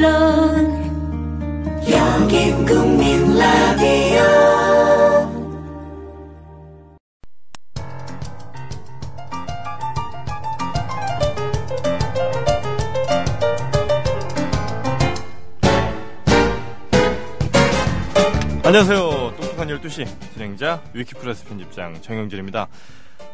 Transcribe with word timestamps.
물론 0.00 0.72
여긴 1.90 2.64
국민 2.64 3.36
라디오 3.36 4.22
안녕하세요. 18.62 19.34
똑똑한 19.36 19.68
12시 19.68 20.06
진행자 20.32 20.82
위키프레스 20.94 21.44
편집장 21.44 22.00
정영진입니다. 22.00 22.68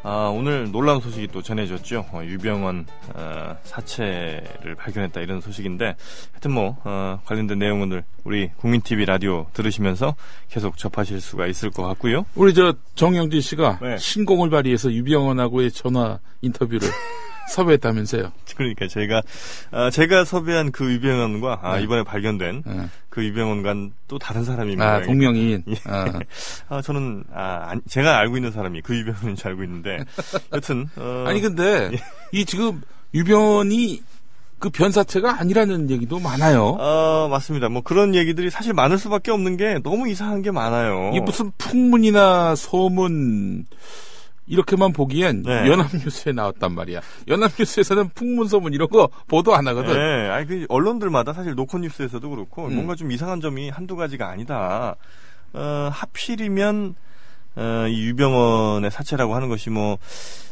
아, 0.03 0.31
오늘 0.33 0.71
놀라운 0.71 1.01
소식이 1.01 1.27
또 1.27 1.41
전해졌죠. 1.41 2.05
어, 2.11 2.23
유병원 2.23 2.85
어, 3.13 3.57
사체를 3.63 4.75
발견했다 4.77 5.21
이런 5.21 5.41
소식인데 5.41 5.95
하여튼 6.31 6.51
뭐 6.51 6.77
어, 6.83 7.19
관련된 7.25 7.59
내용은 7.59 8.03
우리 8.23 8.49
국민TV 8.57 9.05
라디오 9.05 9.47
들으시면서 9.53 10.15
계속 10.49 10.77
접하실 10.77 11.21
수가 11.21 11.47
있을 11.47 11.71
것 11.71 11.83
같고요. 11.83 12.25
우리 12.35 12.53
저 12.53 12.73
정영진 12.95 13.41
씨가 13.41 13.79
네. 13.81 13.97
신공을 13.97 14.49
발휘해서 14.49 14.91
유병헌하고의 14.91 15.71
전화 15.71 16.19
인터뷰를 16.41 16.87
섭외했다면서요. 17.49 18.31
그러니까 18.55 18.87
제가 18.87 19.21
아, 19.71 19.89
제가 19.89 20.25
섭외한 20.25 20.71
그 20.71 20.91
유병원과 20.91 21.59
아, 21.61 21.77
네. 21.77 21.83
이번에 21.83 22.03
발견된 22.03 22.63
네. 22.65 22.89
그 23.09 23.23
유병원과는 23.23 23.93
또 24.07 24.19
다른 24.19 24.43
사람입니다. 24.43 24.85
아, 24.95 25.01
동명이인. 25.01 25.63
예. 25.67 25.75
아, 25.85 26.05
아, 26.69 26.81
저는 26.81 27.23
아, 27.33 27.67
안- 27.69 27.81
제가 27.87 28.17
알고 28.19 28.37
있는 28.37 28.51
사람이 28.51 28.81
그 28.81 28.95
유병원인 28.97 29.35
줄 29.35 29.47
알고 29.47 29.63
있는데 29.63 29.97
여튼 30.53 30.87
어, 30.97 31.25
아니 31.27 31.41
근데 31.41 31.91
이 32.31 32.45
지금 32.45 32.81
유병헌이 33.13 34.01
그 34.59 34.69
변사체가 34.71 35.39
아니라는 35.39 35.91
얘기도 35.91 36.19
많아요. 36.19 36.63
어, 36.79 37.27
맞습니다. 37.29 37.69
뭐 37.69 37.83
그런 37.83 38.15
얘기들이 38.15 38.49
사실 38.49 38.73
많을 38.73 38.97
수밖에 38.97 39.29
없는 39.31 39.55
게 39.55 39.79
너무 39.83 40.09
이상한 40.09 40.41
게 40.41 40.49
많아요. 40.49 41.11
이게 41.13 41.21
무슨 41.21 41.51
풍문이나 41.59 42.55
소문 42.55 43.65
이렇게만 44.47 44.93
보기엔 44.93 45.43
네. 45.43 45.67
연합뉴스에 45.67 46.31
나왔단 46.31 46.73
말이야. 46.73 47.01
연합뉴스에서는 47.27 48.09
풍문 48.15 48.47
소문 48.47 48.73
이런 48.73 48.87
거 48.87 49.09
보도 49.27 49.55
안 49.55 49.67
하거든. 49.67 49.93
네, 49.93 50.29
아니 50.29 50.47
그 50.47 50.65
언론들마다 50.69 51.33
사실 51.33 51.53
노컷뉴스에서도 51.55 52.29
그렇고 52.29 52.65
음. 52.65 52.75
뭔가 52.75 52.95
좀 52.95 53.11
이상한 53.11 53.41
점이 53.41 53.69
한두 53.69 53.95
가지가 53.95 54.29
아니다. 54.29 54.95
어, 55.53 55.89
하필이면 55.91 56.95
어, 57.57 57.87
이 57.89 58.05
유병원의 58.07 58.91
사체라고 58.91 59.35
하는 59.35 59.49
것이 59.49 59.69
뭐, 59.69 59.97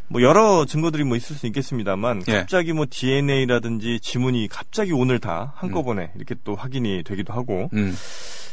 뭐 0.08 0.22
여러 0.22 0.66
증거들이 0.66 1.04
뭐 1.04 1.16
있을 1.16 1.36
수 1.36 1.46
있겠습니다만 1.48 2.24
예. 2.28 2.40
갑자기 2.40 2.74
뭐 2.74 2.86
DNA라든지 2.90 4.00
지문이 4.02 4.48
갑자기 4.50 4.92
오늘 4.92 5.20
다 5.20 5.54
한꺼번에 5.56 6.12
이렇게 6.16 6.36
또 6.44 6.56
확인이 6.56 7.04
되기도 7.04 7.34
하고 7.34 7.70
음, 7.74 7.96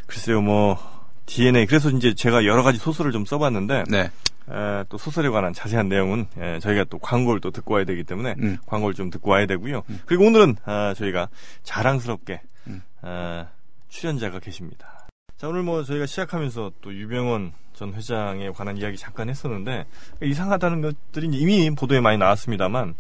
글쎄요 0.07 0.43
뭐 0.43 0.79
DNA 1.27 1.67
그래서 1.67 1.91
이제 1.91 2.15
제가 2.15 2.45
여러 2.45 2.63
가지 2.63 2.79
소설을 2.79 3.13
좀 3.13 3.25
써봤는데 3.25 3.85
네. 3.89 4.11
에, 4.51 4.85
또 4.89 4.99
소설에 4.99 5.29
관한 5.29 5.53
자세한 5.53 5.89
내용은 5.89 6.27
에, 6.39 6.59
저희가 6.61 6.85
또 6.85 6.99
광고를 6.99 7.41
또 7.41 7.51
듣고 7.51 7.75
와야 7.75 7.85
되기 7.85 8.05
때문에 8.05 8.35
음. 8.39 8.59
광고를 8.67 8.95
좀 8.95 9.11
듣고 9.11 9.31
와야 9.31 9.47
되고요. 9.47 9.83
그리고 10.07 10.27
오늘은 10.27 10.57
아, 10.65 10.95
저희가 10.97 11.29
자랑스럽게 11.63 12.41
음. 12.67 12.83
아, 13.03 13.49
출연자가 13.89 14.41
계십니다. 14.41 15.07
자 15.37 15.49
오늘 15.49 15.63
뭐 15.63 15.83
저희가 15.83 16.07
시작하면서 16.07 16.73
또 16.81 16.95
유병원 16.95 17.53
전 17.75 17.95
회장에 17.95 18.51
관한 18.51 18.77
이야기 18.77 18.97
잠깐 18.97 19.29
했었는데 19.29 19.87
이상하다는 20.23 20.83
것들이 20.83 21.29
이미 21.33 21.69
보도에 21.75 22.01
많이 22.01 22.19
나왔습니다만 22.19 22.95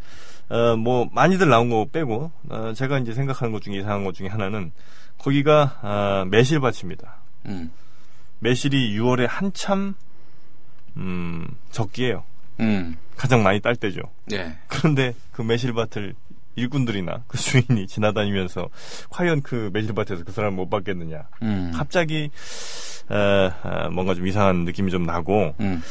어, 0.48 0.76
뭐 0.76 1.08
많이들 1.12 1.48
나온 1.48 1.70
거 1.70 1.86
빼고 1.90 2.32
어, 2.48 2.72
제가 2.74 2.98
이제 2.98 3.12
생각하는 3.14 3.52
것 3.52 3.62
중에 3.62 3.76
이상한 3.76 4.04
것 4.04 4.14
중에 4.14 4.28
하나는 4.28 4.72
거기가 5.18 5.78
아, 5.82 6.24
매실밭입니다. 6.30 7.16
음, 7.46 7.70
매실이 8.40 8.98
6월에 8.98 9.26
한참 9.28 9.94
음, 10.96 11.46
적기예요. 11.70 12.24
음, 12.60 12.96
가장 13.16 13.42
많이 13.42 13.60
딸 13.60 13.76
때죠. 13.76 14.00
예. 14.32 14.56
그런데 14.68 15.14
그 15.32 15.42
매실밭을 15.42 16.14
일꾼들이나 16.54 17.22
그 17.26 17.38
주인이 17.38 17.86
지나다니면서 17.86 18.68
과연 19.10 19.42
그 19.42 19.70
매실밭에서 19.72 20.24
그 20.24 20.32
사람을 20.32 20.56
못 20.56 20.68
봤겠느냐. 20.68 21.22
음, 21.42 21.72
갑자기 21.74 22.30
에, 23.10 23.14
에, 23.14 23.88
뭔가 23.90 24.14
좀 24.14 24.26
이상한 24.26 24.64
느낌이 24.64 24.90
좀 24.90 25.04
나고 25.04 25.54
음, 25.60 25.82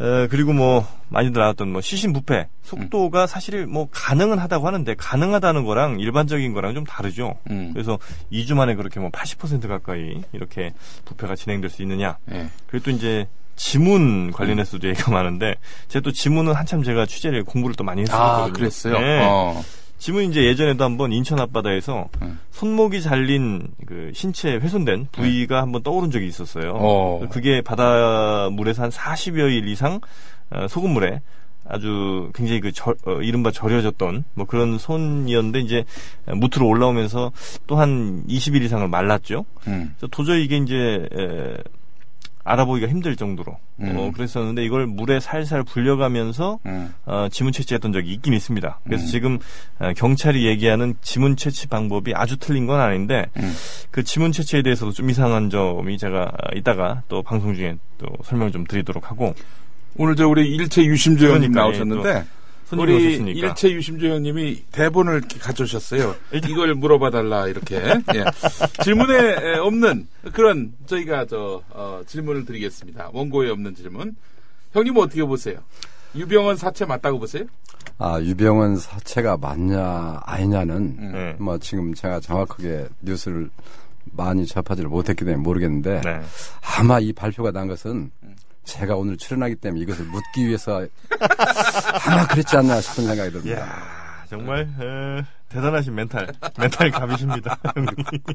에, 0.00 0.26
그리고 0.28 0.52
뭐 0.52 0.86
많이들 1.08 1.40
나왔던 1.40 1.70
뭐 1.70 1.80
시신부패 1.80 2.48
속도가 2.62 3.26
사실 3.26 3.66
뭐 3.66 3.88
가능은 3.90 4.38
하다고 4.38 4.66
하는데 4.66 4.94
가능하다는 4.94 5.64
거랑 5.64 6.00
일반적인 6.00 6.52
거랑 6.52 6.74
좀 6.74 6.84
다르죠. 6.84 7.38
음, 7.50 7.70
그래서 7.72 7.98
2주 8.32 8.54
만에 8.54 8.74
그렇게 8.74 9.00
뭐 9.00 9.10
80% 9.10 9.68
가까이 9.68 10.22
이렇게 10.32 10.72
부패가 11.04 11.36
진행될 11.36 11.70
수 11.70 11.82
있느냐. 11.82 12.18
예. 12.32 12.48
그리고 12.66 12.84
또 12.86 12.90
이제 12.90 13.28
지문 13.56 14.30
관련해서도 14.32 14.88
얘기가 14.88 15.10
많은데 15.10 15.56
제가 15.88 16.02
또 16.02 16.12
지문은 16.12 16.52
한참 16.54 16.82
제가 16.82 17.06
취재를 17.06 17.44
공부를 17.44 17.74
또 17.74 17.84
많이 17.84 18.02
했었거든요. 18.02 18.46
아, 18.46 18.52
그랬어요? 18.52 18.98
네. 18.98 19.20
어. 19.22 19.62
지문 19.98 20.24
이제 20.24 20.44
예전에도 20.44 20.84
한번 20.84 21.10
인천 21.12 21.40
앞바다에서 21.40 22.08
음. 22.20 22.38
손목이 22.50 23.00
잘린 23.00 23.68
그 23.86 24.12
신체 24.14 24.56
훼손된 24.56 25.08
부위가 25.10 25.62
한번 25.62 25.82
떠오른 25.82 26.10
적이 26.10 26.28
있었어요. 26.28 26.72
어. 26.74 27.26
그게 27.30 27.62
바닷물에서 27.62 28.82
한 28.82 28.90
40여 28.90 29.50
일 29.50 29.68
이상 29.68 30.00
어, 30.50 30.66
소금물에 30.68 31.22
아주 31.68 32.30
굉장히 32.34 32.60
그 32.60 32.70
절, 32.72 32.94
어, 33.06 33.20
이른바 33.22 33.50
절여졌던 33.50 34.24
뭐 34.34 34.46
그런 34.46 34.78
손이었는데 34.78 35.60
이제 35.60 35.84
무트로 36.26 36.68
올라오면서 36.68 37.32
또 37.66 37.76
한 37.76 38.22
20일 38.28 38.62
이상을 38.62 38.86
말랐죠. 38.86 39.44
음, 39.66 39.94
그래서 39.96 40.06
도저히 40.12 40.44
이게 40.44 40.58
이제 40.58 41.08
에, 41.12 41.56
알아보기가 42.46 42.86
힘들 42.88 43.16
정도로 43.16 43.58
음. 43.80 43.96
어, 43.96 44.12
그랬었는데 44.12 44.64
이걸 44.64 44.86
물에 44.86 45.18
살살 45.20 45.64
불려가면서 45.64 46.60
음, 46.66 46.94
어, 47.04 47.26
지문 47.30 47.52
채취했던 47.52 47.92
적이 47.92 48.12
있긴 48.12 48.32
있습니다. 48.34 48.80
그래서 48.84 49.04
음. 49.04 49.06
지금 49.06 49.38
어, 49.80 49.92
경찰이 49.96 50.46
얘기하는 50.46 50.94
지문 51.02 51.36
채취 51.36 51.66
방법이 51.66 52.12
아주 52.14 52.36
틀린 52.36 52.66
건 52.66 52.80
아닌데 52.80 53.26
음. 53.38 53.52
그 53.90 54.04
지문 54.04 54.30
채취에 54.30 54.62
대해서도 54.62 54.92
좀 54.92 55.10
이상한 55.10 55.50
점이 55.50 55.98
제가 55.98 56.22
어, 56.22 56.56
이따가 56.56 57.02
또 57.08 57.22
방송 57.22 57.54
중에 57.54 57.76
또 57.98 58.06
설명 58.24 58.52
좀 58.52 58.64
드리도록 58.64 59.10
하고 59.10 59.34
오늘 59.96 60.14
저 60.14 60.28
우리 60.28 60.48
일체 60.48 60.84
유심조 60.84 61.26
형님 61.26 61.52
그러니까, 61.52 61.60
나오셨는데 61.62 62.12
손님이 62.12 62.26
우리 62.72 62.94
오셨으니까 62.94 63.48
일체 63.48 63.70
유심조 63.70 64.08
형님이 64.08 64.64
대본을 64.72 65.18
이렇게 65.18 65.38
가져오셨어요. 65.38 66.16
이걸 66.32 66.74
물어봐 66.74 67.10
달라 67.10 67.46
이렇게 67.46 67.76
예. 67.76 68.24
질문에 68.82 69.14
에, 69.14 69.58
없는 69.58 70.08
그런 70.32 70.72
저희가 70.86 71.26
저 71.26 71.62
어, 71.70 72.00
질문을 72.06 72.44
드리겠습니다. 72.44 73.10
원고에 73.12 73.50
없는 73.50 73.74
질문. 73.74 74.16
형님 74.72 74.96
어떻게 74.96 75.24
보세요? 75.24 75.58
유병헌 76.14 76.56
사체 76.56 76.84
맞다고 76.84 77.18
보세요? 77.18 77.44
아, 77.98 78.20
유병원 78.20 78.76
사체가 78.76 79.36
맞냐, 79.38 80.20
아니냐는, 80.24 80.76
음. 80.98 81.12
네. 81.12 81.36
뭐, 81.38 81.56
지금 81.58 81.94
제가 81.94 82.20
정확하게 82.20 82.88
뉴스를 83.00 83.48
많이 84.12 84.46
접하지를 84.46 84.88
못했기 84.90 85.24
때문에 85.24 85.42
모르겠는데, 85.42 86.02
네. 86.04 86.20
아마 86.78 87.00
이 87.00 87.12
발표가 87.12 87.50
난 87.52 87.66
것은 87.68 88.10
제가 88.66 88.96
오늘 88.96 89.16
출연하기 89.16 89.56
때문에 89.56 89.82
이것을 89.82 90.04
묻기 90.04 90.46
위해서 90.46 90.86
아마 92.06 92.26
그랬지 92.26 92.56
않나 92.56 92.80
싶은 92.80 93.06
생각이 93.06 93.30
듭니다. 93.30 93.60
이야 93.60 93.96
정말 94.28 94.62
에, 94.62 95.24
대단하신 95.48 95.94
멘탈 95.94 96.28
멘탈 96.58 96.90
갑이십니다. 96.90 97.58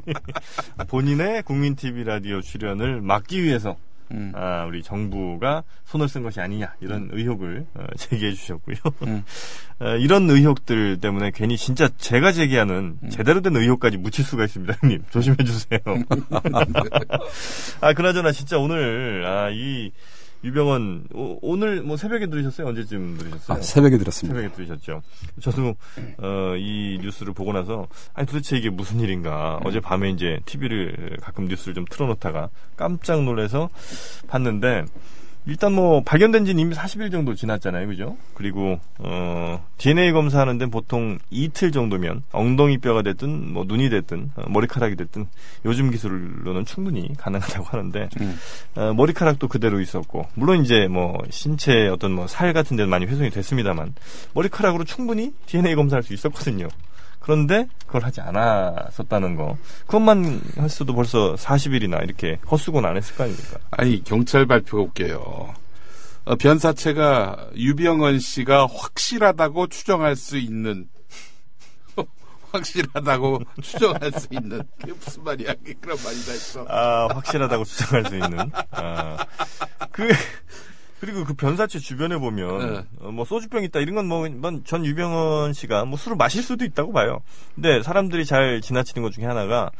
본인의 0.87 1.43
국민 1.43 1.75
TV 1.75 2.03
라디오 2.05 2.41
출연을 2.41 3.01
막기 3.01 3.43
위해서 3.43 3.77
음. 4.11 4.31
아, 4.35 4.65
우리 4.65 4.83
정부가 4.83 5.63
손을 5.85 6.09
쓴 6.09 6.23
것이 6.23 6.39
아니냐 6.41 6.75
이런 6.81 7.09
의혹을 7.11 7.65
어, 7.73 7.85
제기해 7.97 8.33
주셨고요. 8.33 8.75
음. 9.03 9.23
어, 9.79 9.95
이런 9.95 10.29
의혹들 10.29 10.99
때문에 10.99 11.31
괜히 11.31 11.57
진짜 11.57 11.89
제가 11.97 12.31
제기하는 12.31 12.97
음. 13.01 13.09
제대로 13.09 13.41
된 13.41 13.55
의혹까지 13.55 13.97
묻힐 13.97 14.25
수가 14.25 14.45
있습니다, 14.45 14.75
형님 14.81 15.03
조심해 15.11 15.37
주세요. 15.43 15.79
아 17.81 17.93
그나저나 17.93 18.31
진짜 18.31 18.57
오늘 18.57 19.25
아, 19.25 19.49
이 19.49 19.91
유병원 20.43 21.07
오, 21.13 21.55
늘 21.55 21.83
뭐 21.83 21.97
새벽에 21.97 22.27
들으셨어요? 22.27 22.67
언제쯤 22.67 23.17
들으셨어요? 23.17 23.57
아, 23.57 23.61
새벽에 23.61 23.97
들었습니다. 23.97 24.39
새벽에 24.39 24.55
들으셨죠. 24.55 25.01
저도 25.41 25.75
어, 26.17 26.55
이 26.57 26.99
뉴스를 27.01 27.33
보고 27.33 27.53
나서 27.53 27.87
아니 28.13 28.25
도대체 28.27 28.57
이게 28.57 28.69
무슨 28.69 28.99
일인가. 28.99 29.59
어제 29.63 29.79
밤에 29.79 30.09
이제 30.09 30.39
TV를 30.45 31.17
가끔 31.21 31.45
뉴스를 31.45 31.73
좀 31.75 31.85
틀어놓다가 31.89 32.49
깜짝 32.75 33.23
놀라서 33.23 33.69
봤는데 34.27 34.85
일단 35.47 35.73
뭐 35.73 36.01
발견된 36.03 36.45
지는 36.45 36.59
이미 36.59 36.75
40일 36.75 37.11
정도 37.11 37.33
지났잖아요, 37.35 37.87
그죠? 37.87 38.17
그리고 38.35 38.79
어, 38.99 39.65
DNA 39.77 40.11
검사하는데 40.11 40.67
보통 40.67 41.17
이틀 41.29 41.71
정도면 41.71 42.23
엉덩이 42.31 42.77
뼈가 42.77 43.01
됐든 43.01 43.53
뭐 43.53 43.63
눈이 43.67 43.89
됐든 43.89 44.31
어, 44.35 44.43
머리카락이 44.49 44.95
됐든 44.95 45.27
요즘 45.65 45.89
기술로는 45.91 46.65
충분히 46.65 47.09
가능하다고 47.17 47.65
하는데 47.65 48.09
음. 48.21 48.37
어, 48.75 48.93
머리카락도 48.93 49.47
그대로 49.47 49.79
있었고 49.79 50.27
물론 50.35 50.63
이제 50.63 50.87
뭐 50.87 51.17
신체 51.29 51.87
어떤 51.87 52.11
뭐 52.13 52.27
살 52.27 52.53
같은 52.53 52.77
데는 52.77 52.89
많이 52.89 53.05
훼손이 53.05 53.29
됐습니다만 53.29 53.93
머리카락으로 54.33 54.83
충분히 54.85 55.33
DNA 55.47 55.75
검사할 55.75 56.01
수 56.03 56.13
있었거든요. 56.13 56.67
그런데 57.21 57.67
그걸 57.85 58.03
하지 58.03 58.19
않았었다는 58.19 59.35
거. 59.35 59.57
그것만 59.85 60.41
했어도 60.57 60.93
벌써 60.93 61.35
40일이나 61.35 62.03
이렇게 62.03 62.39
헛수고는 62.49 62.89
안 62.89 62.97
했을 62.97 63.15
거 63.15 63.23
아닙니까? 63.23 63.59
아니 63.69 64.03
경찰 64.03 64.45
발표가 64.45 64.83
웃겨요. 64.83 65.53
어, 66.23 66.35
변사체가 66.35 67.51
유병헌 67.55 68.19
씨가 68.19 68.67
확실하다고 68.67 69.67
추정할 69.67 70.15
수 70.15 70.37
있는 70.37 70.87
확실하다고 72.51 73.39
추정할 73.61 74.11
수 74.11 74.27
있는 74.31 74.61
그게 74.79 74.93
무슨 74.93 75.23
말이야? 75.23 75.53
그런 75.79 75.97
말이 76.03 76.25
다 76.25 76.33
있어. 76.33 76.65
아, 76.67 77.07
확실하다고 77.13 77.63
주장할 77.63 78.05
수 78.05 78.15
있는. 78.15 78.51
아, 78.71 79.25
그, 79.91 80.09
그리고 81.01 81.23
그 81.25 81.33
변사체 81.33 81.79
주변에 81.79 82.17
보면, 82.19 82.73
네. 82.73 82.85
어, 82.99 83.11
뭐, 83.11 83.25
소주병 83.25 83.63
있다, 83.63 83.79
이런 83.79 83.95
건 83.95 84.05
뭐, 84.07 84.27
유병헌 84.27 85.53
씨가 85.53 85.85
뭐 85.85 85.97
술을 85.97 86.15
마실 86.15 86.43
수도 86.43 86.63
있다고 86.63 86.93
봐요. 86.93 87.21
근데 87.55 87.81
사람들이 87.81 88.23
잘 88.23 88.61
지나치는 88.61 89.01
것 89.01 89.11
중에 89.11 89.25
하나가, 89.25 89.71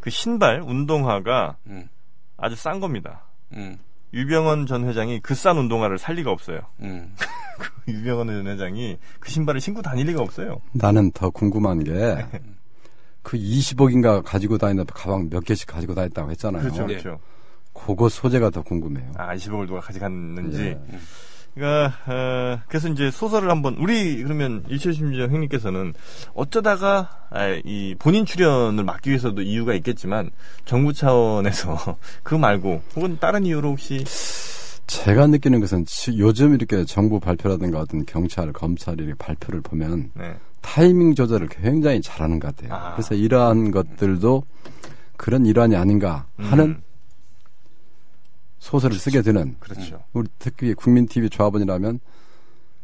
그 0.00 0.08
신발, 0.08 0.62
운동화가 0.62 1.58
음, 1.66 1.88
아주 2.38 2.56
싼 2.56 2.80
겁니다. 2.80 3.26
음, 3.52 3.76
유병헌 4.14 4.64
전 4.66 4.88
회장이 4.88 5.20
그 5.20 5.34
싼 5.34 5.58
운동화를 5.58 5.98
살 5.98 6.14
리가 6.14 6.30
없어요. 6.30 6.60
음. 6.80 7.14
유병헌 7.86 8.26
전 8.28 8.46
회장이 8.46 8.96
그 9.20 9.30
신발을 9.30 9.60
신고 9.60 9.82
다닐 9.82 10.06
리가 10.06 10.22
없어요. 10.22 10.62
나는 10.72 11.10
더 11.12 11.28
궁금한 11.28 11.84
게 11.84 11.92
그 13.22 13.36
20억인가 13.36 14.22
가지고 14.24 14.56
다니는 14.56 14.86
가방 14.86 15.28
몇 15.28 15.44
개씩 15.44 15.66
가지고 15.68 15.94
다녔다고 15.94 16.30
했잖아요. 16.30 16.62
그렇죠, 16.62 16.86
네. 16.86 16.94
그렇죠. 16.96 17.20
그거 17.72 18.08
소재가 18.08 18.50
더 18.50 18.62
궁금해요. 18.62 19.12
아, 19.16 19.34
20억을 19.34 19.66
누가 19.66 19.80
가져갔는지. 19.80 20.60
예. 20.62 20.80
그러니까 21.54 21.94
어, 22.06 22.60
그래서 22.68 22.88
이제 22.88 23.10
소설을 23.10 23.50
한번 23.50 23.74
우리 23.78 24.22
그러면 24.22 24.62
일체심지어 24.68 25.26
형님께서는 25.26 25.94
어쩌다가 26.34 27.26
아, 27.30 27.48
이 27.64 27.96
본인 27.98 28.24
출연을 28.24 28.84
막기 28.84 29.10
위해서도 29.10 29.42
이유가 29.42 29.74
있겠지만 29.74 30.30
정부 30.64 30.92
차원에서 30.92 31.96
그 32.22 32.36
말고 32.36 32.82
혹은 32.94 33.18
다른 33.18 33.44
이유로 33.46 33.70
혹시 33.70 34.04
제가 34.86 35.26
느끼는 35.26 35.60
것은 35.60 35.84
지- 35.86 36.18
요즘 36.18 36.54
이렇게 36.54 36.84
정부 36.84 37.18
발표라든가 37.20 37.80
어떤 37.80 38.04
경찰, 38.06 38.52
검찰이 38.52 39.12
발표를 39.18 39.60
보면 39.60 40.10
네. 40.14 40.36
타이밍 40.60 41.14
조절을 41.14 41.48
굉장히 41.48 42.00
잘하는 42.00 42.38
것 42.38 42.54
같아요. 42.54 42.74
아. 42.74 42.92
그래서 42.94 43.14
이러한 43.14 43.70
것들도 43.72 44.44
그런 45.16 45.46
일환이 45.46 45.74
아닌가 45.76 46.26
하는 46.38 46.64
음, 46.64 46.82
소설을 48.60 48.96
쓰게 48.96 49.22
되는 49.22 49.56
그렇죠. 49.58 50.04
우리 50.12 50.28
특히 50.38 50.74
국민 50.74 51.06
TV 51.06 51.28
조합원이라면 51.30 51.98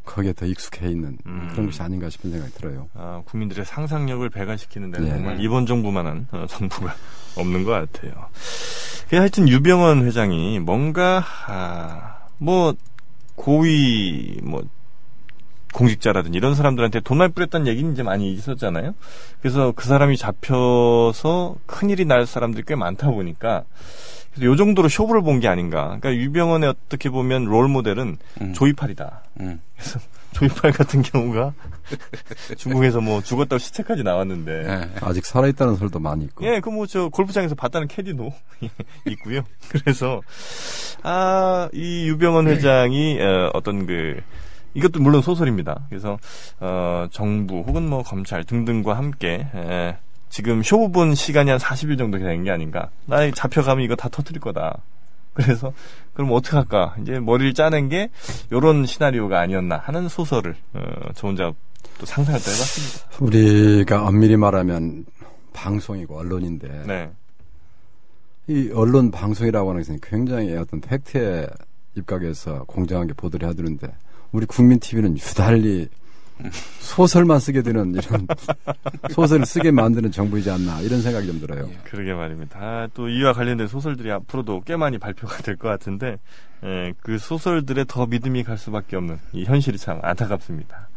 거기에 0.05 0.32
더 0.32 0.46
익숙해 0.46 0.88
있는 0.88 1.19
음. 1.26 1.49
그런 1.52 1.67
것이 1.67 1.82
아닌가 1.82 2.08
싶은 2.08 2.31
생각이 2.31 2.52
들어요. 2.55 2.88
아, 2.94 3.23
국민들의 3.26 3.64
상상력을 3.64 4.28
배가시키는 4.31 4.90
데는 4.90 5.08
네. 5.08 5.14
정말 5.14 5.40
이번 5.40 5.67
정부만한 5.67 6.28
어, 6.32 6.46
정부가 6.50 6.94
없는 7.37 7.64
것 7.64 7.73
같아요. 7.73 8.12
그 9.11 9.17
하여튼 9.17 9.49
유병헌 9.49 10.05
회장이 10.06 10.61
뭔가 10.61 11.23
아, 11.46 12.19
뭐 12.38 12.75
고위 13.34 14.40
뭐 14.43 14.64
공직자라든지 15.76 16.38
이런 16.38 16.55
사람들한테 16.55 17.00
돈 17.00 17.19
많이 17.19 17.32
뿌렸다는 17.34 17.67
얘기는 17.67 17.93
이제 17.93 18.02
많이 18.02 18.32
있었잖아요. 18.32 18.94
그래서 19.43 19.73
그 19.76 19.87
사람이 19.87 20.17
잡혀서 20.17 21.56
큰일이 21.67 22.06
날 22.06 22.26
사람들이 22.26 22.64
꽤 22.67 22.75
많다 22.75 23.11
보니까 23.11 23.64
그래서 24.32 24.50
요 24.50 24.56
정도로 24.56 24.88
쇼부를 24.88 25.20
본 25.23 25.40
게 25.40 25.49
아닌가. 25.49 25.99
그러니까 26.00 26.14
유병헌의 26.14 26.69
어떻게 26.70 27.11
보면 27.11 27.44
롤 27.44 27.69
모델은 27.69 28.17
음. 28.40 28.52
조이팔이다. 28.55 29.23
음. 29.40 29.61
조이팔 30.32 30.73
같은 30.73 31.02
경우가 31.02 31.52
중국에서 32.56 33.00
뭐 33.02 33.23
죽었다고 33.23 33.58
시체까지 33.58 34.02
나왔는데 34.02 34.52
예. 34.52 34.90
아직 35.02 35.26
살아있다는 35.26 35.76
설도 35.76 35.99
많이 35.99 36.25
있고. 36.25 36.46
예, 36.46 36.61
그 36.61 36.70
뭐 36.70 36.87
저 36.87 37.08
골프장에서 37.11 37.55
봤다는 37.55 37.87
캐디도 37.88 38.32
있고요. 39.08 39.43
그래서 39.69 40.23
아, 41.02 41.69
이 41.75 42.08
유병헌 42.08 42.46
회장이 42.49 43.19
어, 43.20 43.50
어떤 43.52 43.87
그 43.87 44.20
이것도 44.76 45.00
물론 45.00 45.23
소설입니다. 45.23 45.87
그래서 45.88 46.19
어, 46.61 47.06
정부 47.11 47.61
혹은 47.67 47.88
뭐 47.88 48.02
검찰 48.02 48.44
등등과 48.44 48.96
함께 48.96 49.46
에, 49.55 49.96
지금 50.28 50.62
쇼 50.62 50.88
본 50.88 51.14
시간이 51.14 51.50
한 51.50 51.58
40일 51.58 51.99
정도 51.99 52.19
된게 52.19 52.50
아닌가. 52.50 52.90
나 53.06 53.31
잡혀가면 53.31 53.84
이거 53.84 53.96
다 53.96 54.08
터뜨릴 54.08 54.40
거다. 54.40 54.78
그래서 55.34 55.73
그럼 56.14 56.32
어떻게 56.32 56.56
할까? 56.56 56.94
이제 57.02 57.19
머리를 57.20 57.52
짜낸 57.55 57.88
게 57.88 58.08
요런 58.52 58.87
시나리오가 58.87 59.40
아니었나 59.40 59.76
하는 59.84 60.08
소설을 60.08 60.55
어, 60.75 60.81
저 61.14 61.26
혼자 61.28 61.52
또 61.99 62.06
상상을 62.06 62.38
또 62.40 62.50
해봤습니다. 62.50 63.17
우리가 63.20 64.06
엄밀히 64.06 64.37
말하면 64.37 65.05
방송이고 65.52 66.19
언론인데 66.19 66.84
네. 66.87 67.11
이 68.49 68.70
언론 68.75 69.11
방송이라고 69.11 69.70
하는 69.70 69.81
것은 69.82 69.99
굉장히 70.02 70.55
어떤 70.56 70.81
팩트에 70.81 71.46
입각해서 71.96 72.64
공정하게 72.64 73.14
보도를 73.14 73.46
해야 73.46 73.55
되는데 73.55 73.88
우리 74.32 74.46
국민 74.46 74.78
TV는 74.81 75.17
유달리 75.17 75.88
소설만 76.81 77.38
쓰게 77.38 77.62
되는 77.62 77.94
이런 77.94 78.26
소설을 79.11 79.46
쓰게 79.46 79.70
만드는 79.70 80.11
정부이지 80.11 80.50
않나 80.50 80.81
이런 80.82 81.00
생각이 81.00 81.26
좀 81.26 81.40
들어요. 81.40 81.67
예. 81.70 81.78
그러게 81.84 82.12
말입니다. 82.12 82.58
아, 82.61 82.88
또 82.93 83.08
이와 83.08 83.32
관련된 83.32 83.69
소설들이 83.69 84.11
앞으로도 84.12 84.61
꽤 84.67 84.76
많이 84.76 84.99
발표가 84.99 85.38
될 85.38 85.56
것 85.56 85.69
같은데 85.69 86.19
에, 86.62 86.93
그 87.00 87.17
소설들에 87.19 87.84
더 87.88 88.06
믿음이 88.06 88.44
갈 88.44 88.58
수밖에 88.58 88.96
없는 88.96 89.19
이 89.32 89.44
현실이 89.44 89.78
참 89.78 89.99
안타깝습니다. 90.02 90.90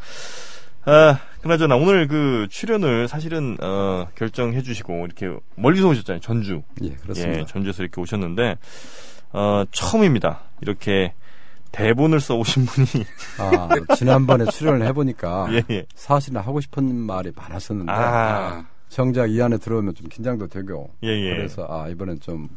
아, 0.85 1.19
그나저나 1.41 1.75
오늘 1.75 2.07
그 2.09 2.47
출연을 2.49 3.07
사실은 3.07 3.55
어, 3.61 4.07
결정해 4.15 4.61
주시고 4.61 5.05
이렇게 5.05 5.29
멀리서 5.55 5.87
오셨잖아요. 5.87 6.19
전주. 6.19 6.63
예, 6.83 6.89
그렇습니다. 6.95 7.39
예, 7.41 7.45
전주에서 7.45 7.83
이렇게 7.83 8.01
오셨는데 8.01 8.57
어, 9.31 9.63
처음입니다. 9.71 10.41
이렇게 10.61 11.13
대본을 11.71 12.19
써 12.19 12.36
오신 12.36 12.66
분이 12.66 13.06
아, 13.38 13.69
지난번에 13.95 14.45
출연을 14.45 14.86
해보니까 14.88 15.48
예, 15.54 15.63
예. 15.69 15.86
사실은 15.95 16.42
하고 16.42 16.60
싶은 16.62 16.95
말이 16.95 17.31
많았었는데 17.36 17.92
아, 17.92 18.66
정작 18.89 19.27
이 19.27 19.42
안에 19.42 19.57
들어오면 19.57 19.95
좀 19.95 20.07
긴장도 20.07 20.48
되고 20.48 20.89
예, 21.04 21.10
예. 21.10 21.36
그래서 21.36 21.66
아 21.69 21.88
이번엔 21.89 22.19
좀 22.19 22.50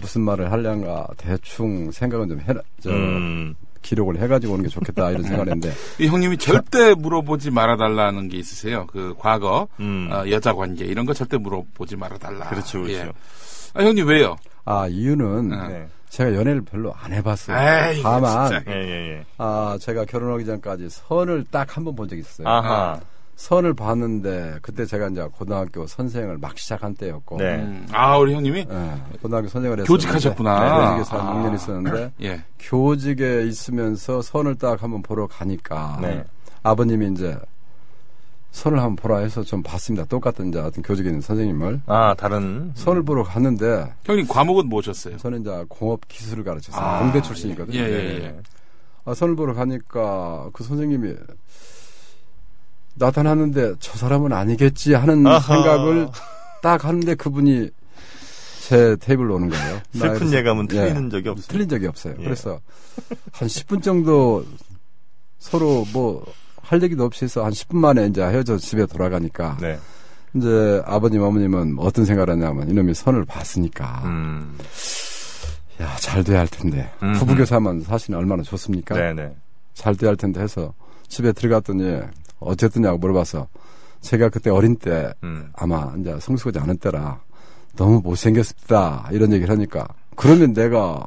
무슨 0.00 0.22
말을 0.22 0.50
하려가 0.50 1.06
대충 1.16 1.90
생각은 1.90 2.28
좀 2.28 2.40
해라 2.40 2.60
저 2.80 2.90
음, 2.90 3.54
기록을 3.82 4.20
해가지고 4.20 4.54
오는 4.54 4.64
게 4.64 4.68
좋겠다 4.68 5.10
이런 5.10 5.22
생각을 5.22 5.48
했는데 5.48 5.72
이 6.00 6.06
형님이 6.06 6.38
절대 6.38 6.94
물어보지 6.94 7.50
말아달라는 7.50 8.28
게 8.28 8.38
있으세요. 8.38 8.86
그 8.86 9.14
과거 9.18 9.68
음. 9.80 10.08
어, 10.10 10.28
여자 10.30 10.52
관계 10.54 10.84
이런 10.84 11.04
거 11.04 11.12
절대 11.12 11.36
물어보지 11.36 11.96
말아달라. 11.96 12.48
그렇죠, 12.48 12.80
그렇죠. 12.80 12.94
예. 12.94 13.12
아, 13.74 13.82
형님 13.82 14.06
왜요? 14.06 14.36
아 14.64 14.86
이유는 14.86 15.48
네. 15.48 15.88
제가 16.12 16.34
연애를 16.34 16.60
별로 16.60 16.92
안 16.94 17.10
해봤어요. 17.12 17.56
에이, 17.56 18.02
다만. 18.02 18.52
예, 18.68 18.72
예, 18.72 19.10
예. 19.16 19.24
아 19.38 19.78
제가 19.80 20.04
결혼하기 20.04 20.44
전까지 20.44 20.88
선을 20.90 21.46
딱 21.50 21.74
한 21.76 21.84
번 21.84 21.96
본 21.96 22.06
적이 22.06 22.20
있어요. 22.20 22.46
아하. 22.46 23.00
선을 23.36 23.72
봤는데 23.72 24.58
그때 24.60 24.84
제가 24.84 25.08
이제 25.08 25.26
고등학교 25.32 25.86
선생을 25.86 26.36
막 26.36 26.56
시작한 26.58 26.94
때였고 26.94 27.38
네. 27.38 27.56
음, 27.56 27.88
아 27.90 28.18
우리 28.18 28.34
형님이 28.34 28.66
예, 28.70 29.18
고등학교 29.22 29.48
선생을 29.48 29.78
했었는데 29.80 29.84
교직하셨구나. 29.86 30.60
네, 30.60 30.98
교직에서 30.98 31.18
한 31.18 31.26
아. 31.38 31.48
6년 31.48 31.54
있었는데 31.54 32.12
예. 32.22 32.42
교직에 32.58 33.44
있으면서 33.46 34.20
선을 34.20 34.56
딱 34.56 34.82
한번 34.82 35.00
보러 35.02 35.26
가니까 35.26 35.98
네. 36.02 36.22
아버님이 36.62 37.08
이제 37.12 37.36
선을 38.52 38.78
한번 38.78 38.96
보라 38.96 39.18
해서 39.18 39.42
좀 39.42 39.62
봤습니다. 39.62 40.04
똑같은 40.06 40.48
이제 40.50 40.58
어떤 40.60 40.82
교직에 40.82 41.08
있는 41.08 41.20
선생님을 41.22 41.82
아, 41.86 42.14
다른. 42.16 42.70
선을 42.74 43.02
보러 43.02 43.22
갔는데 43.24 43.92
형님 44.04 44.28
과목은 44.28 44.68
뭐셨어요? 44.68 45.16
저는 45.16 45.40
이제 45.40 45.64
공업 45.68 46.06
기술을 46.06 46.44
가르쳤어요. 46.44 46.80
아, 46.84 46.98
공대 47.00 47.20
출신이거든요. 47.22 47.78
예, 47.78 47.82
예, 47.82 48.24
예. 48.24 48.36
아, 49.06 49.14
선을 49.14 49.36
보러 49.36 49.54
가니까 49.54 50.50
그 50.52 50.62
선생님이 50.64 51.14
나타났는데 52.94 53.74
저 53.80 53.96
사람은 53.96 54.32
아니겠지 54.32 54.94
하는 54.94 55.26
아하. 55.26 55.40
생각을 55.40 56.08
딱 56.62 56.84
하는데 56.84 57.14
그분이 57.14 57.70
제 58.68 58.96
테이블로 58.96 59.36
오는 59.36 59.48
거예요. 59.48 59.74
나 59.92 60.12
슬픈 60.14 60.32
예감은 60.32 60.68
예. 60.72 60.76
틀리는 60.76 61.10
적이 61.10 61.28
없어요. 61.30 61.46
틀린 61.48 61.68
적이 61.68 61.86
없어요. 61.86 62.14
예. 62.18 62.22
그래서 62.22 62.60
한 63.32 63.48
10분 63.48 63.82
정도 63.82 64.44
서로 65.38 65.86
뭐 65.92 66.24
할 66.62 66.82
얘기도 66.82 67.04
없이 67.04 67.24
해서 67.24 67.44
한 67.44 67.52
10분 67.52 67.76
만에 67.76 68.06
이제 68.06 68.22
헤어져 68.22 68.56
집에 68.56 68.86
돌아가니까 68.86 69.58
네. 69.60 69.78
이제 70.34 70.82
아버님 70.86 71.22
어머님은 71.22 71.76
어떤 71.78 72.04
생각을 72.04 72.30
하냐면 72.30 72.70
이놈이 72.70 72.94
선을 72.94 73.24
봤으니까 73.24 74.02
음. 74.04 74.56
야잘 75.80 76.24
돼야 76.24 76.40
할 76.40 76.48
텐데 76.48 76.90
음흠. 77.02 77.18
부부교사만 77.18 77.82
사실은 77.82 78.18
얼마나 78.18 78.42
좋습니까? 78.42 78.94
네네. 78.94 79.34
잘 79.74 79.96
돼야 79.96 80.10
할 80.10 80.16
텐데 80.16 80.40
해서 80.40 80.72
집에 81.08 81.32
들어갔더니 81.32 82.00
어쨌드냐고 82.40 82.98
물어봐서 82.98 83.48
제가 84.00 84.30
그때 84.30 84.50
어린 84.50 84.76
때 84.76 85.12
음. 85.22 85.50
아마 85.54 85.92
이제 85.98 86.16
성숙하지 86.18 86.58
않은 86.60 86.78
때라 86.78 87.20
너무 87.76 88.00
못생겼습니다 88.02 89.08
이런 89.12 89.32
얘기를 89.32 89.52
하니까 89.52 89.86
그러면 90.16 90.52
내가 90.54 91.06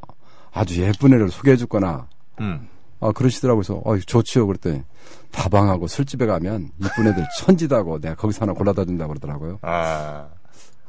아주 0.52 0.82
예쁜 0.82 1.14
애를 1.14 1.30
소개해 1.30 1.58
줬거나 1.58 2.08
음. 2.42 2.68
아, 3.00 3.12
그러시더라고요. 3.12 3.62
그래서, 3.62 3.82
어, 3.84 3.98
좋지요. 3.98 4.48
그랬더니, 4.48 4.82
다방하고 5.36 5.88
술집에 5.88 6.26
가면 6.26 6.72
이쁜 6.80 7.08
애들 7.08 7.26
천지다고 7.40 8.00
내가 8.00 8.16
거기서 8.16 8.42
하나 8.42 8.54
골라다 8.54 8.86
준다고 8.86 9.10
그러더라고요. 9.10 9.60
아, 9.62 10.28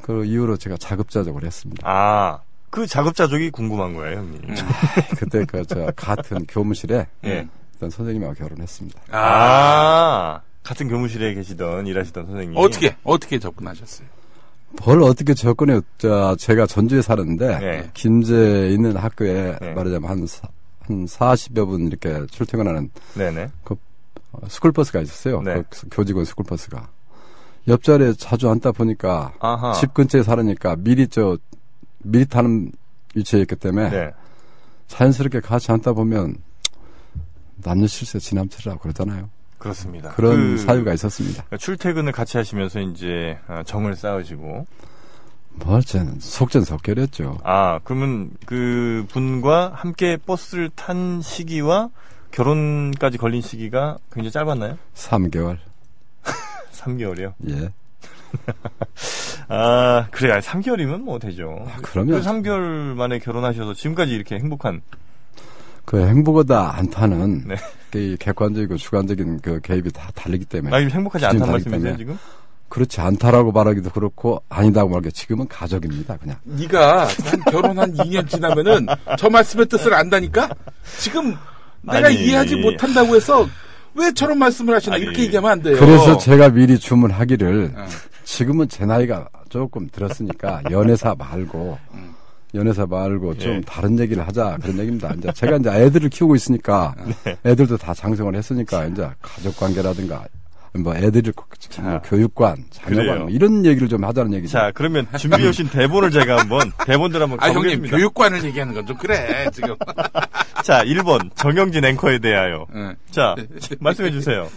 그 0.03 0.25
이후로 0.25 0.57
제가 0.57 0.77
자급자족을 0.79 1.45
했습니다. 1.45 1.83
아, 1.85 2.41
그 2.71 2.87
작업자족이 2.87 3.51
궁금한 3.51 3.95
거예요, 3.95 4.19
형님. 4.19 4.41
그때 5.19 5.45
그, 5.45 5.65
저, 5.67 5.91
같은 5.97 6.45
교무실에 6.47 7.07
예. 7.25 7.47
있던 7.77 7.91
선생님하고 7.91 8.35
결혼했습니다. 8.35 9.01
아, 9.13 10.41
같은 10.63 10.89
교무실에 10.89 11.35
계시던, 11.35 11.87
일하시던 11.87 12.27
선생님. 12.27 12.55
어떻게 12.57 12.97
어떻게 13.05 13.39
접근하셨어요? 13.39 14.07
뭘 14.85 15.03
어떻게 15.03 15.33
접근해요? 15.35 15.81
저, 15.99 16.37
제가 16.37 16.67
전주에 16.67 17.03
사는데, 17.03 17.59
네. 17.59 17.91
김제에 17.95 18.71
있는 18.71 18.97
학교에 18.97 19.57
네. 19.61 19.73
말하자면 19.75 20.11
한, 20.11 20.27
사- 20.27 20.49
한 20.81 21.07
40여 21.07 21.67
분 21.67 21.87
이렇게 21.87 22.27
출퇴근하는 22.31 22.91
네네. 23.15 23.49
어, 23.71 23.75
스쿨버스가 24.49 25.01
있었어요. 25.01 25.43
네. 25.43 25.63
그 25.69 25.89
교직원 25.91 26.25
스쿨버스가. 26.25 26.89
옆자리에 27.69 28.13
자주 28.15 28.49
앉다 28.49 28.73
보니까 28.73 29.33
아하. 29.41 29.73
집 29.73 29.93
근처에 29.93 30.23
살으니까 30.23 30.77
미리 30.79 31.09
저 31.09 31.37
미리 31.99 32.25
타는 32.27 32.71
위치에 33.15 33.41
있기 33.41 33.57
때문에 33.57 33.91
네. 33.91 34.11
자연스럽게 34.87 35.41
같이 35.41 35.73
앉다 35.73 35.93
보면 35.93 36.37
남녀 37.57 37.87
실세 37.87 38.19
지남체라고 38.19 38.81
그러잖아요. 38.81 39.31
그렇습니다. 39.59 40.11
그런 40.11 40.57
그 40.57 40.59
사유가 40.59 40.93
있었습니다. 40.93 41.45
출퇴근을 41.59 42.13
같이 42.13 42.37
하시면서 42.37 42.81
이제 42.81 43.39
아, 43.49 43.63
정을 43.65 43.97
쌓으시고 43.97 44.67
뭘 45.65 45.83
쟤는 45.83 46.21
속전속결이었죠. 46.21 47.39
아 47.43 47.81
그러면 47.83 48.31
그 48.45 49.07
분과 49.09 49.73
함께 49.75 50.19
버스를 50.19 50.71
탄 50.75 51.21
시기와 51.23 51.89
결혼까지 52.37 53.17
걸린 53.17 53.41
시기가 53.41 53.97
굉장히 54.13 54.31
짧았나요? 54.31 54.79
3개월. 54.95 55.57
3개월이요. 56.73 57.33
예. 57.49 57.73
아 59.49 60.07
그래, 60.11 60.35
요 60.35 60.39
3개월이면 60.41 61.01
뭐 61.01 61.19
되죠. 61.19 61.67
그 61.77 61.83
그러면 61.93 62.21
3개월 62.21 62.95
만에 62.95 63.19
결혼하셔서 63.21 63.73
지금까지 63.73 64.13
이렇게 64.13 64.39
행복한. 64.39 64.83
그 65.87 66.05
행복하다 66.07 66.77
않다는 66.77 67.45
네. 67.47 67.57
그 67.91 68.17
객관적이고 68.19 68.77
주관적인 68.77 69.41
그 69.41 69.61
개입이 69.61 69.93
다 69.93 70.11
다르기 70.15 70.45
때문에 70.45 70.77
아, 70.77 70.79
행복하지 70.81 71.25
않다는 71.27 71.53
말씀이세요 71.53 71.97
지금? 71.97 72.19
그렇지 72.69 73.01
않다라고 73.01 73.53
말하기도 73.53 73.91
그렇고 73.91 74.43
아니다고 74.49 74.91
말하기 74.91 75.13
지금은 75.13 75.49
가족입니다. 75.49 76.17
그냥. 76.19 76.37
네가 76.43 77.07
한 77.07 77.41
결혼 77.51 77.79
한 77.79 77.95
2년 77.95 78.29
지나면은 78.29 78.89
저 79.17 79.31
말씀의 79.31 79.67
뜻을 79.67 79.95
안다니까? 79.95 80.51
지금 80.99 81.37
내가 81.93 82.09
아니. 82.09 82.17
이해하지 82.17 82.57
못한다고 82.57 83.17
해서 83.17 83.49
왜 83.95 84.13
저런 84.13 84.39
말씀을 84.39 84.75
하시나 84.75 84.97
아니. 84.97 85.05
이렇게 85.05 85.23
얘기하면 85.23 85.51
안 85.51 85.63
돼요. 85.63 85.77
그래서 85.79 86.17
제가 86.19 86.51
미리 86.51 86.79
주문하기를 86.79 87.73
어. 87.77 87.87
지금은 88.25 88.69
제 88.69 88.85
나이가 88.85 89.29
조금 89.49 89.89
들었으니까 89.91 90.63
연애사 90.71 91.15
말고 91.17 91.79
음. 91.95 92.15
연애사 92.55 92.87
말고 92.87 93.39
좀 93.39 93.53
예. 93.57 93.61
다른 93.67 93.99
얘기를 93.99 94.27
하자 94.27 94.59
그런 94.63 94.79
얘기입니다. 94.79 95.13
이제 95.17 95.31
제가 95.33 95.57
이제 95.57 95.71
애들을 95.71 96.09
키우고 96.11 96.35
있으니까 96.37 96.95
네. 97.25 97.37
애들도 97.45 97.77
다 97.77 97.93
장성을 97.95 98.35
했으니까 98.35 98.87
이제 98.87 99.09
가족 99.21 99.57
관계라든가 99.57 100.25
뭐 100.83 100.95
애들을 100.97 101.33
뭐 101.83 102.01
교육관, 102.05 102.65
자녀관. 102.71 103.19
뭐 103.21 103.29
이런 103.31 103.65
얘기를 103.65 103.89
좀 103.89 104.05
하자는 104.05 104.33
얘기죠. 104.35 104.53
자 104.53 104.71
그러면 104.75 105.07
준비해 105.19 105.49
오신 105.49 105.69
대본을 105.69 106.11
제가 106.11 106.39
한번 106.41 106.73
대본들 106.87 107.21
한번 107.23 107.39
아 107.41 107.51
형님. 107.51 107.83
교육관을 107.87 108.45
얘기하는 108.45 108.75
건 108.75 108.87
좀 108.87 108.97
그래 108.97 109.49
지금. 109.53 109.75
자 110.65 110.85
1번 110.85 111.31
정영진 111.35 111.85
앵커에 111.85 112.19
대하여. 112.19 112.67
응. 112.75 112.95
자 113.11 113.35
말씀해 113.81 114.11
주세요. 114.11 114.49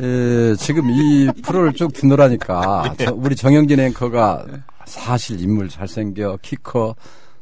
예, 0.00 0.54
지금 0.58 0.90
이 0.90 1.28
프로를 1.42 1.72
쭉 1.72 1.92
듣노라니까 1.92 2.94
예. 3.00 3.04
저- 3.06 3.14
우리 3.14 3.34
정영진 3.34 3.80
앵커가 3.80 4.44
사실 4.84 5.40
인물 5.40 5.68
잘생겨 5.68 6.38
키 6.42 6.56
커 6.62 6.94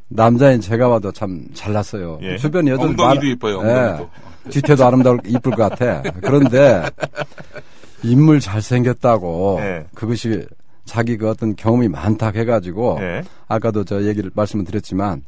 남자인 0.09 0.61
제가 0.61 0.89
봐도 0.89 1.11
참 1.11 1.47
잘났어요. 1.55 2.21
예. 2.23 2.37
주변 2.37 2.69
여덟 2.69 2.89
엉덩이도 2.91 3.27
이뻐요, 3.27 3.59
엉덩이도. 3.59 4.11
뒤태도 4.51 4.87
아름다울 4.87 5.19
이쁠 5.27 5.53
것 5.53 5.71
같아. 5.71 6.03
그런데 6.21 6.85
인물 8.05 8.41
잘생겼다고 8.41 9.59
예. 9.61 9.87
그것이 9.95 10.45
자기 10.85 11.17
그 11.17 11.29
어떤 11.29 11.57
경험이 11.57 11.89
많다 11.89 12.31
해가지고 12.35 12.99
예. 13.01 13.23
아까도 13.49 13.85
저 13.85 14.03
얘기를 14.05 14.31
말씀을 14.35 14.65
드렸지만 14.65 15.23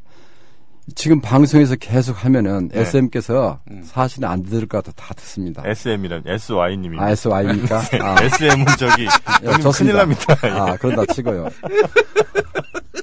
지금 0.95 1.21
방송에서 1.21 1.75
계속 1.77 2.25
하면은 2.25 2.69
네. 2.69 2.81
SM께서 2.83 3.59
음. 3.71 3.83
사실은 3.85 4.29
안 4.29 4.43
들을 4.45 4.69
것 4.69 4.85
같아 4.85 4.93
다 4.95 5.15
듣습니다. 5.15 5.63
SM이란 5.67 6.23
SY님이. 6.27 6.99
아, 7.01 7.11
SY입니까? 7.11 7.83
아, 8.01 8.23
SM은 8.23 8.67
저기 8.79 9.03
예, 9.43 9.47
큰일 9.47 9.61
좋습니다. 9.63 9.99
납니다. 9.99 10.37
예. 10.45 10.49
아, 10.51 10.77
그런다 10.77 11.13
치고요. 11.13 11.49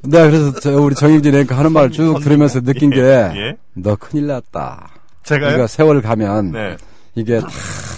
네, 0.03 0.29
그래서 0.29 0.53
저 0.59 0.79
우리 0.81 0.95
정영진 0.95 1.35
앵커 1.35 1.55
하는 1.55 1.71
말 1.73 1.89
쭉 1.91 2.19
들으면서 2.21 2.61
느낀 2.61 2.89
게, 2.89 3.01
예. 3.01 3.57
너 3.73 3.95
큰일 3.97 4.27
났다. 4.27 4.89
제가요? 5.23 5.55
이거 5.55 5.67
세월 5.67 6.01
가면, 6.01 6.51
네. 6.51 6.77
이게 7.15 7.39
다 7.39 7.47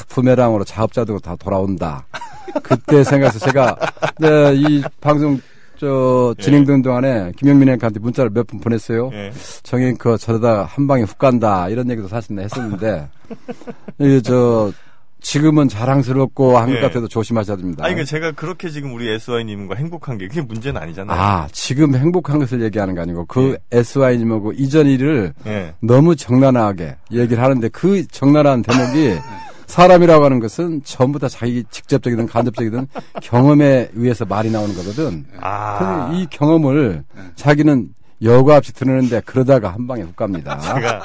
부메랑으로 0.10 0.64
자업자득으로 0.64 1.20
다 1.20 1.36
돌아온다. 1.38 2.06
그때 2.64 3.04
생각해서 3.04 3.40
제가, 3.40 3.78
네, 4.20 4.54
이 4.56 4.84
방송, 5.02 5.40
저, 5.78 6.34
진행되는 6.40 6.82
동안에 6.82 7.32
김영민 7.38 7.70
앵커한테 7.70 8.00
문자를 8.00 8.30
몇분 8.32 8.62
보냈어요. 8.62 9.10
예. 9.14 9.32
정앵커 9.64 10.16
저러다 10.18 10.64
한 10.64 10.88
방에 10.88 11.04
훅 11.04 11.18
간다. 11.18 11.68
이런 11.68 11.90
얘기도 11.90 12.08
사실 12.08 12.40
했었는데, 12.40 13.10
이 14.00 14.22
저, 14.24 14.72
지금은 15.26 15.68
자랑스럽고 15.68 16.56
한것 16.56 16.78
예. 16.78 16.82
같아도 16.82 17.08
조심하셔야 17.08 17.58
됩니다. 17.58 17.84
아니, 17.84 17.96
그 17.96 18.06
제가 18.06 18.34
그렇게 18.34 18.70
지금 18.70 18.94
우리 18.94 19.10
SY님과 19.10 19.74
행복한 19.74 20.20
게 20.20 20.28
그게 20.28 20.40
문제는 20.40 20.80
아니잖아요. 20.80 21.20
아, 21.20 21.48
지금 21.52 21.96
행복한 21.96 22.38
것을 22.38 22.62
얘기하는 22.62 22.94
거 22.94 23.02
아니고 23.02 23.26
그 23.26 23.58
예. 23.74 23.80
SY님하고 23.80 24.54
이전 24.54 24.86
일을 24.86 25.34
예. 25.48 25.74
너무 25.82 26.16
적나라하게 26.16 26.98
얘기를 27.12 27.42
하는데 27.42 27.68
그 27.70 28.06
적나라한 28.08 28.62
대목이 28.62 29.18
사람이라고 29.66 30.26
하는 30.26 30.40
것은 30.40 30.82
전부 30.84 31.18
다 31.18 31.28
자기 31.28 31.64
직접적이든 31.72 32.28
간접적이든 32.28 32.86
경험에 33.24 33.90
의해서 33.96 34.26
말이 34.26 34.52
나오는 34.52 34.76
거거든. 34.76 35.26
아. 35.42 36.12
이 36.14 36.28
경험을 36.30 37.04
자기는 37.36 37.88
여과 38.22 38.58
없이 38.58 38.74
드러내는데 38.74 39.22
그러다가 39.26 39.74
한 39.74 39.88
방에 39.88 40.02
훅 40.04 40.16
갑니다. 40.16 40.58
제가 40.64 41.02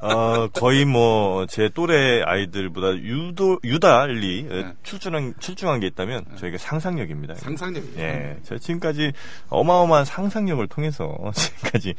어 0.00 0.48
거의 0.52 0.84
뭐 0.84 1.46
제 1.48 1.68
또래 1.74 2.22
아이들보다 2.22 2.96
유도 2.96 3.58
유달리 3.64 4.46
어, 4.50 4.72
출중한 4.82 5.34
출중한 5.40 5.80
게 5.80 5.86
있다면 5.88 6.24
저희가 6.36 6.58
상상력입니다. 6.58 7.34
상상력이에요. 7.36 7.98
예, 7.98 8.36
제가 8.44 8.58
지금까지 8.58 9.12
어마어마한 9.48 10.04
상상력을 10.04 10.66
통해서 10.68 11.16
지금까지 11.34 11.94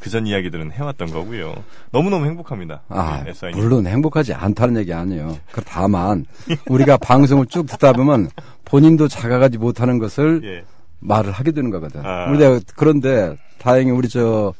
그전 0.00 0.26
이야기들은 0.26 0.72
해왔던 0.72 1.10
거고요. 1.10 1.54
너무 1.92 2.10
너무 2.10 2.26
행복합니다. 2.26 2.82
아, 2.88 3.22
예, 3.26 3.30
SY님. 3.30 3.60
물론 3.60 3.86
행복하지 3.86 4.32
않다는 4.34 4.76
얘기 4.80 4.92
아니에요. 4.92 5.38
그 5.52 5.60
다만 5.64 6.24
우리가 6.68 6.96
방송을 6.96 7.46
쭉 7.46 7.66
듣다 7.66 7.92
보면 7.92 8.30
본인도 8.64 9.08
자각하지 9.08 9.58
못하는 9.58 9.98
것을 9.98 10.40
예, 10.44 10.64
말을 11.00 11.32
하게 11.32 11.52
되는 11.52 11.70
거거든. 11.70 12.04
아. 12.04 12.26
우리 12.30 12.38
내가 12.38 12.60
그런데 12.76 13.36
다행히 13.58 13.90
우리 13.90 14.08
저 14.08 14.52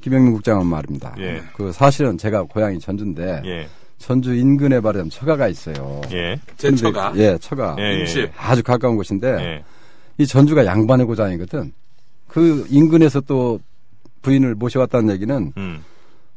김영민 0.00 0.32
국장은 0.34 0.66
말입니다. 0.66 1.14
예. 1.18 1.42
그 1.54 1.72
사실은 1.72 2.16
제가 2.16 2.42
고향이 2.44 2.78
전주인데 2.78 3.42
예, 3.44 3.68
전주 3.98 4.34
인근에 4.34 4.80
말하자면 4.80 5.10
처가가 5.10 5.48
있어요. 5.48 6.00
예, 6.12 6.38
제 6.56 6.74
처가. 6.74 7.12
예, 7.16 7.36
처가. 7.38 7.76
예, 7.78 8.00
임실. 8.00 8.30
아주 8.36 8.62
가까운 8.62 8.96
곳인데 8.96 9.28
예. 9.28 9.64
이 10.18 10.26
전주가 10.26 10.64
양반의 10.64 11.06
고장이거든. 11.06 11.72
그 12.28 12.66
인근에서 12.68 13.20
또 13.22 13.58
부인을 14.22 14.54
모셔왔다는 14.54 15.12
얘기는 15.14 15.52
음, 15.56 15.84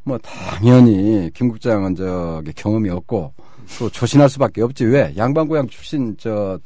뭐 0.04 0.18
당연히 0.20 1.30
김 1.34 1.50
국장은 1.50 1.96
저기 1.96 2.54
경험이 2.54 2.90
없고 2.90 3.34
또 3.78 3.90
조신할 3.90 4.30
수밖에 4.30 4.62
없지 4.62 4.86
왜 4.86 5.14
양반 5.18 5.48
고향 5.48 5.68
출신 5.68 6.16
저 6.18 6.60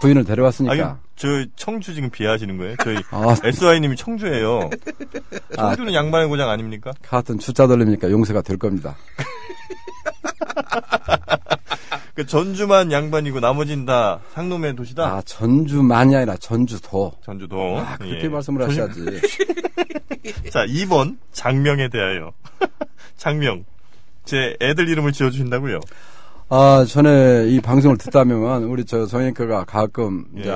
부인을 0.00 0.24
데려왔으니까 0.24 0.72
아니 0.72 0.82
저 1.16 1.28
청주 1.56 1.94
지금 1.94 2.10
비하하시는 2.10 2.56
거예요? 2.58 2.76
저희 2.82 2.96
아, 3.10 3.36
SY님이 3.42 3.96
청주예요. 3.96 4.70
아. 5.56 5.68
청주는 5.68 5.94
양반의 5.94 6.28
고장 6.28 6.50
아닙니까? 6.50 6.92
같은 7.02 7.38
주자 7.38 7.66
돌리니까 7.66 8.10
용서가 8.10 8.42
될 8.42 8.58
겁니다. 8.58 8.96
그 12.14 12.24
전주만 12.24 12.92
양반이고 12.92 13.40
나머진 13.40 13.84
다 13.84 14.20
상놈의 14.32 14.74
도시다. 14.74 15.04
아 15.04 15.22
전주만이 15.22 16.16
아니라 16.16 16.34
전주도. 16.38 17.12
전주도. 17.22 17.78
아, 17.78 17.98
그렇게 17.98 18.22
예. 18.24 18.28
말씀을 18.28 18.66
하셔야지. 18.66 19.04
자, 20.50 20.64
2번 20.66 21.18
장명에 21.32 21.88
대하여. 21.88 22.32
장명. 23.18 23.64
제 24.24 24.56
애들 24.62 24.88
이름을 24.88 25.12
지어주신다고요? 25.12 25.78
아, 26.48 26.84
전에 26.88 27.48
이 27.48 27.60
방송을 27.60 27.98
듣다 27.98 28.24
보면 28.24 28.64
우리 28.64 28.84
저 28.84 29.06
정앵커가 29.06 29.64
가끔 29.64 30.26
예. 30.36 30.40
이제 30.40 30.54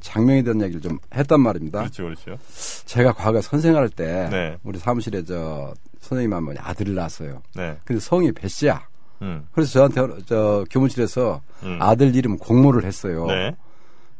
장명에 0.00 0.42
대한 0.42 0.60
얘기를 0.60 0.80
좀 0.82 0.98
했단 1.14 1.40
말입니다. 1.40 1.80
그렇죠, 1.80 2.04
그렇죠. 2.04 2.36
제가 2.84 3.12
과거 3.12 3.40
선생할 3.40 3.88
때 3.88 4.28
네. 4.30 4.58
우리 4.62 4.78
사무실에 4.78 5.24
저 5.24 5.72
선생님 6.00 6.34
한 6.34 6.44
분이 6.44 6.58
아들을 6.60 6.94
낳았어요. 6.94 7.42
네. 7.56 7.78
근데 7.84 8.00
성이 8.00 8.30
배 8.32 8.48
씨야. 8.48 8.86
음. 9.22 9.46
그래서 9.52 9.72
저한테 9.72 10.24
저 10.26 10.64
교무실에서 10.70 11.40
음. 11.62 11.78
아들 11.80 12.14
이름 12.14 12.36
공모를 12.36 12.84
했어요. 12.84 13.24
네. 13.26 13.56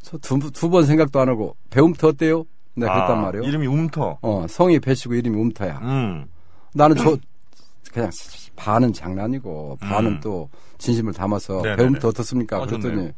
저두 0.00 0.70
번 0.70 0.87
생각도 0.87 1.20
안 1.20 1.28
하고 1.28 1.54
배움터 1.68 2.08
어때요? 2.08 2.44
내가 2.75 2.94
그랬단 2.94 3.18
아, 3.18 3.20
말이에요. 3.20 3.44
이름이 3.44 3.66
움터. 3.66 4.18
어, 4.23 4.46
성이 4.49 4.80
배시고 4.80 5.14
이름이 5.14 5.38
움터야. 5.38 5.78
음. 5.82 6.26
나는 6.73 6.96
저 6.96 7.16
그냥 7.92 8.11
반은 8.56 8.92
장난이고 8.92 9.78
반은 9.80 10.11
음. 10.12 10.20
또 10.23 10.49
진심을 10.78 11.12
담아서 11.12 11.56
네네네. 11.62 11.76
배움터 11.76 12.08
어떻습니까? 12.08 12.58
어, 12.58 12.66
그랬더니 12.66 12.94
좋네요. 12.94 13.11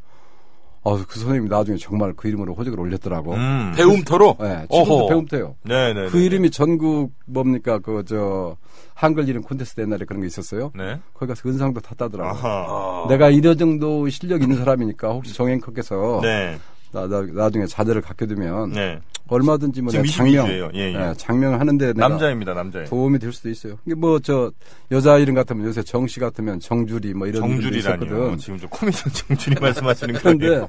어, 0.82 0.96
그 0.98 1.18
선생님이 1.18 1.48
나중에 1.48 1.76
정말 1.78 2.12
그 2.14 2.28
이름으로 2.28 2.54
호적을 2.54 2.78
올렸더라고. 2.78 3.34
음. 3.34 3.72
배움터로? 3.76 4.36
네, 4.38 4.66
지금도. 4.70 5.06
배움터요. 5.08 5.56
네네. 5.64 6.08
그 6.10 6.18
이름이 6.18 6.50
전국 6.50 7.12
뭡니까 7.26 7.78
그 7.80 8.04
저 8.06 8.56
한글 8.94 9.28
이름 9.28 9.42
콘테스트 9.42 9.80
옛날에 9.80 10.04
그런 10.06 10.20
게 10.22 10.26
있었어요. 10.26 10.70
네. 10.74 10.98
거기 11.12 11.28
가서 11.28 11.48
은상도 11.48 11.80
탔다더라고. 11.80 12.30
아하. 12.30 12.66
어. 12.68 13.06
내가 13.08 13.28
이런 13.30 13.58
정도 13.58 14.08
실력 14.08 14.42
있는 14.42 14.56
사람이니까 14.56 15.10
혹시 15.12 15.34
정앵커께서 15.34 16.20
네. 16.22 16.56
나, 16.92 17.06
나, 17.06 17.22
나 17.22 17.50
중에 17.50 17.66
자제를 17.66 18.00
갖게 18.00 18.26
되면 18.26 18.70
네. 18.72 18.98
얼마든지 19.28 19.82
뭐 19.82 19.92
장명, 19.92 20.46
22주예요. 20.46 20.74
예, 20.74 20.94
예. 20.94 21.14
장명을 21.16 21.58
하는데 21.58 21.92
남자입니다, 21.94 22.54
남자예. 22.54 22.84
도움이 22.84 23.18
될 23.18 23.32
수도 23.32 23.48
있어요. 23.50 23.76
이게 23.84 23.94
뭐 23.94 24.18
저 24.20 24.50
여자 24.92 25.18
이름 25.18 25.34
같으면 25.34 25.66
요새 25.66 25.82
정씨 25.82 26.20
같으면 26.20 26.60
정주리 26.60 27.12
뭐 27.14 27.26
이런 27.26 27.42
정줄이라니요. 27.42 28.06
있었거든. 28.06 28.38
지금 28.38 28.58
좀 28.58 28.68
코미디언 28.70 29.12
정줄이 29.12 29.56
말씀하시는 29.60 30.14
그런데. 30.14 30.66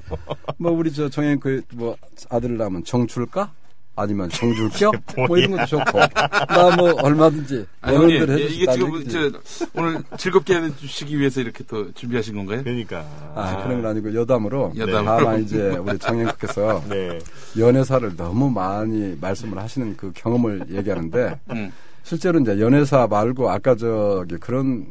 뭐 0.58 0.72
우리 0.72 0.92
저 0.92 1.08
정행 1.08 1.38
그뭐 1.38 1.96
아들을 2.30 2.56
낳으면 2.56 2.82
정줄까? 2.84 3.52
아니면 4.00 4.28
정줄겨? 4.30 4.92
뭐. 5.26 5.36
이런 5.36 5.50
것도 5.52 5.66
좋고 5.66 5.98
나 5.98 6.76
뭐 6.76 6.92
얼마든지 7.02 7.66
아, 7.80 7.92
형님, 7.92 8.16
어른들 8.22 8.40
예, 8.40 8.48
수 8.48 8.54
이게 8.54 8.72
지금. 8.72 9.08
저 9.08 9.40
오늘 9.74 10.02
즐겁게 10.16 10.54
해주시기 10.56 11.18
위해서 11.18 11.40
이렇게 11.40 11.64
또 11.64 11.90
준비하신 11.92 12.36
건가요? 12.36 12.62
그러니까. 12.62 13.04
아, 13.34 13.62
그런 13.64 13.82
건 13.82 13.90
아니고 13.90 14.14
여담으로 14.14 14.72
여담으로. 14.76 15.04
다만 15.04 15.42
이제 15.42 15.76
우리 15.76 15.98
정행국께서 15.98 16.82
네. 16.88 17.18
연애사를 17.58 18.16
너무 18.16 18.50
많이 18.50 19.16
말씀을 19.20 19.58
하시는 19.58 19.96
그 19.96 20.12
경험을 20.14 20.66
얘기하는데 20.70 21.40
음. 21.50 21.72
실제로 22.04 22.38
이제 22.40 22.58
연애사 22.60 23.06
말고 23.08 23.50
아까 23.50 23.74
저기 23.74 24.36
그런 24.36 24.86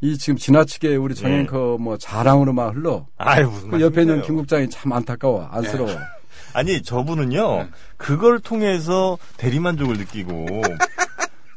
이 0.00 0.16
지금 0.16 0.36
지나치게 0.36 0.94
우리 0.96 1.14
정앵커 1.14 1.76
뭐 1.80 1.96
자랑으로만 1.98 2.74
흘러 2.76 3.06
아유, 3.16 3.48
무슨 3.50 3.70
그 3.70 3.80
옆에 3.80 4.02
있는 4.02 4.16
말씀이세요. 4.18 4.22
김 4.26 4.36
국장이 4.36 4.70
참 4.70 4.92
안타까워 4.92 5.48
안쓰러워 5.50 5.90
아니, 6.58 6.82
저분은요, 6.82 7.68
그걸 7.96 8.40
통해서 8.40 9.16
대리만족을 9.36 9.96
느끼고, 9.96 10.60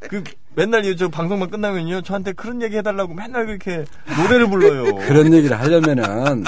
그, 0.01 0.23
맨날 0.53 0.85
이저 0.85 1.09
방송만 1.09 1.49
끝나면요, 1.49 2.03
저한테 2.03 2.33
그런 2.33 2.61
얘기 2.61 2.77
해달라고 2.77 3.15
맨날 3.15 3.47
그렇게 3.47 3.85
노래를 4.15 4.47
불러요. 4.47 4.95
그런 5.07 5.33
얘기를 5.33 5.59
하려면은 5.59 6.43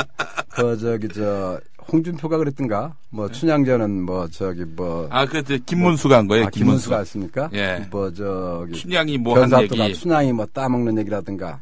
그 0.50 0.78
저기 0.78 1.08
저 1.10 1.60
홍준표가 1.92 2.38
그랬던가 2.38 2.94
뭐 3.14 3.30
춘향전은 3.30 4.02
뭐 4.06 4.28
저기 4.30 4.64
뭐 4.66 5.08
아, 5.12 5.24
그, 5.26 5.44
저, 5.44 5.56
김문수가 5.66 6.18
한 6.18 6.28
거예요, 6.28 6.46
아, 6.46 6.50
김문수. 6.50 6.60
김문수 6.86 6.90
가 6.90 6.98
했습니까? 7.00 7.50
예. 7.54 7.86
뭐 7.92 8.12
저기 8.12 8.74
춘향이 8.74 9.18
뭐 9.20 9.40
한 9.40 9.62
얘기. 9.62 9.94
춘향이 9.94 10.34
뭐 10.34 10.48
따먹는 10.52 10.98
얘기라든가 10.98 11.60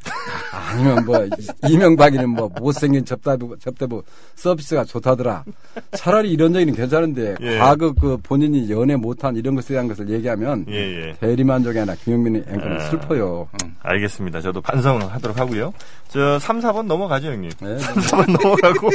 아니면 0.70 1.06
뭐 1.06 1.28
이명박이는 1.68 2.30
뭐 2.30 2.50
못생긴 2.60 3.04
접대부 3.04 3.58
접대부 3.60 4.02
서비스가 4.36 4.86
좋다더라. 4.86 5.44
차라리 5.92 6.32
이런 6.32 6.56
얘기는 6.56 6.74
괜찮은데 6.74 7.36
예. 7.42 7.58
과거 7.58 7.92
그 7.94 8.18
본인이 8.24 8.70
연애 8.72 8.96
못한 8.96 9.36
이런 9.36 9.56
것에 9.56 9.74
대한 9.74 9.88
것을 9.90 10.10
얘기하면 10.10 10.66
예, 10.70 10.76
예. 11.10 11.14
대리만족이 11.20 11.78
아니라 11.80 11.96
김용민의 12.04 12.46
앵커는 12.48 12.78
아. 12.78 12.90
슬퍼요. 12.90 13.50
알겠습니다. 13.82 14.40
저도 14.40 14.62
반성하도록 14.62 15.38
하고요. 15.38 15.74
저 16.08 16.40
3, 16.40 16.60
4번 16.60 16.86
넘어가죠, 16.86 17.28
형님. 17.28 17.52
네. 17.62 17.78
3, 17.80 17.96
4번 17.96 18.42
넘어가고 18.42 18.90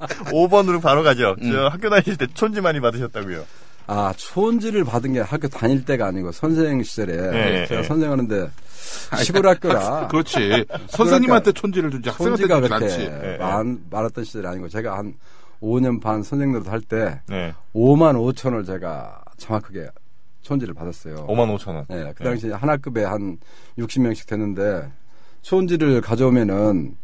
5번으로 0.31 0.81
바로 0.81 1.03
가죠. 1.03 1.35
음. 1.41 1.51
저 1.51 1.67
학교 1.67 1.89
다니실 1.89 2.17
때 2.17 2.27
촌지 2.33 2.61
많이 2.61 2.79
받으셨다고요. 2.79 3.43
아 3.87 4.13
촌지를 4.15 4.83
받은 4.85 5.13
게 5.13 5.19
학교 5.19 5.47
다닐 5.47 5.83
때가 5.83 6.07
아니고 6.07 6.31
선생 6.31 6.81
시절에 6.83 7.13
예, 7.61 7.65
제가 7.67 7.81
예. 7.81 7.83
선생하는데 7.83 8.49
시골 9.23 9.47
학교라 9.47 10.07
그렇지. 10.07 10.65
선생님한테 10.87 11.51
촌지를 11.51 11.91
주지 11.91 12.09
학생한테 12.09 12.43
주지 12.89 13.05
그렇게. 13.09 13.37
많, 13.37 13.79
많았던 13.89 14.23
시절이 14.23 14.47
아니고 14.47 14.69
제가 14.69 14.97
한 14.97 15.13
5년 15.61 16.01
반 16.01 16.23
선생 16.23 16.51
노릇 16.51 16.67
할때 16.69 17.21
네. 17.27 17.53
5만 17.75 18.15
5천을 18.33 18.65
제가 18.65 19.23
정확하게 19.37 19.87
촌지를 20.41 20.73
받았어요. 20.73 21.27
5만 21.27 21.55
5천 21.57 21.67
원. 21.75 21.85
네, 21.89 22.13
그 22.15 22.23
당시 22.23 22.49
하나급에 22.49 23.03
한 23.03 23.37
60명씩 23.77 24.27
됐는데 24.27 24.91
촌지를 25.41 26.01
가져오면은 26.01 26.95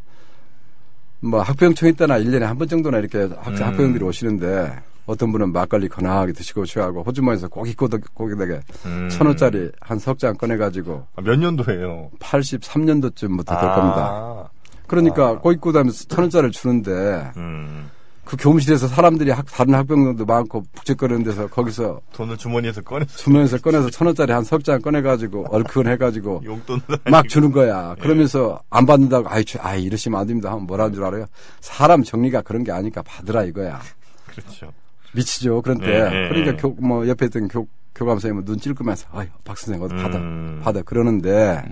뭐 1.22 1.42
학병총회 1.42 1.94
때나 1.94 2.20
1년에 2.20 2.42
한 2.42 2.58
번 2.58 2.68
정도나 2.68 3.00
이렇게 3.00 3.20
학, 3.38 3.48
음. 3.48 3.56
학부형들이 3.56 4.04
오시는데 4.04 4.80
어떤 5.06 5.32
분은 5.32 5.52
막걸리 5.54 5.88
건하게 5.88 6.34
드시고 6.34 6.66
취하고 6.66 7.02
호주머니에서 7.04 7.48
고기 7.48 7.74
꼬덕 7.76 8.02
고기되게 8.14 8.60
음. 8.86 9.10
천 9.10 9.26
원짜리 9.28 9.72
한 9.80 9.98
석 10.00 10.18
장 10.20 10.36
꺼내가지고 10.36 11.08
아, 11.16 11.22
몇 11.22 11.38
년도예요? 11.40 12.12
83년도쯤부터 12.20 13.46
될 13.60 13.70
아. 13.70 13.76
겁니다. 13.76 14.50
그러니까 14.88 15.40
고기 15.40 15.58
꼬다면서 15.58 16.06
천 16.06 16.24
원짜리를 16.24 16.52
주는데 16.52 17.32
음. 17.38 17.90
그 18.28 18.36
교무실에서 18.38 18.88
사람들이 18.90 19.32
학, 19.32 19.46
다른 19.46 19.74
학병들도 19.74 20.26
많고 20.26 20.64
북적거리는 20.76 21.24
데서 21.24 21.48
거기서 21.48 22.02
돈을 22.12 22.36
주머니에서 22.36 22.82
꺼내서 22.82 23.18
주머니에서 23.18 23.58
꺼내서 23.60 23.90
천 23.90 24.06
원짜리 24.08 24.34
한 24.34 24.44
석 24.44 24.64
장 24.64 24.82
꺼내가지고 24.82 25.46
얼큰 25.50 25.88
해가지고 25.88 26.42
용돈을 26.44 26.82
막 27.10 27.30
주는 27.30 27.52
거야. 27.54 27.96
그러면서 27.96 28.62
안 28.70 28.86
받는다고 28.86 29.30
아이, 29.30 29.46
주- 29.46 29.60
아이 29.62 29.82
이러시면 29.84 30.20
안 30.20 30.28
됩니다. 30.28 30.52
하면 30.52 30.66
뭐라는 30.68 30.94
줄 30.94 31.06
알아요? 31.06 31.26
사람 31.62 32.04
정리가 32.04 32.42
그런 32.42 32.66
게 32.66 32.72
아니까 32.74 33.02
받으라 33.02 33.44
이거야. 33.46 33.80
그렇죠. 34.28 34.74
미치죠. 35.14 35.62
그런데 35.62 35.86
네, 35.88 36.10
네, 36.10 36.30
그러니까 36.30 36.52
네. 36.52 36.58
교, 36.58 36.70
뭐 36.86 37.08
옆에 37.08 37.28
있던 37.28 37.48
교, 37.48 37.66
교감 37.96 38.16
선생님은 38.20 38.44
눈 38.44 38.60
찔끄면서 38.60 39.08
아유 39.14 39.28
박 39.46 39.58
선생 39.58 39.82
어디 39.82 39.96
받아 39.96 40.18
음. 40.18 40.60
받아 40.62 40.82
그러는데 40.82 41.64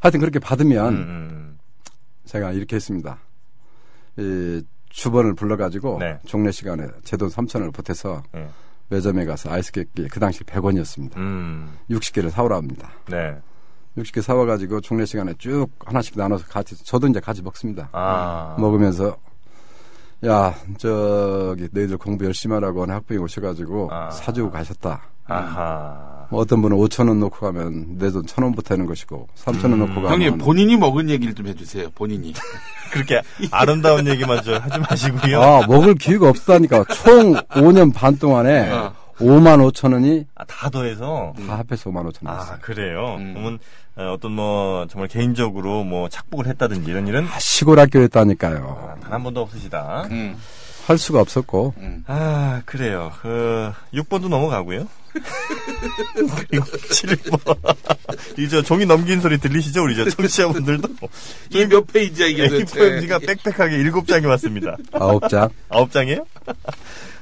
하여튼 0.00 0.20
그렇게 0.20 0.38
받으면 0.38 0.94
음, 0.94 0.98
음. 1.00 1.58
제가 2.26 2.52
이렇게 2.52 2.76
했습니다. 2.76 3.18
이 4.18 4.62
주번을 4.94 5.34
불러가지고 5.34 5.98
네. 5.98 6.18
종례 6.24 6.50
시간에 6.52 6.86
제 7.02 7.16
돈 7.16 7.28
3천원을 7.28 7.74
보태서 7.74 8.22
네. 8.32 8.48
매점에 8.90 9.24
가서 9.24 9.50
아이스케이크 9.50 10.06
그 10.08 10.20
당시 10.20 10.44
100원이었습니다. 10.44 11.16
음. 11.16 11.76
60개를 11.90 12.30
사오라 12.30 12.56
합니다. 12.56 12.90
네. 13.08 13.36
60개 13.98 14.22
사와가지고 14.22 14.80
종례 14.82 15.04
시간에 15.04 15.34
쭉 15.38 15.66
하나씩 15.84 16.16
나눠서 16.16 16.46
같이 16.46 16.76
저도 16.84 17.08
이제 17.08 17.18
같이 17.20 17.42
먹습니다. 17.42 17.88
아. 17.92 18.54
먹으면서 18.58 19.16
야 20.26 20.54
저기 20.78 21.68
너희들 21.72 21.98
공부 21.98 22.24
열심히 22.24 22.54
하라고 22.54 22.82
하는 22.82 22.94
학부이 22.94 23.18
오셔가지고 23.18 23.88
아. 23.92 24.10
사주고 24.10 24.50
가셨다. 24.50 25.02
아하. 25.26 26.13
뭐 26.30 26.40
어떤 26.40 26.62
분은 26.62 26.76
5천 26.76 27.08
원 27.08 27.20
놓고 27.20 27.38
가면 27.46 27.98
내 27.98 28.10
돈 28.10 28.24
천 28.26 28.44
원 28.44 28.54
보태는 28.54 28.86
것이고 28.86 29.28
3천 29.36 29.64
원 29.70 29.78
놓고 29.80 29.94
가면 29.94 30.10
형님, 30.12 30.38
본인이 30.38 30.76
먹은 30.76 31.10
얘기를 31.10 31.34
좀 31.34 31.46
해주세요, 31.46 31.88
본인이. 31.94 32.32
그렇게 32.92 33.20
아름다운 33.50 34.06
얘기만 34.06 34.42
저 34.44 34.54
하지 34.56 34.78
마시고요. 34.78 35.42
아 35.42 35.66
먹을 35.66 35.94
기회가 35.94 36.28
없다니까 36.28 36.84
총 36.94 37.34
5년 37.34 37.92
반 37.94 38.16
동안에 38.18 38.70
어. 38.70 38.92
5만 39.18 39.58
5천 39.72 39.92
원이 39.92 40.26
아, 40.34 40.44
다 40.44 40.68
더해서. 40.70 41.32
다 41.46 41.58
합해서 41.58 41.90
5만 41.90 42.10
5천 42.12 42.26
원 42.28 42.36
아. 42.38 42.58
그래요? 42.60 43.16
음. 43.18 43.32
그러면 43.34 43.58
어, 43.96 44.12
어떤 44.12 44.32
뭐 44.32 44.86
정말 44.90 45.08
개인적으로 45.08 45.84
뭐 45.84 46.08
착복을 46.08 46.46
했다든지 46.48 46.90
이런 46.90 47.06
일은 47.06 47.26
아, 47.28 47.38
시골 47.38 47.78
학교였다니까요. 47.78 48.96
단한 49.02 49.22
번도 49.22 49.40
없으시다. 49.42 50.08
음, 50.10 50.36
할 50.86 50.98
수가 50.98 51.20
없었고 51.20 51.74
음. 51.78 52.04
아, 52.06 52.62
그래요. 52.66 53.12
그 53.22 53.72
6번도 53.94 54.28
넘어가고요. 54.28 54.86
그리고 56.48 56.64
7번. 56.64 57.76
이저 58.38 58.62
종이 58.62 58.84
넘긴 58.84 59.20
소리 59.20 59.38
들리시죠? 59.38 59.82
우리 59.84 59.96
저 59.96 60.04
청취자분들도. 60.08 60.88
이게 61.50 61.68
몇 61.68 61.86
페이지야, 61.86 62.26
이게 62.26 62.48
도대체. 62.48 62.78
A4용지가 62.80 63.26
빽빽하게 63.26 63.78
7장이 63.84 64.26
왔습니다. 64.26 64.76
아홉 64.92 65.28
장. 65.28 65.48
9장이에요? 65.70 66.24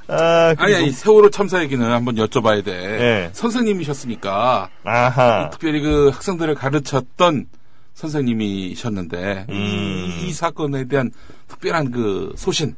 아, 0.07 0.53
아니, 0.57 0.75
아니, 0.75 0.91
세월호 0.91 1.29
참사 1.29 1.61
얘기는 1.61 1.85
한번 1.85 2.15
여쭤봐야 2.15 2.65
돼. 2.65 2.71
네. 2.71 3.29
선생님이셨으니까, 3.33 4.69
아하. 4.83 5.49
특별히 5.51 5.79
그 5.81 6.09
학생들을 6.09 6.55
가르쳤던 6.55 7.45
선생님이셨는데, 7.93 9.45
음. 9.49 9.53
이, 9.55 10.27
이 10.27 10.33
사건에 10.33 10.87
대한 10.87 11.11
특별한 11.47 11.91
그 11.91 12.33
소신, 12.35 12.75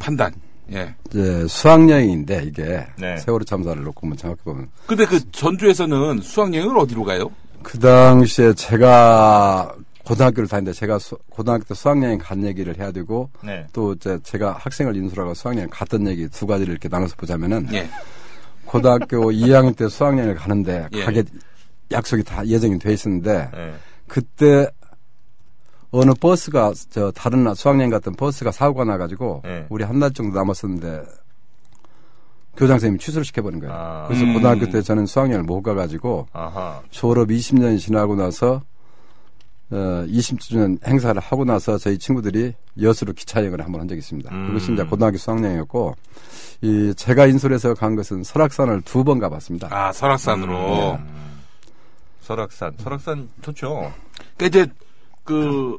판단, 0.00 0.32
예. 0.72 0.92
이제 1.08 1.46
수학여행인데 1.46 2.42
이게 2.44 2.84
네. 2.98 3.16
세월호 3.18 3.44
참사를 3.44 3.80
놓고 3.82 4.00
보면 4.00 4.16
정확히 4.16 4.42
보면 4.42 4.68
근데 4.86 5.04
그 5.06 5.30
전주에서는 5.30 6.20
수학여행을 6.22 6.76
어디로 6.78 7.04
가요? 7.04 7.30
그 7.62 7.78
당시에 7.78 8.52
제가 8.54 9.72
고등학교를 10.04 10.48
다니는데 10.48 10.76
제가 10.76 10.98
수- 10.98 11.18
고등학교 11.28 11.62
때 11.64 11.74
수학여행 11.74 12.18
간 12.18 12.42
얘기를 12.44 12.76
해야 12.78 12.90
되고 12.90 13.30
네. 13.44 13.66
또 13.72 13.92
이제 13.92 14.18
제가 14.24 14.52
학생을 14.58 14.96
인수하고 14.96 15.34
수학여행 15.34 15.68
갔던 15.70 16.08
얘기 16.08 16.26
두 16.28 16.46
가지를 16.46 16.72
이렇게 16.72 16.88
나눠서 16.88 17.14
보자면은 17.16 17.68
예. 17.72 17.88
고등학교 18.64 19.30
2학년 19.30 19.76
때 19.76 19.88
수학여행을 19.88 20.34
가는데 20.34 20.88
예. 20.94 21.04
가게 21.04 21.22
약속이 21.92 22.22
다 22.24 22.44
예정이 22.46 22.78
돼 22.78 22.92
있었는데 22.94 23.50
네. 23.52 23.74
그때 24.08 24.68
어느 25.92 26.12
버스가 26.14 26.72
저 26.90 27.10
다른 27.10 27.52
수학여행 27.54 27.90
갔던 27.90 28.14
버스가 28.14 28.52
사고가 28.52 28.84
나가지고 28.84 29.42
네. 29.44 29.66
우리 29.70 29.84
한 29.84 29.98
달 30.00 30.12
정도 30.12 30.38
남았었는데 30.38 31.02
교장 32.56 32.74
선생님이 32.74 32.98
취소를 33.00 33.24
시켜버린 33.24 33.60
거예요. 33.60 33.74
아. 33.74 34.04
그래서 34.06 34.24
음. 34.24 34.34
고등학교 34.34 34.68
때 34.70 34.82
저는 34.82 35.06
수학여행을 35.06 35.44
못 35.44 35.62
가가지고 35.62 36.28
아하. 36.32 36.80
졸업 36.90 37.28
20년이 37.28 37.78
지나고 37.78 38.14
나서 38.16 38.62
어, 39.72 40.04
20주년 40.08 40.84
행사를 40.86 41.20
하고 41.20 41.44
나서 41.44 41.78
저희 41.78 41.96
친구들이 41.98 42.54
여수로 42.80 43.12
기차여행을 43.12 43.64
한번 43.64 43.80
한 43.82 43.88
적이 43.88 43.98
있습니다. 44.00 44.34
음. 44.34 44.46
그것이 44.48 44.72
이제 44.72 44.82
고등학교 44.84 45.16
수학여행이었고 45.16 45.94
이 46.62 46.92
제가 46.96 47.26
인솔에서 47.26 47.74
간 47.74 47.94
것은 47.96 48.22
설악산을 48.24 48.82
두 48.82 49.04
번 49.04 49.18
가봤습니다. 49.18 49.68
아, 49.70 49.92
설악산으로. 49.92 50.94
음. 50.94 51.40
설악산. 52.22 52.74
설악산 52.78 53.28
좋죠. 53.42 53.92
그러니까 54.36 54.46
이제 54.46 54.72
그 55.24 55.78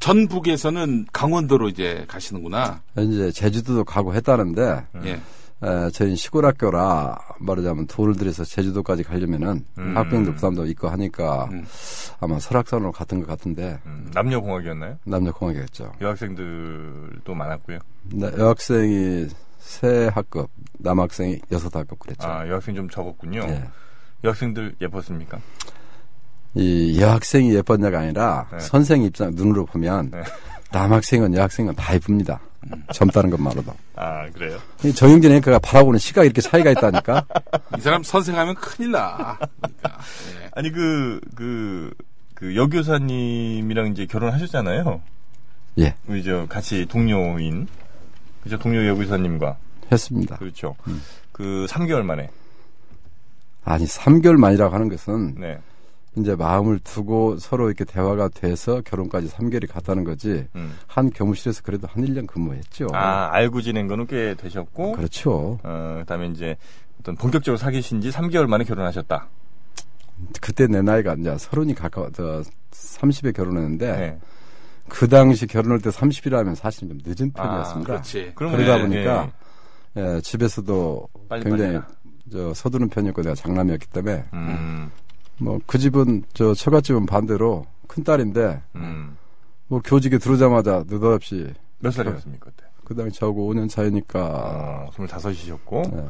전북에서는 0.00 1.06
강원도로 1.12 1.68
이제 1.68 2.04
가시는구나. 2.08 2.82
이제 2.98 3.30
제주도도 3.30 3.84
가고 3.84 4.14
했다는데 4.14 4.86
음. 4.94 5.02
예. 5.04 5.20
에, 5.60 5.90
저희 5.90 6.14
시골 6.14 6.46
학교라 6.46 7.18
말하자면 7.40 7.88
돈을 7.88 8.14
들여서 8.14 8.44
제주도까지 8.44 9.02
가려면은 9.02 9.64
음. 9.78 9.96
학생들 9.96 10.36
부담도 10.36 10.66
있고 10.66 10.88
하니까 10.88 11.48
음. 11.50 11.66
아마 12.20 12.38
설악산으로 12.38 12.92
갔던 12.92 13.20
것 13.20 13.26
같은데 13.26 13.80
음, 13.86 14.08
남녀공학이었나요? 14.14 14.98
남녀공학이었죠. 15.04 15.94
여학생들도 16.00 17.34
많았고요. 17.34 17.78
네, 18.12 18.30
여학생이 18.38 19.26
세 19.58 20.08
학급, 20.14 20.48
남학생이 20.78 21.40
여섯 21.50 21.74
학급 21.74 21.98
그랬죠. 21.98 22.28
아, 22.28 22.46
여학생 22.48 22.76
좀 22.76 22.88
적었군요. 22.88 23.40
예. 23.48 23.68
여학생들 24.22 24.76
예뻤습니까? 24.80 25.40
이 26.58 27.00
여학생이 27.00 27.54
예뻤냐가 27.54 28.00
아니라 28.00 28.46
네. 28.52 28.58
선생 28.58 29.02
입장 29.02 29.30
눈으로 29.34 29.64
보면 29.64 30.10
네. 30.10 30.22
남학생은 30.72 31.34
여학생은 31.34 31.74
다 31.76 31.94
이쁩니다. 31.94 32.40
젊다는 32.92 33.30
것만으로도. 33.30 33.72
아, 33.94 34.28
그래요? 34.30 34.58
이 34.84 34.92
정영진 34.92 35.32
앵커가 35.32 35.58
바라보는 35.60 35.98
시각이 35.98 36.26
이렇게 36.26 36.40
차이가 36.40 36.70
있다니까. 36.70 37.24
이 37.78 37.80
사람 37.80 38.02
선생하면 38.02 38.56
큰일 38.56 38.90
나. 38.90 39.38
그러니까. 39.60 39.98
예. 40.42 40.50
아니, 40.54 40.72
그, 40.72 41.20
그, 41.34 41.94
그 42.34 42.56
여교사님이랑 42.56 43.92
이제 43.92 44.06
결혼하셨잖아요. 44.06 45.00
예, 45.78 45.94
우리 46.08 46.24
저 46.24 46.46
같이 46.48 46.84
동료인, 46.86 47.68
그죠? 48.42 48.58
동료 48.58 48.86
여교사님과. 48.88 49.56
했습니다. 49.90 50.36
그렇죠. 50.36 50.74
음. 50.88 51.00
그 51.32 51.66
3개월 51.68 52.02
만에. 52.02 52.28
아니 53.64 53.84
3개월 53.84 54.36
만이라고 54.36 54.74
하는 54.74 54.88
것은 54.88 55.34
네. 55.38 55.58
이제 56.20 56.34
마음을 56.36 56.78
두고 56.80 57.38
서로 57.38 57.68
이렇게 57.68 57.84
대화가 57.84 58.28
돼서 58.28 58.80
결혼까지 58.84 59.28
3개월이 59.28 59.68
갔다는 59.68 60.04
거지. 60.04 60.46
음. 60.54 60.76
한 60.86 61.10
교무실에서 61.10 61.62
그래도 61.62 61.86
한 61.88 62.04
1년 62.04 62.26
근무했죠. 62.26 62.88
아, 62.92 63.30
알고 63.32 63.62
지낸 63.62 63.86
거는 63.86 64.06
꽤 64.06 64.34
되셨고. 64.34 64.92
그렇죠. 64.92 65.58
어, 65.62 65.96
그다음에 66.00 66.28
이제 66.28 66.56
어떤 67.00 67.16
본격적으로 67.16 67.56
사귀신 67.56 68.00
지 68.00 68.10
3개월 68.10 68.46
만에 68.46 68.64
결혼하셨다. 68.64 69.28
그때 70.40 70.66
내 70.66 70.82
나이가 70.82 71.14
이제 71.14 71.36
서른이 71.38 71.74
가까워, 71.74 72.10
저 72.12 72.42
30에 72.72 73.34
결혼했는데 73.34 73.96
네. 73.96 74.18
그 74.88 75.06
당시 75.08 75.46
결혼할 75.46 75.80
때 75.80 75.90
30이라면 75.90 76.54
사실 76.54 76.88
좀 76.88 76.98
늦은 77.04 77.32
아, 77.36 77.42
편이었습니다. 77.42 77.92
그렇지. 77.92 78.32
그러면 78.34 78.58
그러다 78.58 78.78
예, 78.78 78.82
보니까 78.82 79.32
예, 79.96 80.20
집에서도 80.22 81.08
빨리 81.28 81.44
굉장히 81.44 81.74
빨리 81.74 81.84
저 82.30 82.54
서두른 82.54 82.88
편이었고 82.88 83.22
내가 83.22 83.34
장남이었기 83.34 83.86
때문에 83.88 84.24
음, 84.34 84.90
뭐 85.38 85.60
그 85.66 85.78
집은 85.78 86.24
저 86.34 86.54
처갓집은 86.54 87.06
반대로 87.06 87.66
큰 87.86 88.04
딸인데 88.04 88.62
음. 88.76 89.16
뭐 89.66 89.80
교직에 89.84 90.18
들어오자마자 90.18 90.84
느닷없이 90.88 91.52
몇 91.78 91.90
살이었습니까 91.92 92.46
그때? 92.46 92.64
그 92.84 92.94
당시 92.94 93.18
저하고 93.20 93.52
5년 93.52 93.68
차이니까 93.68 94.20
어, 94.20 94.90
25이셨고, 94.96 95.94
예. 95.94 96.08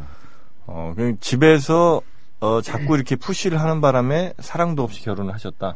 어, 0.67 0.93
그냥 0.95 1.17
집에서 1.21 2.01
어, 2.41 2.61
자꾸 2.63 2.95
이렇게 2.95 3.17
푸시를 3.17 3.61
하는 3.61 3.81
바람에 3.81 4.35
사랑도 4.39 4.85
없이 4.85 5.03
결혼을 5.03 5.35
하셨다. 5.35 5.75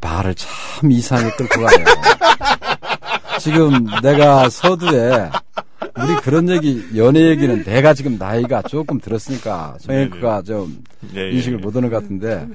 말을 0.00 0.34
참 0.34 0.92
이상하게 0.92 1.30
끌고 1.36 1.64
가요. 1.64 1.84
지금 3.40 3.86
내가 4.02 4.50
서두에 4.50 5.30
우리 5.98 6.14
그런 6.22 6.48
얘기 6.50 6.84
연애 6.96 7.20
얘기는 7.30 7.64
내가 7.64 7.94
지금 7.94 8.16
나이가 8.18 8.62
조금 8.62 9.00
들었으니까 9.00 9.76
정혜크가 9.80 10.42
좀 10.42 10.82
예, 11.14 11.20
예, 11.22 11.30
인식을 11.30 11.58
예. 11.58 11.62
못하는 11.62 11.88
것 11.90 12.02
같은데 12.02 12.46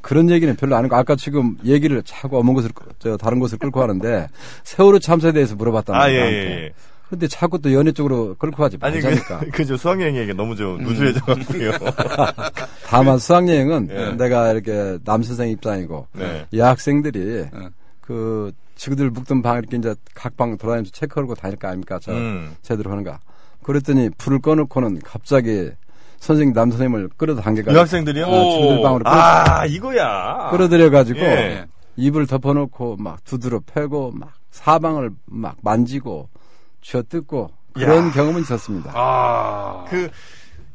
그런 0.00 0.30
얘기는 0.30 0.54
별로 0.56 0.76
안 0.76 0.84
하고 0.84 0.96
아까 0.96 1.16
지금 1.16 1.56
얘기를 1.64 2.02
자꾸 2.04 2.38
어먼 2.38 2.54
것을 2.54 2.70
끌- 2.72 2.86
저 2.98 3.16
다른 3.16 3.38
곳을 3.38 3.58
끌고 3.58 3.80
하는데 3.82 4.28
세월호 4.64 4.98
참사에 4.98 5.32
대해서 5.32 5.54
물어봤단 5.54 5.94
아, 5.94 6.10
예, 6.12 6.18
말이야. 6.20 6.40
예. 6.40 6.72
근데 7.08 7.26
자꾸 7.26 7.58
또 7.58 7.72
연애 7.72 7.90
쪽으로 7.90 8.34
끌고 8.38 8.58
가지 8.58 8.76
아니, 8.80 8.94
말자니까. 9.00 9.38
그, 9.40 9.50
그저 9.50 9.78
수학여행 9.78 10.14
얘기가 10.16 10.36
너무 10.36 10.54
좀 10.54 10.76
누수해져가지고요. 10.82 11.72
다만 12.86 13.18
수학여행은 13.18 13.88
예. 13.90 14.12
내가 14.16 14.52
이렇게 14.52 14.98
남선생 15.04 15.48
입장이고 15.50 16.06
네. 16.12 16.46
여학생들이 16.52 17.46
응. 17.54 17.70
그 18.08 18.52
지그들 18.74 19.10
묵던 19.10 19.42
방 19.42 19.58
이렇게 19.58 19.76
이제 19.76 19.94
각 20.14 20.34
방 20.38 20.56
돌아다니면서 20.56 20.92
체크 20.92 21.16
걸고 21.16 21.34
다닐 21.34 21.58
거 21.58 21.68
아닙니까? 21.68 21.98
저 22.00 22.12
음. 22.12 22.56
제대로 22.62 22.90
하는가. 22.90 23.20
그랬더니 23.62 24.08
불을 24.16 24.40
꺼놓고는 24.40 25.00
갑자기 25.04 25.70
선생님 26.20 26.54
남 26.54 26.70
선생님을 26.70 27.10
끌어당겨가지고 27.18 27.74
유학생들이요? 27.74 28.24
어, 28.24 28.50
지그들 28.52 28.82
방으로 28.82 29.04
끌어, 29.04 29.12
아, 29.14 29.66
이거야. 29.66 30.48
끌어들여가지고 30.52 31.18
예. 31.20 31.66
입을 31.96 32.26
덮어놓고 32.26 32.96
막 32.96 33.22
두드러 33.24 33.60
패고 33.66 34.12
막 34.14 34.32
사방을 34.52 35.10
막 35.26 35.56
만지고 35.62 36.30
쥐어뜯고 36.80 37.50
그런 37.74 38.06
야. 38.08 38.12
경험은 38.12 38.40
있었습니다. 38.40 38.90
아. 38.94 39.84
그 39.90 40.08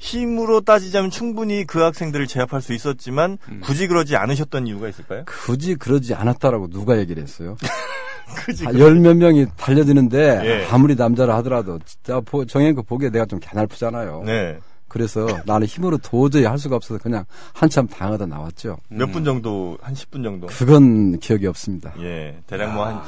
힘으로 0.04 0.60
따지자면 0.60 1.10
충분히 1.12 1.64
그 1.66 1.80
학생들을 1.80 2.28
제압할 2.28 2.62
수 2.62 2.74
있었지만 2.74 3.38
굳이 3.62 3.88
그러지 3.88 4.18
않으셨던 4.18 4.68
이유가 4.68 4.90
있을까요? 4.90 5.24
굳이 5.26 5.76
그러지 5.76 6.14
않았다라고 6.14 6.70
누가 6.70 7.00
얘기를 7.00 7.24
했어요? 7.24 7.56
그지. 8.36 8.66
열몇 8.66 9.16
명이 9.16 9.46
달려드는데 9.56 10.42
예. 10.44 10.68
아무리 10.70 10.96
남자라 10.96 11.38
하더라도 11.38 11.80
진짜 11.86 12.20
보- 12.20 12.46
정혜그 12.46 12.82
보기에 12.84 13.12
내가 13.12 13.26
좀 13.26 13.40
갸날프잖아요. 13.40 14.24
네. 14.26 14.60
그래서 14.94 15.26
나는 15.46 15.66
힘으로 15.66 15.98
도저히 15.98 16.46
할 16.46 16.60
수가 16.60 16.76
없어서 16.76 17.00
그냥 17.02 17.26
한참 17.52 17.88
당하다 17.88 18.28
나왔죠. 18.28 18.78
몇 18.90 19.12
분 19.12 19.24
정도, 19.26 19.76
한 19.82 19.96
10분 19.96 20.24
정도. 20.24 20.46
그건 20.48 21.18
기억이 21.20 21.48
없습니다. 21.48 21.94
예, 22.00 22.38
대략 22.46 22.74
뭐 22.76 22.86
한, 22.86 23.02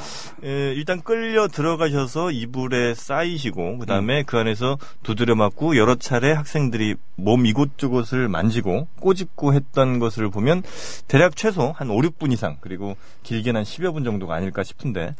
예, 0.43 0.74
일단 0.74 1.02
끌려 1.04 1.48
들어가셔서 1.48 2.32
이불에 2.32 2.95
쌓이시고, 2.95 3.78
그 3.78 3.86
다음에 3.86 4.24
그 4.24 4.38
안에서 4.39 4.80
두드려 5.04 5.36
맞고, 5.36 5.78
여러 5.78 5.93
차례 5.93 6.32
학생들이 6.32 6.95
몸 7.17 7.45
이곳저곳을 7.45 8.30
만지고, 8.30 8.88
꼬집고 9.00 9.54
했던 9.54 10.00
것을 10.00 10.32
보면, 10.32 10.63
대략 11.08 11.36
최소 11.36 11.71
한 11.76 11.91
5, 11.91 12.02
6분 12.02 12.34
이상, 12.34 12.58
그리고 12.62 12.98
길게는 13.21 13.60
한 13.60 13.63
10여 13.63 13.93
분 13.93 14.04
정도가 14.04 14.34
아닐까 14.34 14.63
싶은데, 14.63 15.13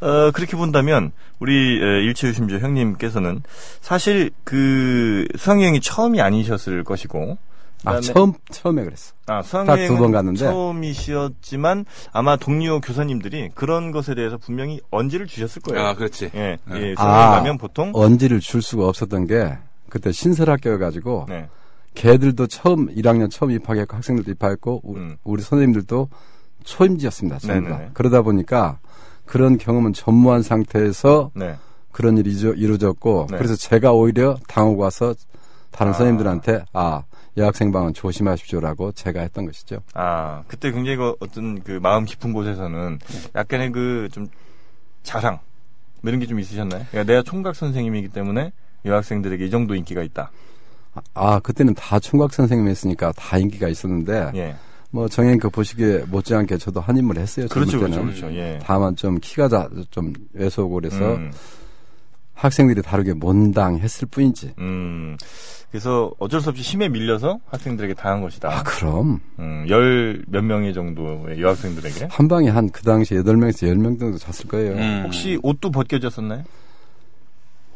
어, 0.00 0.32
그렇게 0.32 0.56
본다면, 0.56 1.12
우리, 1.38 1.52
에, 1.54 2.02
일체유 2.04 2.32
심지어 2.32 2.58
형님께서는, 2.58 3.42
사실 3.80 4.30
그, 4.42 5.24
수학여행이 5.36 5.80
처음 5.80 5.99
이 6.08 6.20
아니셨을 6.20 6.84
것이고, 6.84 7.36
아, 7.84 8.00
처음, 8.00 8.32
처음에 8.50 8.84
그랬어. 8.84 9.12
아, 9.26 9.40
딱두번 9.42 9.66
수학여행은 9.66 10.12
갔는데. 10.12 10.38
처음이셨지만 10.40 11.86
아마 12.12 12.36
동료 12.36 12.80
교사님들이 12.80 13.50
그런 13.54 13.90
것에 13.90 14.14
대해서 14.14 14.36
분명히 14.38 14.80
언지를 14.90 15.26
주셨을 15.26 15.62
거예요. 15.62 15.86
아, 15.86 15.94
그렇지. 15.94 16.30
예, 16.34 16.58
네. 16.66 16.74
예, 16.74 16.94
수학여행 16.94 16.96
아, 16.98 17.30
가면 17.36 17.58
보통 17.58 17.90
언지를 17.94 18.40
줄 18.40 18.60
수가 18.62 18.86
없었던 18.88 19.26
게, 19.26 19.56
그때 19.88 20.12
신설학교여가지고, 20.12 21.26
네, 21.28 21.48
걔들도 21.94 22.46
처음, 22.48 22.94
1학년 22.94 23.30
처음 23.30 23.50
입학했고, 23.50 23.96
학생들도 23.96 24.30
입학했고, 24.32 24.80
우- 24.84 24.96
음. 24.96 25.16
우리 25.24 25.42
선생님들도 25.42 26.08
초임지였습니다. 26.64 27.38
전부 27.38 27.70
다. 27.70 27.80
그러다 27.94 28.22
보니까, 28.22 28.78
그런 29.24 29.56
경험은 29.58 29.92
전무한 29.92 30.42
상태에서 30.42 31.30
네, 31.34 31.56
그런 31.92 32.18
일이 32.18 32.30
이루- 32.32 32.54
이루어졌고, 32.54 33.28
네. 33.30 33.36
그래서 33.38 33.56
제가 33.56 33.92
오히려 33.92 34.36
당하고 34.48 34.76
와서 34.76 35.14
다른 35.70 35.90
아. 35.90 35.94
선생님들한테, 35.94 36.64
아, 36.72 37.02
여학생 37.36 37.70
방은 37.72 37.94
조심하십시오라고 37.94 38.92
제가 38.92 39.20
했던 39.20 39.46
것이죠. 39.46 39.78
아 39.94 40.42
그때 40.48 40.72
굉장히 40.72 40.96
그 40.96 41.14
어떤 41.20 41.62
그 41.62 41.78
마음 41.80 42.04
깊은 42.04 42.32
곳에서는 42.32 42.98
약간의 43.34 43.70
그 43.72 44.08
좀 44.12 44.26
자랑 45.04 45.38
뭐 46.02 46.10
이런 46.10 46.20
게 46.20 46.26
좀 46.26 46.40
있으셨나요? 46.40 46.84
그러니까 46.90 47.12
내가 47.12 47.22
총각 47.22 47.54
선생님이기 47.54 48.08
때문에 48.08 48.52
여학생들에게 48.84 49.44
이 49.46 49.50
정도 49.50 49.74
인기가 49.74 50.02
있다. 50.02 50.30
아, 51.14 51.38
그때는 51.38 51.74
다 51.74 52.00
총각 52.00 52.32
선생님 52.34 52.66
했으니까 52.68 53.12
다 53.12 53.38
인기가 53.38 53.68
있었는데, 53.68 54.32
예, 54.34 54.56
뭐 54.90 55.06
정행 55.08 55.38
그 55.38 55.48
보시기에 55.48 56.04
못지않게 56.08 56.58
저도 56.58 56.80
한 56.80 56.96
인물 56.96 57.16
했어요. 57.18 57.46
그렇죠, 57.48 57.78
그렇죠. 57.78 58.02
그렇죠. 58.02 58.32
예. 58.34 58.58
다만 58.62 58.96
좀 58.96 59.18
키가 59.20 59.48
자, 59.48 59.68
좀 59.90 60.12
왜소고 60.32 60.74
그래서 60.74 61.14
음, 61.14 61.30
학생들이 62.40 62.82
다르게 62.82 63.12
못당했을 63.12 64.08
뿐이지. 64.10 64.54
음. 64.58 65.16
그래서 65.70 66.10
어쩔 66.18 66.40
수 66.40 66.48
없이 66.50 66.62
힘에 66.62 66.88
밀려서 66.88 67.38
학생들에게 67.46 67.94
당한 67.94 68.22
것이다. 68.22 68.48
아, 68.50 68.62
그럼. 68.64 69.20
음, 69.38 69.66
열 69.68 70.24
몇 70.26 70.42
명의 70.42 70.74
정도의 70.74 71.40
여학생들에게. 71.40 72.08
한 72.10 72.28
방에 72.28 72.48
한 72.48 72.68
그 72.70 72.82
당시 72.82 73.14
8명에서 73.14 73.68
10명 73.72 73.98
정도 74.00 74.18
잤을 74.18 74.48
거예요. 74.48 74.72
음. 74.72 75.02
혹시 75.04 75.38
옷도 75.42 75.70
벗겨졌었나요? 75.70 76.42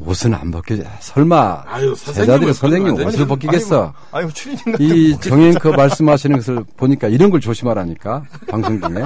옷은 0.01 0.35
안 0.35 0.51
벗겨져. 0.51 0.83
설마 1.01 1.63
아유, 1.67 1.95
제자들이 1.95 2.53
선생님 2.53 2.95
옷을 3.07 3.27
벗기겠어. 3.27 3.95
뭐 4.11 4.29
추리닝 4.29 4.75
이 4.81 5.17
정앵커 5.21 5.71
말씀하시는 5.71 6.37
것을 6.37 6.65
보니까 6.77 7.07
이런 7.09 7.31
걸 7.31 7.41
조심하라니까 7.41 8.25
방송 8.49 8.81
중에 8.81 9.05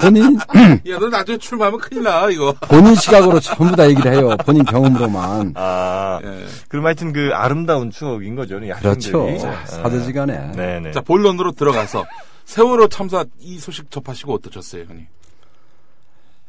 본인 0.00 0.36
야, 0.88 0.98
너 0.98 1.08
나중에 1.08 1.38
출마하면 1.38 1.78
큰일 1.80 2.02
나, 2.02 2.28
이거. 2.30 2.52
본인 2.62 2.94
시각으로 2.96 3.38
전부 3.38 3.76
다 3.76 3.88
얘기를 3.88 4.12
해요. 4.12 4.36
본인 4.44 4.64
경험으로만. 4.64 5.52
아, 5.56 6.20
예. 6.24 6.46
그럼 6.68 6.86
하여튼 6.86 7.12
그 7.12 7.30
아름다운 7.32 7.90
추억인 7.90 8.34
거죠, 8.34 8.58
이 8.58 8.70
그렇죠. 8.72 9.20
학생들이. 9.28 9.52
사도지간에. 9.66 10.52
네네. 10.52 10.92
자, 10.92 11.00
본론으로 11.00 11.52
들어가서 11.52 12.04
세월호 12.44 12.88
참사 12.88 13.24
이 13.38 13.58
소식 13.58 13.90
접하시고 13.90 14.34
어떠셨어요, 14.34 14.84
형님? 14.88 15.06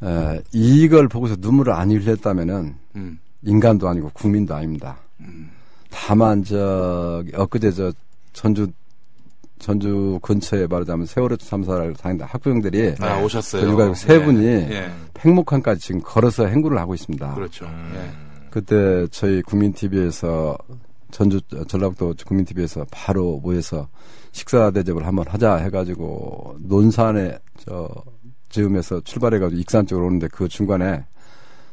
에, 0.04 0.42
이걸 0.54 1.08
보고서 1.08 1.36
눈물을 1.38 1.74
안 1.74 1.92
흘렸다면은 1.92 2.76
음. 2.96 3.20
인간도 3.44 3.88
아니고 3.88 4.12
국민도 4.14 4.54
아닙니다. 4.54 4.98
다만 5.90 6.44
저 6.44 7.24
엊그제 7.34 7.72
저 7.72 7.92
전주 8.34 8.68
전주 9.60 10.20
근처에 10.22 10.68
말하자면 10.68 11.06
세월호 11.06 11.36
참사를 11.38 11.94
당한 11.96 12.22
학부형들이 12.22 12.96
아, 13.00 13.20
오셨어요. 13.20 13.66
그 13.66 13.72
육아 13.72 13.94
세 13.94 14.16
예. 14.16 14.24
분이 14.24 14.46
예. 14.46 14.90
팽목항까지 15.14 15.82
지금 15.82 16.02
걸어서 16.02 16.46
행구를 16.46 16.78
하고 16.78 16.96
있습니다. 16.96 17.36
그렇죠. 17.36 17.66
음. 17.66 17.92
예. 17.96 18.50
그때 18.50 19.06
저희 19.12 19.42
국민 19.42 19.74
TV에서 19.74 20.58
전주 21.12 21.42
전라북도 21.68 22.16
국민 22.26 22.46
TV에서 22.46 22.86
바로 22.90 23.40
모여서 23.44 23.88
식사 24.32 24.72
대접을 24.72 25.06
한번 25.06 25.26
하자 25.28 25.58
해가지고 25.58 26.58
논산에 26.62 27.38
저 27.58 27.90
즈음에서 28.50 29.02
출발해가지고 29.02 29.60
익산 29.60 29.86
쪽으로 29.86 30.08
오는데 30.08 30.28
그 30.32 30.48
중간에 30.48 31.06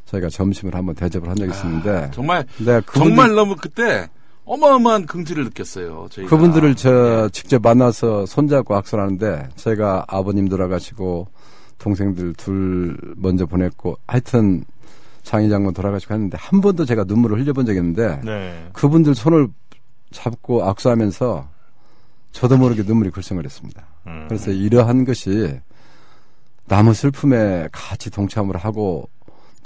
저희가 0.06 0.28
점심을 0.28 0.74
한번 0.74 0.94
대접을 0.94 1.28
한 1.28 1.36
적이 1.36 1.50
있었는데 1.50 2.10
정말 2.14 2.44
내가 2.58 2.80
그분들, 2.80 3.08
정말 3.08 3.34
너무 3.34 3.56
그때 3.56 4.08
어마어마한 4.44 5.06
긍지를 5.06 5.44
느꼈어요. 5.44 6.06
저희가. 6.10 6.30
그분들을 6.30 6.76
저 6.76 7.28
직접 7.30 7.60
만나서 7.60 8.26
손잡고 8.26 8.76
악수하는데 8.76 9.48
제가 9.56 10.04
아버님 10.08 10.48
돌아가시고 10.48 11.26
동생들 11.78 12.34
둘 12.34 12.96
먼저 13.16 13.44
보냈고 13.44 13.98
하여튼 14.06 14.64
장희 15.24 15.48
장군 15.48 15.74
돌아가시고 15.74 16.14
했는데 16.14 16.38
한 16.40 16.60
번도 16.60 16.84
제가 16.84 17.04
눈물을 17.04 17.40
흘려본 17.40 17.66
적이 17.66 17.80
없는데 17.80 18.20
네. 18.24 18.68
그분들 18.72 19.16
손을 19.16 19.48
잡고 20.12 20.64
악수하면서 20.64 21.48
저도 22.30 22.56
모르게 22.56 22.84
눈물이 22.84 23.10
글썽거렸습니다. 23.10 23.84
음. 24.06 24.26
그래서 24.28 24.52
이러한 24.52 25.04
것이 25.04 25.60
남의 26.66 26.94
슬픔에 26.94 27.68
같이 27.72 28.10
동참을 28.10 28.56
하고 28.56 29.08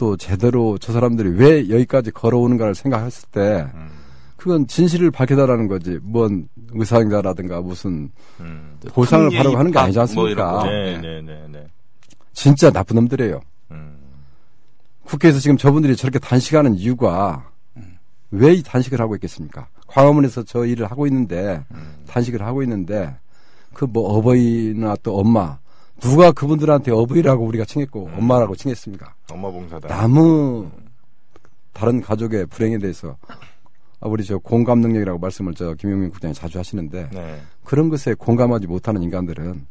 또 0.00 0.16
제대로 0.16 0.78
저 0.78 0.94
사람들이 0.94 1.28
왜 1.36 1.68
여기까지 1.68 2.10
걸어오는가를 2.10 2.74
생각했을 2.74 3.28
때 3.30 3.66
음. 3.74 3.90
그건 4.38 4.66
진실을 4.66 5.10
밝혀달라는 5.10 5.68
거지. 5.68 5.98
뭔 6.00 6.48
의사행자라든가 6.72 7.60
무슨 7.60 8.10
음. 8.40 8.78
보상을 8.88 9.28
큰 9.28 9.36
바라고 9.36 9.58
하는 9.58 9.70
게 9.70 9.78
아니지 9.78 9.98
뭐 9.98 10.02
않습니까? 10.04 10.52
거. 10.52 10.64
네, 10.64 10.94
예. 10.94 10.96
네, 10.96 11.20
네, 11.20 11.46
네. 11.52 11.66
진짜 12.32 12.70
나쁜 12.70 12.96
놈들이에요. 12.96 13.42
음. 13.72 13.98
국회에서 15.04 15.38
지금 15.38 15.58
저분들이 15.58 15.94
저렇게 15.96 16.18
단식하는 16.18 16.76
이유가 16.76 17.50
왜 18.30 18.54
이 18.54 18.62
단식을 18.62 18.98
하고 19.02 19.14
있겠습니까? 19.16 19.68
광화문에서 19.86 20.44
저 20.44 20.64
일을 20.64 20.90
하고 20.90 21.06
있는데 21.08 21.62
단식을 22.06 22.40
하고 22.40 22.62
있는데 22.62 23.14
그 23.74 23.84
뭐 23.84 24.16
어버이나 24.16 24.96
또 25.02 25.18
엄마 25.18 25.58
누가 26.00 26.32
그분들한테 26.32 26.90
어버이라고 26.92 27.44
우리가 27.44 27.64
칭했고 27.64 28.10
엄마라고 28.16 28.56
칭했습니까? 28.56 29.14
엄마 29.30 29.50
봉사다. 29.50 29.88
나무 29.88 30.70
다른 31.72 32.00
가족의 32.00 32.46
불행에 32.46 32.78
대해서 32.78 33.16
아, 34.00 34.08
우리 34.08 34.24
저 34.24 34.38
공감 34.38 34.80
능력이라고 34.80 35.18
말씀을 35.18 35.54
저 35.54 35.74
김용민 35.74 36.10
국장이 36.10 36.32
자주 36.34 36.58
하시는데 36.58 37.10
네. 37.12 37.40
그런 37.64 37.88
것에 37.90 38.14
공감하지 38.14 38.66
못하는 38.66 39.02
인간들은 39.02 39.66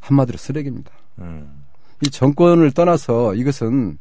한마디로 0.00 0.38
쓰레기입니다. 0.38 0.90
음. 1.18 1.64
이 2.00 2.10
정권을 2.10 2.70
떠나서 2.72 3.34
이것은 3.34 3.98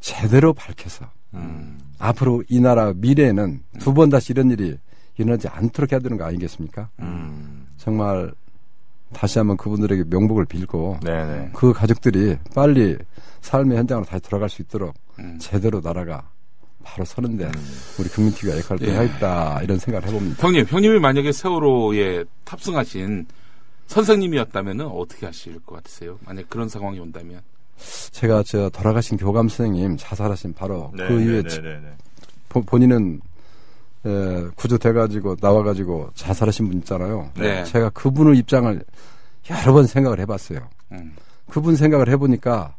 제대로 0.00 0.52
밝혀서 0.52 1.06
음. 1.34 1.78
앞으로 1.98 2.42
이 2.48 2.60
나라 2.60 2.92
미래에는 2.94 3.62
두 3.78 3.92
번 3.94 4.08
다시 4.10 4.32
이런 4.32 4.50
일이 4.50 4.76
일어나지 5.16 5.48
않도록 5.48 5.92
해야 5.92 6.00
되는 6.00 6.16
거 6.16 6.24
아니겠습니까? 6.24 6.88
음. 7.00 7.66
정말 7.76 8.32
다시 9.14 9.38
한번 9.38 9.56
그분들에게 9.56 10.04
명복을 10.08 10.44
빌고 10.44 10.98
네네. 11.02 11.50
그 11.54 11.72
가족들이 11.72 12.36
빨리 12.54 12.96
삶의 13.40 13.78
현장으로 13.78 14.04
다시 14.06 14.22
돌아갈 14.22 14.48
수 14.50 14.62
있도록 14.62 14.94
음. 15.18 15.38
제대로 15.40 15.80
나라가 15.80 16.28
바로 16.82 17.04
서는데 17.04 17.50
우리 17.98 18.08
국민TV가 18.10 18.58
역할을 18.58 18.86
예. 18.88 18.92
해야겠다 18.92 19.62
이런 19.62 19.78
생각을 19.78 20.06
해봅니다. 20.08 20.42
형님, 20.46 20.66
형님이 20.68 20.98
만약에 20.98 21.32
세월호에 21.32 22.24
탑승하신 22.44 23.26
선생님이었다면 23.86 24.80
어떻게 24.82 25.26
하실 25.26 25.58
것 25.60 25.76
같으세요? 25.76 26.18
만약 26.24 26.48
그런 26.50 26.68
상황이 26.68 26.98
온다면. 26.98 27.40
제가 28.12 28.42
저 28.44 28.68
돌아가신 28.70 29.16
교감 29.16 29.48
선생님 29.48 29.96
자살하신 29.98 30.54
바로 30.54 30.92
네, 30.96 31.06
그 31.08 31.20
이후에 31.20 31.42
네, 31.42 31.48
네, 31.60 31.80
네. 31.80 31.90
보- 32.48 32.62
본인은 32.62 33.20
에, 34.06 34.48
구조돼가지고 34.54 35.36
나와가지고 35.40 36.10
자살하신 36.14 36.68
분 36.68 36.78
있잖아요. 36.78 37.30
네. 37.36 37.64
제가 37.64 37.90
그분의 37.90 38.38
입장을 38.38 38.84
여러 39.50 39.72
번 39.72 39.86
생각을 39.86 40.20
해봤어요. 40.20 40.60
음. 40.92 41.14
그분 41.48 41.76
생각을 41.76 42.08
해보니까 42.10 42.76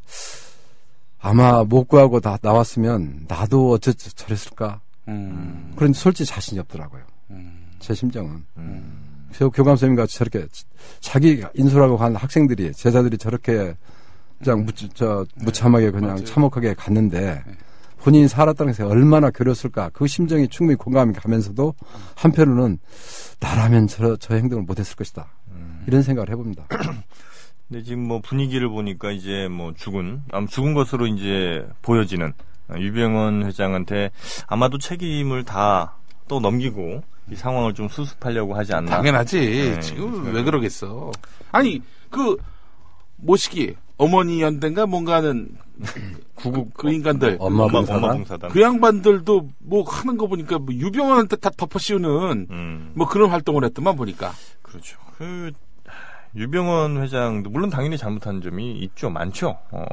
아마 1.20 1.64
못 1.64 1.84
구하고 1.88 2.20
다 2.20 2.38
나왔으면 2.40 3.24
나도 3.28 3.72
어쩌 3.72 3.92
저랬을까? 3.92 4.80
음. 5.08 5.72
그런 5.76 5.92
솔직히 5.92 6.28
자신이 6.28 6.60
없더라고요. 6.60 7.02
음. 7.30 7.70
제 7.78 7.94
심정은. 7.94 8.44
음. 8.56 9.28
저 9.32 9.48
교감 9.48 9.76
선생님 9.76 9.96
같이 9.96 10.16
저렇게 10.18 10.46
자기 11.00 11.42
인솔하고 11.54 11.96
간 11.96 12.14
학생들이 12.16 12.72
제자들이 12.72 13.18
저렇게 13.18 13.76
그냥 14.42 14.64
무, 14.64 14.72
저, 14.72 15.26
무참하게 15.36 15.90
그냥 15.90 16.10
맞아요. 16.10 16.24
참혹하게 16.24 16.74
갔는데 16.74 17.42
본인이 18.06 18.28
살았다는 18.28 18.72
것에 18.72 18.84
얼마나 18.84 19.30
괴로웠을까 19.30 19.90
그 19.92 20.06
심정이 20.06 20.48
충분히 20.48 20.76
공감이 20.76 21.12
가면서도 21.12 21.74
한편으로는 22.14 22.78
나라면 23.40 23.88
저, 23.88 24.16
저 24.16 24.34
행동을 24.34 24.64
못했을 24.64 24.94
것이다 24.94 25.26
이런 25.86 26.02
생각을 26.02 26.30
해봅니다. 26.30 26.66
근데 27.68 27.82
지금 27.82 28.06
뭐 28.06 28.20
분위기를 28.20 28.68
보니까 28.68 29.10
이제 29.10 29.48
뭐 29.48 29.72
죽은, 29.74 30.22
아무 30.30 30.46
죽은 30.46 30.74
것으로 30.74 31.08
이제 31.08 31.66
보여지는 31.82 32.32
어, 32.68 32.74
유병헌 32.78 33.44
회장한테 33.44 34.10
아마도 34.46 34.78
책임을 34.78 35.44
다 35.44 35.96
또 36.28 36.40
넘기고 36.40 37.02
이 37.30 37.36
상황을 37.36 37.74
좀 37.74 37.88
수습하려고 37.88 38.54
하지 38.54 38.74
않나. 38.74 38.90
당연하지. 38.90 39.38
네, 39.40 39.80
지금 39.80 40.12
생각해요. 40.12 40.34
왜 40.34 40.42
그러겠어. 40.42 41.10
아니, 41.50 41.82
그, 42.10 42.36
모시기, 43.16 43.74
어머니 43.96 44.42
연대인가 44.42 44.86
뭔가는 44.86 45.48
구국 46.46 46.74
그 46.74 46.90
인간들. 46.92 47.36
엄마 47.40 47.64
엄마, 47.64 47.72
봉사단? 47.72 48.04
엄마 48.04 48.14
봉사단. 48.14 48.50
그 48.50 48.60
양반들도 48.62 49.48
뭐 49.58 49.82
하는 49.82 50.16
거 50.16 50.26
보니까 50.26 50.58
뭐 50.58 50.74
유병헌한테 50.74 51.36
다 51.36 51.50
덮어씌우는 51.56 52.46
음, 52.50 52.92
뭐 52.94 53.08
그런 53.08 53.30
활동을 53.30 53.64
했더만 53.64 53.96
보니까. 53.96 54.32
그렇죠. 54.62 54.98
그 55.18 55.50
유병헌 56.36 57.02
회장도 57.02 57.50
물론 57.50 57.70
당연히 57.70 57.98
잘못한 57.98 58.40
점이 58.40 58.78
있죠, 58.80 59.10
많죠. 59.10 59.58
어, 59.70 59.84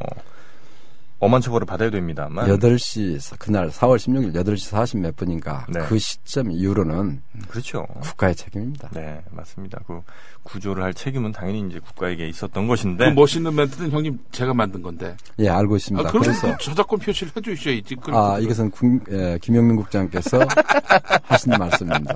엄한 1.19 1.41
처벌을 1.41 1.65
받아야 1.65 1.89
됩니다만. 1.89 2.47
8시 2.47 3.39
그날 3.39 3.69
4월 3.69 3.95
16일 3.95 4.33
8시 4.35 4.69
40 4.69 4.99
몇 4.99 5.15
분인가 5.15 5.65
네. 5.69 5.79
그 5.87 5.97
시점 5.97 6.51
이후로는 6.51 7.21
그렇죠. 7.47 7.87
국가의 8.01 8.35
책임입니다. 8.35 8.89
네, 8.91 9.23
맞습니다. 9.31 9.79
그 9.87 10.01
구조를 10.43 10.83
할 10.83 10.93
책임은 10.93 11.31
당연히 11.31 11.65
이제 11.69 11.79
국가에게 11.79 12.27
있었던 12.27 12.63
그 12.63 12.69
것인데. 12.69 13.11
멋있는 13.11 13.55
멘트는 13.55 13.91
형님 13.91 14.19
제가 14.31 14.53
만든 14.53 14.81
건데. 14.81 15.15
예 15.39 15.49
알고 15.49 15.75
있습니다. 15.77 16.07
아, 16.07 16.11
그럼 16.11 16.23
그래서 16.23 16.55
그 16.57 16.63
저작권 16.63 16.99
표시를 16.99 17.31
해주셔야지. 17.35 17.95
아 18.11 18.35
그- 18.37 18.43
이것은 18.43 18.69
국, 18.71 19.03
예, 19.11 19.37
김영민 19.41 19.75
국장께서 19.77 20.39
하신 21.23 21.53
말씀입니다. 21.57 22.15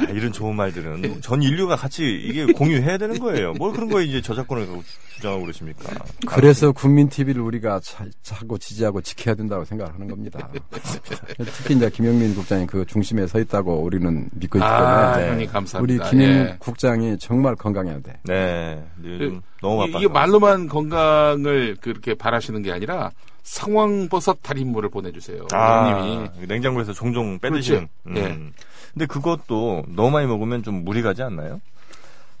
아, 0.00 0.04
이런 0.12 0.32
좋은 0.32 0.56
말들은 0.56 1.20
전 1.20 1.42
인류가 1.42 1.76
같이 1.76 2.04
이게 2.24 2.46
공유해야 2.46 2.96
되는 2.98 3.18
거예요. 3.18 3.52
뭘 3.54 3.72
그런 3.72 3.88
거에 3.90 4.04
이제 4.04 4.20
저작권을 4.22 4.64
주- 4.66 4.82
주장하고 5.16 5.42
그러십니까? 5.42 5.92
그래서 6.26 6.72
국민 6.72 7.08
TV를 7.10 7.42
우리가 7.42 7.80
자, 7.82 8.06
자꾸 8.22 8.58
지지하고 8.58 9.02
지켜야 9.02 9.34
된다고 9.34 9.64
생각을 9.66 9.92
하는 9.92 10.08
겁니다. 10.08 10.48
특히 11.38 11.74
이제 11.76 11.90
김영민 11.90 12.34
국장이 12.34 12.66
그 12.66 12.86
중심에 12.86 13.26
서 13.26 13.38
있다고 13.38 13.82
우리는 13.82 14.28
믿고 14.32 14.58
있기 14.58 14.64
아, 14.66 15.12
때문에 15.14 15.28
형님 15.28 15.38
우리 15.40 15.46
감사합니다. 15.52 16.10
김영 16.10 16.28
예. 16.30 16.56
국장이 16.58 17.18
정말 17.20 17.54
건강해야 17.54 18.00
돼. 18.00 18.18
네, 18.24 18.82
요즘 19.04 19.40
그, 19.40 19.40
너무 19.60 19.84
이- 19.84 19.86
바빠서. 19.92 19.98
이게 19.98 20.08
말로만 20.12 20.68
건강을 20.68 21.76
그렇게 21.80 22.14
바라시는 22.14 22.62
게 22.62 22.72
아니라 22.72 23.10
상황버섯 23.42 24.42
달인물을 24.42 24.88
보내주세요. 24.90 25.46
아, 25.52 25.90
형님이. 25.90 26.46
냉장고에서 26.48 26.92
종종 26.92 27.38
빼드시는. 27.38 27.88
그렇지. 28.04 28.20
예. 28.20 28.26
음. 28.32 28.52
근데 28.92 29.06
그것도 29.06 29.84
너무 29.88 30.10
많이 30.10 30.26
먹으면 30.26 30.62
좀 30.62 30.84
무리 30.84 31.02
가지 31.02 31.22
않나요? 31.22 31.60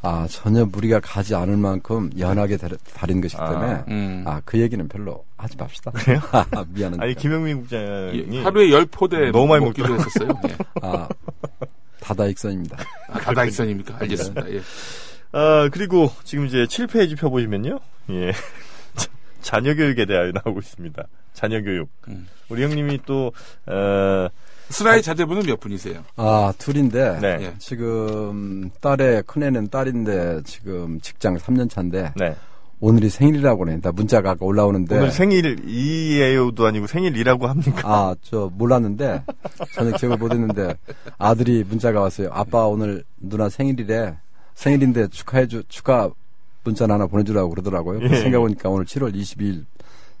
아, 0.02 0.26
전혀 0.30 0.64
무리가 0.64 0.98
가지 1.00 1.34
않을 1.34 1.58
만큼 1.58 2.10
연하게 2.18 2.56
달- 2.56 2.70
달인 2.94 3.20
것이기 3.20 3.38
때문에, 3.40 3.66
아, 3.72 3.84
음. 3.88 4.24
아, 4.26 4.40
그 4.46 4.58
얘기는 4.58 4.86
별로 4.88 5.24
하지 5.36 5.56
맙시다. 5.58 5.90
그래요? 5.90 6.20
아, 6.32 6.64
미안한데. 6.68 7.04
아니 7.04 7.14
김영민 7.14 7.58
예, 7.58 7.60
국장이 7.60 8.42
하루에 8.42 8.70
열 8.70 8.86
포대 8.86 9.30
너무 9.30 9.46
많이 9.48 9.62
먹기도 9.64 9.92
했었어요. 9.94 10.30
예. 10.48 10.56
아, 10.82 11.06
다다익선입니다. 12.00 12.78
아, 13.12 13.18
다다익선입니까? 13.20 13.96
알겠습니다. 14.00 14.50
예. 14.52 14.60
아 15.32 15.68
그리고 15.72 16.10
지금 16.24 16.46
이제 16.46 16.64
7페이지 16.64 17.16
펴보시면요. 17.18 17.78
예. 18.10 18.32
자녀 19.42 19.74
교육에 19.74 20.04
대하여 20.04 20.32
나오고 20.32 20.60
있습니다. 20.60 21.02
자녀 21.32 21.62
교육. 21.62 21.88
음. 22.08 22.28
우리 22.48 22.62
형님이 22.62 23.00
또 23.06 23.32
어, 23.66 24.28
슬라이 24.70 25.02
자제분은 25.02 25.42
몇 25.46 25.58
분이세요? 25.60 26.04
아, 26.16 26.52
둘인데, 26.56 27.18
네. 27.20 27.38
예. 27.40 27.54
지금 27.58 28.70
딸의, 28.80 29.24
큰애는 29.26 29.68
딸인데, 29.68 30.42
지금 30.44 31.00
직장 31.00 31.36
3년 31.36 31.68
차인데, 31.68 32.12
네. 32.16 32.36
오늘이 32.80 33.10
생일이라고 33.10 33.64
그래. 33.64 33.78
나 33.80 33.92
문자가 33.92 34.30
아까 34.30 34.46
올라오는데. 34.46 34.96
오늘 34.96 35.10
생일이에요도 35.10 36.66
아니고 36.66 36.86
생일이라고 36.86 37.46
합니까? 37.46 37.82
아, 37.84 38.14
저 38.22 38.50
몰랐는데 38.54 39.22
저녁 39.74 39.96
기억을 39.98 40.16
못했는데 40.16 40.76
아들이 41.18 41.62
문자가 41.68 42.00
왔어요. 42.00 42.30
아빠 42.32 42.66
오늘 42.66 43.04
누나 43.18 43.48
생일이래. 43.48 44.16
생일인데 44.54 45.08
축하해주 45.08 45.64
축하 45.68 46.10
문자 46.64 46.84
하나 46.84 47.06
보내주라고 47.06 47.50
그러더라고요. 47.50 48.00
예. 48.02 48.08
생각해보니까 48.08 48.68
오늘 48.68 48.84
7월 48.86 49.14
22일 49.14 49.64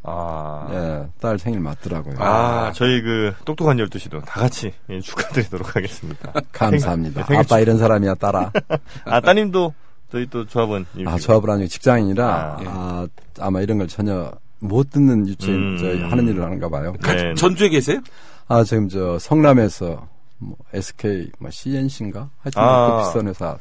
아. 0.02 0.68
예, 0.72 1.08
딸 1.20 1.38
생일 1.38 1.60
맞더라고요. 1.60 2.14
아, 2.18 2.72
저희 2.74 3.02
그 3.02 3.32
똑똑한 3.44 3.76
12시도 3.76 4.24
다 4.24 4.40
같이 4.40 4.72
예, 4.88 5.00
축하드리도록 5.00 5.76
하겠습니다. 5.76 6.32
감사합니다. 6.52 7.24
생일 7.24 7.40
아빠 7.40 7.60
이런 7.60 7.76
사람이야 7.78 8.14
따라. 8.14 8.50
아, 9.04 9.20
따님도 9.20 9.74
저희 10.10 10.26
또 10.28 10.44
조합원. 10.46 10.86
아 11.06 11.16
조합을 11.18 11.50
하는 11.50 11.66
직장인이라 11.68 12.26
아, 12.26 12.58
아, 12.66 13.08
아마 13.38 13.60
이런 13.60 13.78
걸 13.78 13.86
전혀 13.88 14.30
못 14.58 14.90
듣는 14.90 15.26
유치원 15.28 15.74
음. 15.74 15.78
저희 15.78 16.02
하는 16.02 16.26
일을 16.28 16.42
하는가 16.42 16.68
봐요. 16.68 16.92
가- 17.00 17.14
네. 17.14 17.34
전주에 17.34 17.68
계세요? 17.68 18.00
아 18.48 18.64
지금 18.64 18.88
저 18.88 19.18
성남에서 19.18 20.06
뭐 20.38 20.56
SK 20.72 21.30
뭐 21.38 21.50
CNC인가 21.50 22.28
하여튼 22.40 22.62
아. 22.62 22.96
그 23.02 23.06
비싼 23.08 23.28
회사. 23.28 23.56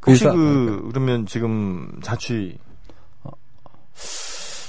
그 0.00 0.10
혹시 0.10 0.24
회사 0.26 0.34
그, 0.34 0.88
그러면 0.90 1.24
지금 1.24 1.98
자취, 2.02 2.58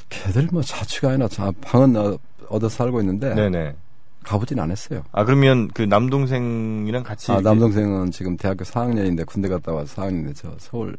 걔들 0.09 0.47
뭐 0.51 0.61
자취가 0.61 1.09
아니라 1.09 1.27
자, 1.27 1.51
방은 1.61 1.95
어, 1.97 2.17
얻어 2.47 2.69
살고 2.69 3.01
있는데 3.01 3.33
네네. 3.35 3.75
가보진 4.23 4.59
않았어요. 4.59 5.03
아, 5.11 5.25
그러면 5.25 5.67
그 5.73 5.81
남동생이랑 5.81 7.03
같이. 7.03 7.31
아, 7.31 7.41
남동생은 7.41 8.11
지금 8.11 8.37
대학교 8.37 8.63
4학년인데 8.63 9.25
군대 9.25 9.49
갔다 9.49 9.73
와서 9.73 10.01
4학년인데 10.01 10.33
저 10.35 10.55
서울 10.57 10.97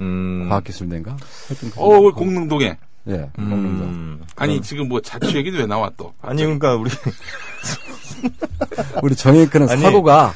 음. 0.00 0.46
과학기술대인가? 0.48 1.16
하여튼 1.48 1.70
그 1.70 1.80
어, 1.80 1.90
정도. 1.94 2.14
공릉동에. 2.14 2.76
예, 3.08 3.30
공릉동. 3.34 3.86
음. 3.88 4.22
아니, 4.36 4.54
그럼- 4.54 4.62
지금 4.62 4.88
뭐 4.88 5.00
자취 5.00 5.36
얘기도 5.36 5.58
왜 5.58 5.66
나와 5.66 5.90
또? 5.96 6.12
아니, 6.22 6.42
그러니까 6.42 6.74
우리. 6.76 6.90
우리 9.02 9.16
정혜크는 9.16 9.68
아니. 9.70 9.80
사고가 9.82 10.34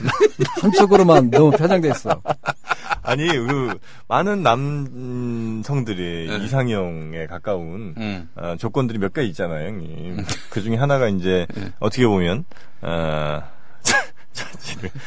한쪽으로만 0.62 1.30
너무 1.30 1.50
편향돼 1.50 1.90
있어. 1.90 2.20
아니, 3.02 3.26
그, 3.28 3.78
많은 4.08 4.42
남성들이 4.42 6.28
네. 6.30 6.44
이상형에 6.44 7.26
가까운 7.26 7.94
음. 7.98 8.28
어, 8.34 8.54
조건들이 8.58 8.98
몇 8.98 9.12
가지 9.12 9.28
있잖아요, 9.28 9.68
형님. 9.68 10.24
그 10.48 10.62
중에 10.62 10.76
하나가 10.76 11.08
이제 11.08 11.46
네. 11.54 11.70
어떻게 11.80 12.06
보면 12.06 12.44
어, 12.80 13.42
자취를 14.32 14.90
아, 14.94 14.98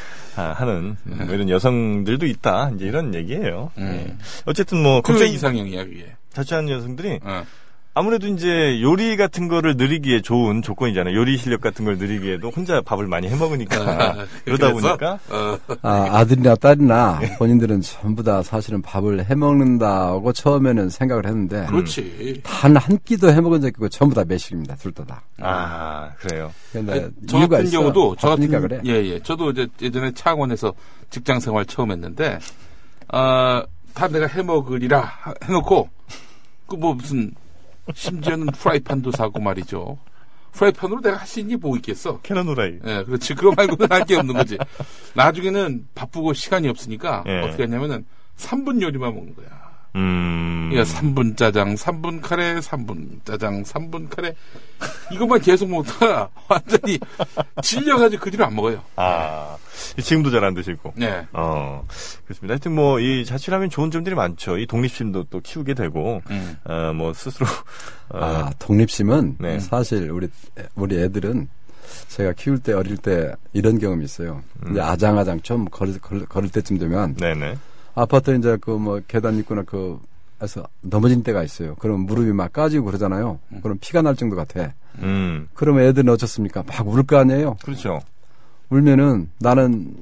하는 0.42 0.98
뭐 1.04 1.34
이런 1.34 1.50
여성들도 1.50 2.26
있다. 2.26 2.72
이제 2.76 2.86
이런 2.86 3.14
얘기예요. 3.14 3.72
음. 3.78 4.06
예. 4.10 4.16
어쨌든 4.46 4.82
뭐그 4.82 5.12
걱정 5.14 5.28
이상형 5.28 5.68
이야, 5.70 5.84
그게. 5.84 6.14
자취하는 6.34 6.70
여성들이 6.70 7.20
어. 7.24 7.46
아무래도 7.98 8.28
이제 8.28 8.80
요리 8.82 9.18
같은 9.18 9.48
거를 9.48 9.76
느리기에 9.76 10.22
좋은 10.22 10.62
조건이잖아요. 10.62 11.16
요리 11.16 11.36
실력 11.38 11.62
같은 11.62 11.84
걸 11.84 11.98
느리기에도 11.98 12.50
혼자 12.50 12.80
밥을 12.82 13.08
많이 13.08 13.28
해 13.28 13.36
먹으니까 13.36 14.16
그러다? 14.46 14.72
보니까 14.72 15.20
어, 15.30 15.58
아, 15.82 16.08
아들이나 16.20 16.56
딸이나 16.56 17.20
본인들은 17.40 17.82
전부 17.82 18.22
다 18.22 18.44
사실은 18.44 18.82
밥을 18.84 19.28
해 19.28 19.34
먹는다고 19.34 20.32
처음에는 20.34 20.90
생각을 20.92 21.26
했는데 21.26 21.66
그렇지. 21.66 22.42
단 22.44 22.78
한 22.78 23.00
끼도 23.04 23.32
해 23.34 23.42
먹은 23.42 23.62
적이 23.62 23.74
없고 23.78 23.90
전부 23.90 24.14
다 24.14 24.24
매식입니다. 24.28 24.76
둘 24.76 24.92
다 24.94 25.04
다. 25.04 25.24
아 25.42 26.12
그래요. 26.20 26.52
근데 26.72 26.92
아니, 26.94 27.04
저 27.28 27.40
같은 27.48 27.66
있어. 27.66 27.80
경우도 27.80 28.16
저 28.20 28.30
같은 28.30 28.48
그래. 28.48 28.80
예, 28.86 28.92
예. 29.06 29.20
저도 29.24 29.50
이제 29.52 29.68
예전에 29.82 30.12
창원에서 30.14 30.72
직장 31.10 31.40
생활 31.40 31.66
처음 31.66 31.92
했는데 31.92 32.38
아, 33.08 33.64
다 33.96 34.08
내가 34.08 34.28
해 34.28 34.44
먹으리라 34.44 35.00
하- 35.02 35.34
해놓고 35.44 35.90
그 36.68 36.76
뭐 36.76 36.94
무슨 36.94 37.32
심지어는 37.94 38.48
프라이팬도 38.48 39.12
사고 39.12 39.40
말이죠. 39.40 39.98
프라이팬으로 40.54 41.02
내가 41.02 41.18
할 41.18 41.28
수 41.28 41.40
있니 41.40 41.56
뭐 41.56 41.76
있겠어. 41.78 42.20
계란 42.22 42.48
후라이. 42.48 42.80
예, 42.86 43.04
그렇지. 43.04 43.36
그거 43.36 43.54
말고는 43.56 43.88
할 43.92 44.04
게 44.06 44.16
없는 44.16 44.34
거지. 44.34 44.58
나중에는 45.14 45.88
바쁘고 45.94 46.34
시간이 46.34 46.68
없으니까 46.70 47.24
예. 47.28 47.42
어떻게 47.42 47.64
했냐면은 47.64 48.06
3분 48.38 48.82
요리만 48.82 49.14
먹는 49.14 49.36
거야. 49.36 49.48
음. 49.96 50.47
그러니까 50.70 50.84
3분 50.84 51.38
짜장, 51.38 51.76
3분 51.76 52.22
카레, 52.22 52.60
3분 52.60 53.26
짜장, 53.26 53.64
3분 53.64 54.10
카레. 54.10 54.34
이것만 55.12 55.42
계속 55.42 55.70
먹다가 55.70 56.30
완전히 56.48 57.00
질려가지고 57.62 58.24
그 58.24 58.32
뒤로 58.32 58.46
안 58.46 58.56
먹어요. 58.56 58.84
아 58.96 59.58
지금도 60.02 60.32
잘 60.32 60.44
안 60.44 60.54
드시고. 60.54 60.94
네. 60.96 61.26
어, 61.34 61.86
그렇습니다. 62.26 62.54
하여튼 62.54 62.74
뭐, 62.74 63.00
이 63.00 63.26
자취하면 63.26 63.70
좋은 63.70 63.92
점들이 63.92 64.16
많죠. 64.16 64.58
이 64.58 64.66
독립심도 64.66 65.26
또 65.26 65.40
키우게 65.40 65.74
되고, 65.74 66.22
음. 66.30 66.58
어, 66.64 66.94
뭐, 66.94 67.14
스스로, 67.14 67.46
어, 68.10 68.18
아, 68.20 68.52
독립심은 68.60 69.38
네. 69.40 69.60
사실 69.60 70.10
우리 70.12 70.28
우리 70.76 70.98
애들은 71.00 71.48
제가 72.10 72.34
키울 72.34 72.60
때 72.60 72.74
어릴 72.74 72.98
때 72.98 73.34
이런 73.54 73.78
경험이 73.80 74.06
있어요. 74.06 74.42
음. 74.66 74.72
이제 74.72 74.82
아장아장 74.82 75.42
좀 75.42 75.66
걸을, 75.66 76.00
걸을, 76.00 76.26
걸을 76.26 76.50
때쯤 76.50 76.78
되면 76.78 77.16
네네. 77.16 77.58
아파트 77.96 78.36
이제 78.38 78.58
그 78.62 78.72
뭐 78.78 79.02
계단 79.08 79.38
있거나 79.40 79.64
그 79.66 80.00
해서 80.42 80.64
넘어진 80.82 81.24
때가 81.24 81.44
있어요. 81.44 81.76
그럼 81.76 82.02
무릎이 82.02 82.32
막 82.32 82.54
까지고 82.54 82.86
그러잖아요. 82.86 83.40
그럼 83.64 83.78
피가 83.82 84.02
날 84.02 84.16
정도 84.16 84.36
같아. 84.36 84.74
음, 85.00 85.48
그러면 85.54 85.86
애들은 85.86 86.10
어쩌습니까? 86.14 86.64
막 86.64 86.88
울 86.88 87.04
거 87.06 87.18
아니에요. 87.18 87.58
그렇죠. 87.64 88.00
울면은 88.70 89.30
나는 89.40 89.94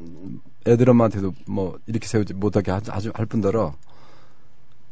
애들 0.67 0.89
엄마한테도 0.89 1.33
뭐 1.45 1.77
이렇게 1.85 2.07
세우지 2.07 2.33
못하게 2.33 2.71
하- 2.71 2.81
아주 2.89 3.11
할 3.13 3.25
뿐더러 3.25 3.73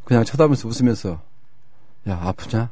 그냥 0.05 0.23
쳐다보면서 0.23 0.67
웃으면서 0.67 1.21
야 2.07 2.19
아프냐? 2.23 2.71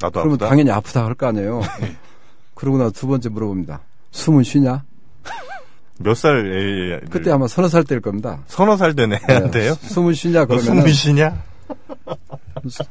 나도 0.00 0.12
그러면 0.20 0.34
아프다. 0.34 0.48
당연히 0.48 0.70
아프다 0.70 1.04
할 1.04 1.14
거 1.14 1.26
아니에요. 1.28 1.60
그러고 2.54 2.78
나서 2.78 2.90
두 2.90 3.06
번째 3.06 3.28
물어봅니다. 3.28 3.80
숨은 4.10 4.42
쉬냐? 4.42 4.84
몇 5.98 6.14
살 6.14 6.46
애, 6.46 7.00
그때 7.10 7.30
아마 7.30 7.46
서너 7.46 7.68
살 7.68 7.84
때일 7.84 8.00
겁니다. 8.00 8.42
서너 8.46 8.76
살된 8.78 9.12
애한테요? 9.12 9.74
네. 9.74 9.88
숨은 9.88 10.14
쉬냐 10.14 10.40
너 10.40 10.46
그러면 10.46 10.64
숨을 10.64 10.88
쉬냐? 10.92 11.42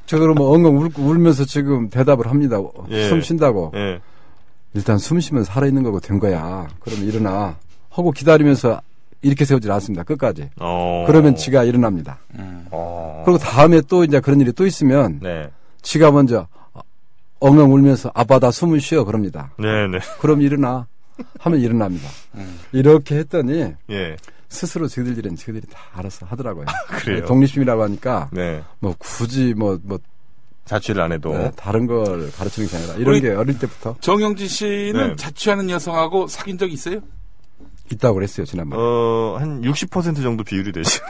저 0.06 0.20
그러면 0.20 0.44
엉엉 0.44 0.78
울, 0.78 0.90
울면서 0.98 1.46
지금 1.46 1.90
대답을 1.90 2.28
합니다. 2.28 2.58
예. 2.90 3.08
숨 3.08 3.22
쉰다고. 3.22 3.72
예. 3.76 4.00
일단 4.74 4.98
숨 4.98 5.20
쉬면 5.20 5.44
살아있는 5.44 5.84
거고 5.84 6.00
된 6.00 6.20
거야. 6.20 6.68
그러면 6.80 7.06
일어나. 7.06 7.58
하고 7.90 8.12
기다리면서 8.12 8.82
이렇게 9.22 9.46
세우질 9.46 9.72
않습니다. 9.72 10.04
끝까지. 10.04 10.50
어. 10.60 11.04
그러면 11.08 11.36
지가 11.36 11.64
일어납니다. 11.64 12.20
음. 12.36 12.66
어. 12.72 13.24
그리고 13.26 13.38
다음에 13.40 13.82
또 13.82 14.04
이제 14.04 14.20
그런 14.20 14.40
일이 14.40 14.52
또 14.54 14.66
있으면 14.66 15.20
네. 15.22 15.50
지가 15.82 16.12
먼저 16.12 16.48
엉엉 17.40 17.74
울면서 17.74 18.12
아빠 18.14 18.40
나 18.40 18.52
숨을 18.52 18.80
쉬어 18.80 19.04
그럽니다. 19.04 19.52
네 19.58 19.88
네. 19.88 20.00
그럼 20.20 20.42
일어나 20.42 20.88
하면 21.40 21.60
일어납니다. 21.60 22.08
음. 22.36 22.60
이렇게 22.72 23.18
했더니 23.18 23.74
예. 23.90 24.16
스스로 24.50 24.88
저희들 24.88 25.18
일은 25.20 25.36
저희들이 25.36 25.68
다 25.72 25.80
알아서 25.94 26.26
하더라고요. 26.26 26.66
그래요? 27.04 27.26
독립심이라고 27.26 27.84
하니까 27.84 28.30
네. 28.32 28.64
뭐 28.80 28.96
굳이 28.98 29.54
뭐뭐 29.56 30.00
자취를 30.66 31.02
안 31.02 31.12
해도. 31.12 31.52
다른 31.56 31.88
걸 31.88 32.32
가르치는 32.32 32.68
게 32.70 32.78
아니라 32.78 32.94
이런 32.96 33.22
게 33.22 33.30
어릴 33.32 33.58
때부터 33.58 33.96
정영진 34.02 34.48
씨는 34.48 35.08
네. 35.10 35.16
자취하는 35.16 35.70
여성하고 35.70 36.28
사귄 36.28 36.58
적 36.58 36.72
있어요? 36.72 37.00
있다고 37.92 38.16
그랬어요 38.16 38.46
지난번에. 38.46 38.80
어, 38.82 39.38
한 39.40 39.62
60% 39.62 40.22
정도 40.22 40.44
비율이 40.44 40.72
되죠. 40.72 41.00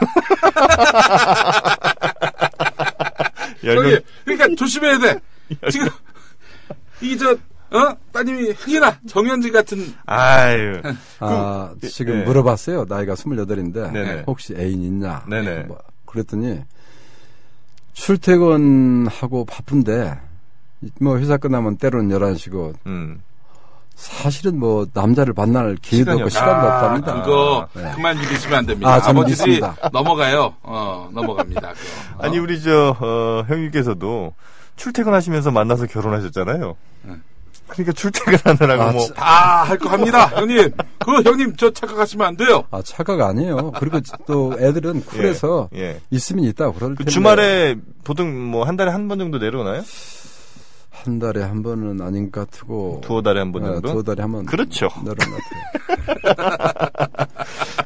열 3.64 3.76
저기, 3.76 3.90
명, 3.90 4.00
그러니까 4.24 4.56
조심해야 4.56 4.98
돼. 4.98 5.20
지금, 5.70 5.88
이 7.02 7.16
저, 7.18 7.36
어? 7.72 7.96
따님이 8.12 8.50
흥이나 8.50 8.98
정현지 9.08 9.50
같은, 9.52 9.94
아유. 10.06 10.80
아, 11.20 11.70
그, 11.80 11.88
지금 11.88 12.20
예. 12.20 12.24
물어봤어요. 12.24 12.86
나이가 12.88 13.14
28인데 13.14 13.92
네네. 13.92 14.24
혹시 14.26 14.54
애인 14.56 14.82
있냐? 14.82 15.24
네네. 15.28 15.64
뭐, 15.64 15.78
그랬더니 16.04 16.62
출퇴근하고 17.92 19.44
바쁜데 19.44 20.18
뭐 21.00 21.18
회사 21.18 21.36
끝나면 21.36 21.76
때로는 21.76 22.08
11시고 22.16 22.74
음. 22.86 23.22
사실은 23.94 24.58
뭐 24.58 24.86
남자를 24.94 25.34
만날 25.36 25.76
기회도 25.76 26.12
없고 26.12 26.24
없- 26.24 26.30
시간도 26.30 26.66
아, 26.70 26.76
없답니다. 26.94 27.22
그거 27.22 27.68
네. 27.74 27.92
그만 27.94 28.18
믿으시면 28.18 28.58
안 28.60 28.66
됩니다. 28.66 28.94
아, 29.04 29.12
믿습니다. 29.12 29.76
넘어가요. 29.92 30.54
어, 30.62 31.10
넘어갑니다. 31.12 31.68
어? 32.16 32.22
아니 32.22 32.38
우리 32.38 32.62
저 32.62 32.96
어, 32.98 33.44
형님께서도 33.46 34.34
출퇴근하시면서 34.76 35.50
만나서 35.50 35.86
결혼하셨잖아요. 35.86 36.76
네. 37.02 37.14
그러니까 37.70 37.92
출퇴근하느라고 37.92 38.82
아, 38.82 38.92
뭐 38.92 39.06
참. 39.06 39.14
다할 39.14 39.78
거 39.78 39.88
합니다, 39.88 40.26
형님. 40.36 40.72
그 40.98 41.22
형님 41.22 41.54
저 41.56 41.70
착각하시면 41.72 42.26
안 42.26 42.36
돼요. 42.36 42.64
아, 42.70 42.82
착각 42.82 43.20
아니에요. 43.20 43.72
그리고 43.72 44.00
또 44.26 44.54
애들은 44.58 45.04
쿨해서 45.04 45.68
예, 45.74 45.80
예. 45.80 46.00
있으면 46.10 46.44
있다고 46.44 46.74
그럴 46.74 46.90
그 46.90 46.98
텐데. 46.98 47.10
주말에 47.10 47.76
보통 48.04 48.50
뭐 48.50 48.64
한 48.64 48.76
달에 48.76 48.90
한 48.90 49.08
번 49.08 49.18
정도 49.18 49.38
내려오나요? 49.38 49.82
한 50.90 51.18
달에 51.18 51.42
한 51.42 51.62
번은 51.62 52.00
아닌 52.02 52.30
것 52.30 52.50
같고. 52.50 53.00
두어 53.02 53.22
달에 53.22 53.38
한번 53.40 53.64
어, 53.64 53.72
정도? 53.74 53.92
두어 53.92 54.02
달에 54.02 54.22
한 54.22 54.32
번. 54.32 54.44
그렇죠. 54.44 54.88
내려온 55.02 55.16
것 55.16 55.38
같아요. 56.26 57.26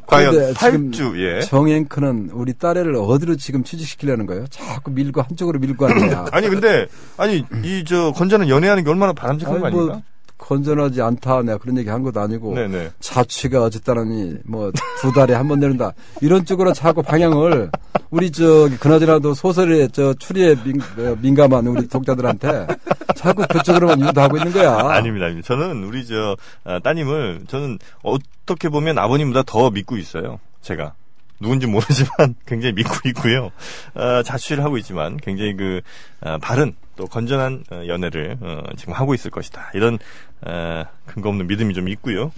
과연 0.07 0.53
8주 0.53 1.19
예. 1.19 1.41
정 1.41 1.67
앵커는 1.69 2.29
우리 2.33 2.53
딸애를 2.53 2.95
어디로 2.95 3.35
지금 3.37 3.63
취직시키려는 3.63 4.25
거예요? 4.25 4.45
자꾸 4.49 4.91
밀고 4.91 5.21
한쪽으로 5.21 5.59
밀고 5.59 5.85
하는 5.87 6.09
거야. 6.09 6.25
아니 6.31 6.49
근데 6.49 6.87
아니 7.17 7.45
이 7.63 7.83
저 7.85 8.11
건전한 8.13 8.49
연애하는 8.49 8.83
게 8.83 8.89
얼마나 8.89 9.13
바람직한 9.13 9.59
거 9.59 9.65
아니, 9.67 9.75
뭐 9.75 9.83
아닙니까? 9.85 10.07
건전하지 10.45 11.01
않다. 11.01 11.41
내가 11.41 11.57
그런 11.57 11.77
얘기 11.79 11.89
한 11.89 12.03
것도 12.03 12.19
아니고. 12.21 12.53
네네. 12.53 12.91
자취가 12.99 13.63
어쨌다느니 13.63 14.35
뭐 14.45 14.71
두 15.01 15.11
달에 15.11 15.33
한 15.33 15.47
번 15.47 15.59
내린다 15.59 15.91
이런 16.21 16.45
쪽으로 16.45 16.73
자꾸 16.73 17.01
방향을 17.03 17.69
우리 18.11 18.31
저기 18.31 18.77
그나저나도 18.77 19.33
소설에 19.33 19.87
저 19.89 20.13
추리에 20.13 20.55
민, 20.63 20.79
어, 20.81 21.15
민감한 21.21 21.65
우리 21.67 21.87
독자들한테 21.87 22.67
자꾸 23.15 23.45
그쪽으로만 23.47 23.99
유도하고 24.01 24.37
있는 24.37 24.51
거야. 24.53 24.71
아닙니다, 24.89 25.25
아닙니다. 25.25 25.47
저는 25.47 25.83
우리 25.83 26.05
저 26.05 26.35
아, 26.63 26.79
따님을 26.79 27.41
저는 27.47 27.79
어떻게 28.03 28.69
보면 28.69 28.97
아버님보다 28.99 29.43
더 29.45 29.69
믿고 29.71 29.97
있어요. 29.97 30.39
제가 30.61 30.93
누군지 31.39 31.67
모르지만 31.67 32.35
굉장히 32.47 32.73
믿고 32.73 33.09
있고요. 33.09 33.51
어, 33.93 34.23
자취를 34.23 34.63
하고 34.63 34.77
있지만 34.77 35.17
굉장히 35.17 35.55
그 35.55 35.81
어, 36.21 36.37
바른 36.41 36.73
또 36.95 37.05
건전한 37.05 37.63
어, 37.71 37.83
연애를 37.87 38.37
어, 38.41 38.61
지금 38.77 38.93
하고 38.93 39.13
있을 39.13 39.29
것이다. 39.29 39.71
이런 39.73 39.99
어, 40.45 40.83
근거 41.05 41.29
없는 41.29 41.47
믿음이 41.47 41.73
좀 41.73 41.89
있고요. 41.89 42.31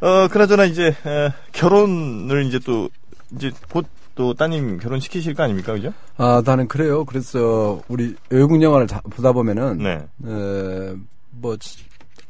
어, 0.00 0.28
그나저나 0.30 0.64
이제 0.66 0.88
어, 1.04 1.32
결혼을 1.52 2.44
이제 2.46 2.58
또 2.58 2.88
이제 3.34 3.50
곧 3.70 3.86
또 4.16 4.32
따님 4.32 4.78
결혼 4.78 4.98
시키실 4.98 5.34
거 5.34 5.42
아닙니까, 5.42 5.74
그죠? 5.74 5.92
아 6.16 6.40
나는 6.42 6.68
그래요. 6.68 7.04
그래서 7.04 7.82
우리 7.86 8.16
외국 8.30 8.62
영화를 8.62 8.86
자- 8.86 9.02
보다 9.10 9.30
보면은 9.32 9.76
네. 9.76 9.90
에, 10.26 10.94
뭐, 11.32 11.54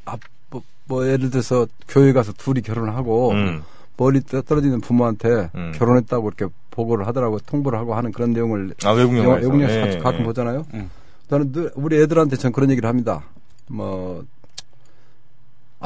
아, 0.04 0.16
뭐, 0.50 0.62
뭐 0.86 1.06
예를 1.06 1.30
들어서 1.30 1.64
교회 1.86 2.12
가서 2.12 2.32
둘이 2.32 2.60
결혼을 2.62 2.96
하고 2.96 3.30
음. 3.30 3.62
멀리 3.96 4.20
떠- 4.20 4.42
떨어지는 4.42 4.80
부모한테 4.80 5.48
음. 5.54 5.70
결혼했다고 5.76 6.28
이렇게 6.36 6.52
보고를 6.72 7.06
하더라고 7.06 7.38
통보를 7.38 7.78
하고 7.78 7.94
하는 7.94 8.10
그런 8.10 8.32
내용을 8.32 8.74
아 8.84 8.90
외국 8.90 9.16
영화. 9.18 9.36
외국 9.36 9.60
영화 9.62 9.72
예, 9.72 9.80
가끔, 9.82 9.98
가끔 10.00 10.20
예. 10.22 10.24
보잖아요. 10.24 10.66
음. 10.74 10.90
나는 11.28 11.52
늘 11.52 11.70
우리 11.76 12.02
애들한테 12.02 12.34
전 12.34 12.50
그런 12.50 12.68
얘기를 12.72 12.88
합니다. 12.88 13.22
뭐 13.68 14.24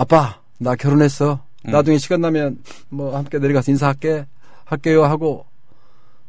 아빠 0.01 0.41
나 0.59 0.75
결혼했어. 0.77 1.41
음. 1.67 1.71
나중에 1.73 1.99
시간 1.99 2.23
나면 2.23 2.59
뭐 2.89 3.15
함께 3.19 3.39
내려가서 3.39 3.71
인사할게 3.71 4.25
할게요 4.65 5.05
하고 5.05 5.45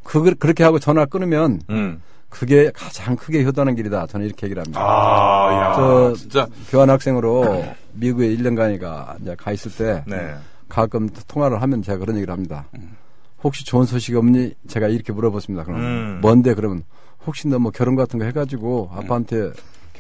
그 0.04 0.22
그렇게 0.36 0.62
하고 0.66 0.78
전화 0.78 1.06
끊으면 1.06 1.62
음. 1.70 2.02
그게 2.28 2.70
가장 2.74 3.16
크게 3.16 3.44
효도하는 3.46 3.76
길이다. 3.76 4.08
저는 4.08 4.26
이렇게 4.26 4.48
얘기를 4.48 4.62
합니다. 4.62 4.82
아, 4.82 5.54
야, 5.54 5.74
저- 5.76 6.14
진짜. 6.16 6.48
교환 6.70 6.90
학생으로 6.90 7.64
미국에 7.94 8.28
1년간이가 8.36 9.22
이제 9.22 9.36
가 9.36 9.52
있을 9.54 9.72
때 9.72 10.04
네. 10.06 10.34
가끔 10.68 11.10
통화를 11.30 11.62
하면 11.62 11.82
제가 11.82 11.98
그런 12.00 12.18
얘기를 12.18 12.34
합니다. 12.34 12.66
음. 12.78 12.98
혹시 13.44 13.64
좋은 13.66 13.86
소식 13.86 14.16
없니? 14.18 14.54
제가 14.68 14.88
이렇게 14.90 15.14
물어봤습니다. 15.14 15.64
그럼 15.64 15.80
음. 15.80 16.20
뭔데 16.22 16.54
그러면 16.56 16.84
혹시 17.26 17.48
너 17.48 17.58
뭐 17.58 17.72
결혼 17.72 17.96
같은 17.96 18.20
거 18.20 18.26
해가지고 18.26 18.92
아빠한테 18.94 19.52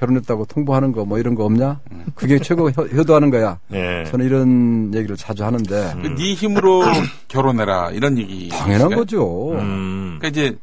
결혼했다고 0.05 0.45
통보하는 0.45 0.91
거 0.91 1.01
뭐 1.05 1.19
이런 1.19 1.35
거 1.35 1.45
없냐? 1.45 1.79
그게 2.15 2.39
최고 2.39 2.69
효, 2.69 2.81
효도하는 2.83 3.29
거야. 3.29 3.59
예. 3.73 4.03
저는 4.09 4.25
이런 4.25 4.93
얘기를 4.93 5.15
자주 5.17 5.43
하는데 5.45 5.93
그네 6.01 6.33
힘으로 6.33 6.83
결혼해라 7.27 7.91
이런 7.91 8.17
얘기. 8.17 8.49
당연한 8.49 8.95
거죠. 8.95 9.51
음. 9.53 10.17
그러니까 10.19 10.27
이제 10.29 10.57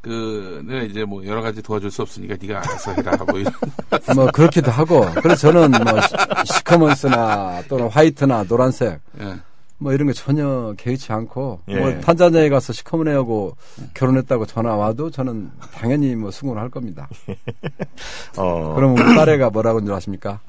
그 0.00 0.62
내가 0.66 0.82
이제 0.84 1.04
뭐 1.04 1.24
여러 1.26 1.42
가지 1.42 1.60
도와줄 1.62 1.90
수 1.90 2.02
없으니까 2.02 2.36
네가 2.40 2.58
알아서 2.60 2.92
해라 2.92 3.16
뭐 3.28 3.38
이런. 3.38 3.52
뭐 4.14 4.26
그렇기도 4.32 4.70
하고 4.70 5.04
그래서 5.22 5.50
저는 5.52 5.70
뭐 5.84 6.00
시- 6.02 6.54
시커먼스나 6.54 7.62
또는 7.68 7.88
화이트나 7.88 8.44
노란색 8.44 9.00
예. 9.20 9.34
뭐 9.78 9.92
이런 9.92 10.06
거 10.08 10.12
전혀 10.12 10.74
개의치 10.76 11.12
않고 11.12 11.60
예. 11.68 11.78
뭐 11.78 12.00
탄자니아에 12.00 12.48
가서 12.48 12.72
시커먼애하고 12.72 13.56
결혼했다고 13.94 14.46
전화 14.46 14.74
와도 14.74 15.10
저는 15.10 15.50
당연히 15.72 16.16
뭐 16.16 16.30
승인을 16.30 16.60
할 16.60 16.68
겁니다. 16.68 17.08
어. 18.36 18.74
그럼 18.74 18.94
우리 18.94 19.02
딸애가 19.14 19.50
뭐라고 19.50 19.80
줄 19.84 19.92
아십니까? 19.94 20.40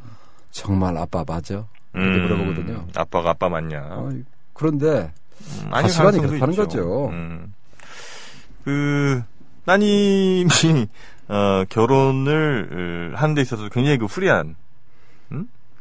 정말 0.51 0.97
아빠 0.97 1.23
맞아? 1.27 1.65
이렇게 1.93 2.09
음, 2.09 2.23
물어보거든요. 2.23 2.85
아빠가 2.95 3.31
아빠 3.31 3.49
맞냐? 3.49 3.81
어, 3.91 4.09
그런데 4.53 5.11
음, 5.63 5.69
가치관이 5.69 6.17
그렇다는 6.19 6.53
있죠. 6.53 6.63
거죠. 6.63 7.07
음. 7.09 7.53
그 8.63 9.21
따님이 9.65 10.47
어, 11.29 11.63
결혼을 11.69 13.13
하는 13.15 13.35
데 13.35 13.41
있어서 13.41 13.69
굉장히 13.69 13.99
그 13.99 14.05
후리한, 14.05 14.47
음? 14.47 14.55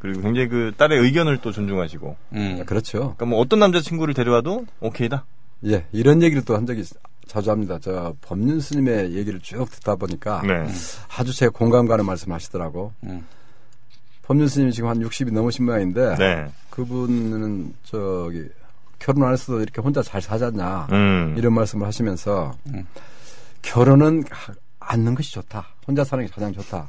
그리고 0.00 0.20
굉장히 0.22 0.48
그 0.48 0.72
딸의 0.76 0.98
의견을 1.00 1.38
또 1.38 1.50
존중하시고, 1.52 2.16
음. 2.34 2.64
그렇죠. 2.66 2.98
그러니까 3.00 3.26
뭐 3.26 3.40
어떤 3.40 3.58
남자친구를 3.58 4.14
데려와도 4.14 4.66
오케이다. 4.80 5.24
예, 5.66 5.86
이런 5.92 6.22
얘기를 6.22 6.44
또 6.44 6.54
한 6.56 6.66
적이 6.66 6.82
있- 6.82 6.92
자주 7.26 7.50
합니다. 7.50 7.78
저 7.82 8.14
법륜 8.22 8.58
스님의 8.60 9.12
얘기를 9.14 9.38
쭉 9.40 9.68
듣다 9.70 9.96
보니까 9.96 10.40
네. 10.46 10.66
아주 11.16 11.34
제가 11.36 11.50
공감 11.50 11.86
가는 11.86 12.04
말씀 12.06 12.32
하시더라고. 12.32 12.92
음. 13.04 13.26
법륜 14.22 14.46
스님이 14.48 14.72
지금 14.72 14.88
한 14.88 14.98
60이 15.00 15.32
넘으신 15.32 15.64
모양인데 15.66 16.16
네. 16.16 16.46
그분은 16.70 17.74
저기 17.82 18.46
결혼 18.98 19.24
안 19.24 19.32
했어도 19.32 19.60
이렇게 19.60 19.80
혼자 19.82 20.02
잘 20.02 20.22
사잖냐 20.22 20.88
음. 20.92 21.34
이런 21.36 21.52
말씀을 21.54 21.86
하시면서 21.86 22.52
음. 22.72 22.86
결혼은 23.62 24.22
하- 24.30 24.54
않는 24.80 25.14
것이 25.14 25.32
좋다. 25.32 25.66
혼자 25.86 26.04
사는 26.04 26.24
게 26.24 26.30
가장 26.32 26.52
좋다. 26.52 26.88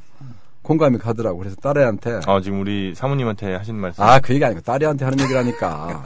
공감이 0.62 0.98
가더라고. 0.98 1.38
그래서 1.38 1.56
딸애한테 1.56 2.20
아, 2.26 2.40
지금 2.40 2.60
우리 2.60 2.94
사모님한테 2.94 3.54
하신 3.54 3.76
말씀. 3.76 4.02
아, 4.02 4.20
그 4.20 4.34
얘기 4.34 4.44
아니고 4.44 4.60
딸애한테 4.60 5.04
하는 5.04 5.20
얘기라니까. 5.20 6.04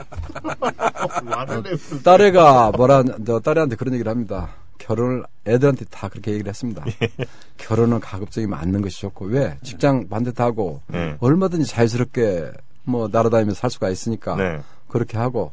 딸애가 2.03 2.71
뭐라, 2.71 3.03
저 3.25 3.39
딸애한테 3.39 3.75
그런 3.75 3.93
얘기를 3.93 4.09
합니다. 4.09 4.49
결혼을 4.77 5.23
애들한테 5.47 5.85
다 5.85 6.07
그렇게 6.09 6.31
얘기를 6.31 6.49
했습니다. 6.49 6.83
결혼은 7.57 7.99
가급적이면 7.99 8.57
않는 8.57 8.81
것이 8.81 9.01
좋고 9.01 9.25
왜 9.25 9.57
직장 9.63 10.07
반듯 10.07 10.39
하고 10.39 10.81
네. 10.87 11.15
얼마든지 11.19 11.65
자유스럽게 11.67 12.51
뭐 12.83 13.09
날아다니면서 13.11 13.59
살 13.59 13.69
수가 13.69 13.89
있으니까 13.89 14.35
네. 14.35 14.61
그렇게 14.87 15.17
하고 15.17 15.51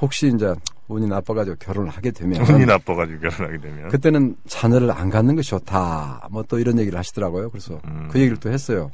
혹시 0.00 0.30
이제 0.34 0.54
운이 0.88 1.06
나빠가지고 1.08 1.56
결혼을 1.58 1.90
하게 1.90 2.10
되면 2.10 2.40
운이 2.48 2.66
나빠가지고 2.66 3.20
결혼하게 3.20 3.58
되면. 3.60 3.88
그때는 3.88 4.36
자녀를 4.46 4.90
안 4.92 5.10
갖는 5.10 5.34
것이 5.36 5.50
좋다. 5.50 6.28
뭐 6.30 6.42
또 6.48 6.58
이런 6.58 6.78
얘기를 6.78 6.98
하시더라고요. 6.98 7.50
그래서 7.50 7.80
음. 7.86 8.08
그 8.12 8.18
얘기를 8.20 8.36
또 8.38 8.50
했어요. 8.52 8.90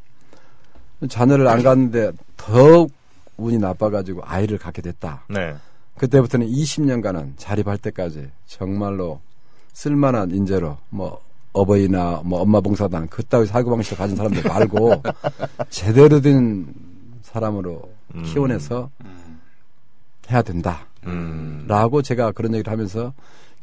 자녀를 1.09 1.49
안 1.49 1.63
갖는데 1.63 2.13
더욱 2.37 2.93
운이 3.37 3.59
나빠가지고 3.59 4.23
아이를 4.25 4.59
갖게 4.59 4.81
됐다. 4.83 5.25
네. 5.29 5.55
그때부터는 5.99 6.47
20년간은 6.47 7.33
자립할 7.37 7.77
때까지 7.79 8.31
정말로 8.47 9.21
쓸만한 9.73 10.31
인재로 10.31 10.79
뭐 10.91 11.21
어버이나 11.53 12.23
뭐 12.25 12.41
엄마 12.41 12.61
봉사단 12.61 13.09
그따위 13.09 13.47
사고 13.47 13.71
방식을 13.71 13.99
가진 13.99 14.17
사람들 14.17 14.43
말고 14.45 15.03
제대로 15.69 16.21
된 16.21 16.67
사람으로 17.23 17.91
음. 18.15 18.23
키워내서 18.23 18.89
해야 20.31 20.41
된다. 20.43 20.87
음. 21.07 21.65
라고 21.69 22.03
제가 22.03 22.33
그런 22.33 22.55
얘기를 22.55 22.71
하면서 22.73 23.13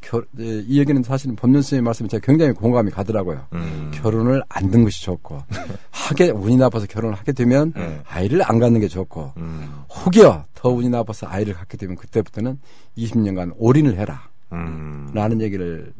결- 0.02 0.26
예, 0.40 0.60
이 0.66 0.80
얘기는 0.80 1.02
사실은 1.04 1.36
법륜 1.36 1.62
스님의 1.62 1.84
말씀에 1.84 2.08
제가 2.08 2.26
굉장히 2.26 2.54
공감이 2.54 2.90
가더라고요. 2.92 3.46
음. 3.54 3.92
결혼을 3.94 4.42
안 4.48 4.72
든 4.72 4.84
것이 4.84 5.04
좋고 5.04 5.42
하게 5.92 6.30
운이 6.30 6.56
나빠서 6.58 6.86
결혼을 6.88 7.16
하게 7.18 7.32
되면 7.34 7.74
네. 7.76 8.02
아이를 8.08 8.42
안 8.50 8.60
갖는 8.60 8.80
게 8.80 8.88
좋고 8.88 9.34
음. 9.38 9.70
혹여 9.90 10.46
더 10.56 10.70
운이 10.70 10.90
나빠서 10.90 11.28
아이를 11.28 11.54
갖게 11.54 11.76
되면 11.78 11.96
그때부터는 11.98 12.60
20년간 12.98 13.54
올인을 13.58 13.98
해라 13.98 14.30
음. 14.54 15.10
라는 15.14 15.42
얘기를 15.42 15.92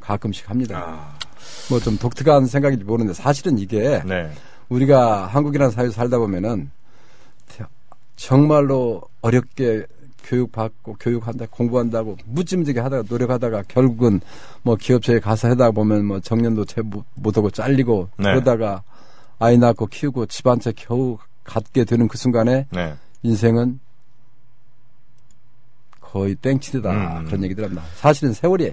가끔씩 0.00 0.50
합니다. 0.50 0.78
아. 0.84 1.18
뭐좀 1.70 1.96
독특한 1.98 2.44
생각인지 2.46 2.84
모르는데 2.84 3.14
사실은 3.14 3.58
이게 3.58 4.02
네. 4.04 4.30
우리가 4.68 5.26
한국이라는 5.26 5.70
사회에 5.72 5.90
살다 5.90 6.18
보면은 6.18 6.70
정말로 8.16 9.02
어렵게 9.22 9.86
교육받고 10.24 10.96
교육한다 10.98 11.46
공부한다고 11.50 12.16
무짐지게 12.26 12.80
하다가 12.80 13.04
노력하다가 13.08 13.62
결국은 13.68 14.20
뭐 14.62 14.74
기업체에 14.76 15.20
가서 15.20 15.48
하다 15.50 15.70
보면 15.72 16.04
뭐 16.06 16.20
정년도 16.20 16.64
채 16.64 16.80
못- 16.82 17.04
못하고 17.14 17.50
잘리고 17.50 18.08
네. 18.16 18.24
그러다가 18.24 18.82
아이 19.38 19.58
낳고 19.58 19.86
키우고 19.86 20.26
집한채 20.26 20.72
겨우 20.76 21.18
갖게 21.44 21.84
되는 21.84 22.08
그 22.08 22.16
순간에 22.18 22.66
네. 22.70 22.94
인생은 23.22 23.80
거의 26.00 26.34
땡치드다 26.36 27.18
음. 27.20 27.24
그런 27.26 27.42
얘기들 27.44 27.64
합니다. 27.64 27.82
사실은 27.96 28.32
세월이 28.32 28.72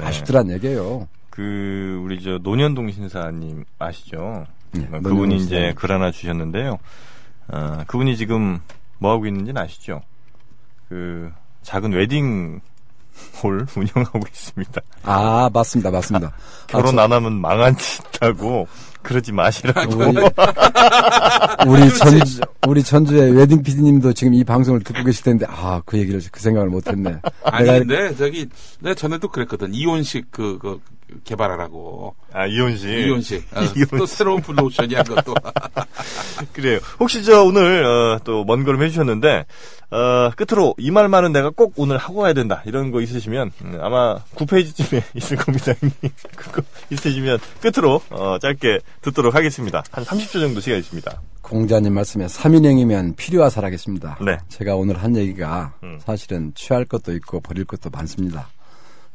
아쉽더란 0.00 0.50
얘기예요. 0.50 1.08
그 1.30 2.00
우리 2.04 2.22
저 2.22 2.38
노년동 2.38 2.90
신사님 2.90 3.64
아시죠? 3.78 4.46
네, 4.72 4.80
어, 4.82 5.00
노년동 5.00 5.02
그분이 5.02 5.36
이제. 5.36 5.72
글 5.76 5.90
하나 5.90 6.10
주셨는데요. 6.10 6.78
어, 7.48 7.84
그분이 7.86 8.16
지금 8.16 8.60
뭐 8.98 9.12
하고 9.12 9.26
있는지는 9.26 9.60
아시죠? 9.60 10.02
그 10.92 11.32
작은 11.62 11.92
웨딩 11.92 12.60
홀 13.42 13.64
운영하고 13.74 14.20
있습니다. 14.30 14.82
아 15.04 15.48
맞습니다, 15.50 15.90
맞습니다. 15.90 16.32
결혼 16.68 16.98
아, 16.98 17.04
안 17.04 17.12
하면 17.14 17.32
망한 17.40 17.78
짓다고 17.78 18.68
그러지 19.00 19.32
마시라고. 19.32 19.96
우리, 19.96 20.20
우리 21.66 21.96
전주, 21.96 22.40
우리 22.66 22.82
전주의 22.82 23.32
웨딩 23.34 23.62
PD님도 23.62 24.12
지금 24.12 24.34
이 24.34 24.44
방송을 24.44 24.80
듣고 24.84 25.02
계실 25.02 25.24
텐데, 25.24 25.46
아, 25.48 25.80
그 25.84 25.98
얘기를, 25.98 26.20
그 26.30 26.40
생각을 26.40 26.68
못 26.68 26.86
했네. 26.86 27.16
아니 27.42 27.66
근데 27.66 28.14
저기 28.14 28.46
내가 28.80 28.94
전에도 28.94 29.28
그랬거든 29.28 29.72
이혼식 29.74 30.30
그, 30.30 30.58
그 30.60 30.78
개발하라고 31.24 32.14
아 32.32 32.46
이혼식. 32.46 32.88
이혼식 32.88 33.44
어, 33.54 33.60
이혼식. 33.62 33.90
또 33.96 34.06
새로운 34.06 34.40
블루오션이야 34.42 35.02
그것도 35.02 35.34
그래요. 36.52 36.78
혹시 37.00 37.22
저 37.24 37.42
오늘 37.44 37.84
어, 37.84 38.18
또먼 38.24 38.64
걸음 38.64 38.82
해주셨는데 38.82 39.46
어, 39.90 40.30
끝으로 40.36 40.74
이 40.78 40.90
말만은 40.90 41.32
내가 41.32 41.50
꼭 41.50 41.74
오늘 41.76 41.98
하고 41.98 42.20
가야 42.22 42.32
된다 42.32 42.62
이런 42.64 42.90
거 42.90 43.00
있으시면 43.00 43.50
음, 43.62 43.78
아마 43.80 44.18
9페이지쯤에 44.34 45.02
있을 45.16 45.36
겁니다. 45.36 45.72
그거 46.36 46.62
있으시면 46.90 47.38
끝으로 47.60 48.00
어, 48.10 48.38
짧게 48.38 48.80
듣도록 49.02 49.34
하겠습니다. 49.34 49.82
한 49.90 50.04
30초 50.04 50.40
정도 50.40 50.60
시간 50.60 50.78
있습니다. 50.78 51.20
공자님 51.42 51.92
말씀에 51.92 52.26
3인행이면 52.26 53.16
필요하사라겠습니다. 53.16 54.18
네. 54.24 54.38
제가 54.48 54.76
오늘 54.76 55.02
한 55.02 55.16
얘기가 55.16 55.74
음. 55.82 55.98
사실은 56.02 56.52
취할 56.54 56.84
것도 56.84 57.12
있고 57.14 57.40
버릴 57.40 57.64
것도 57.64 57.90
많습니다. 57.90 58.48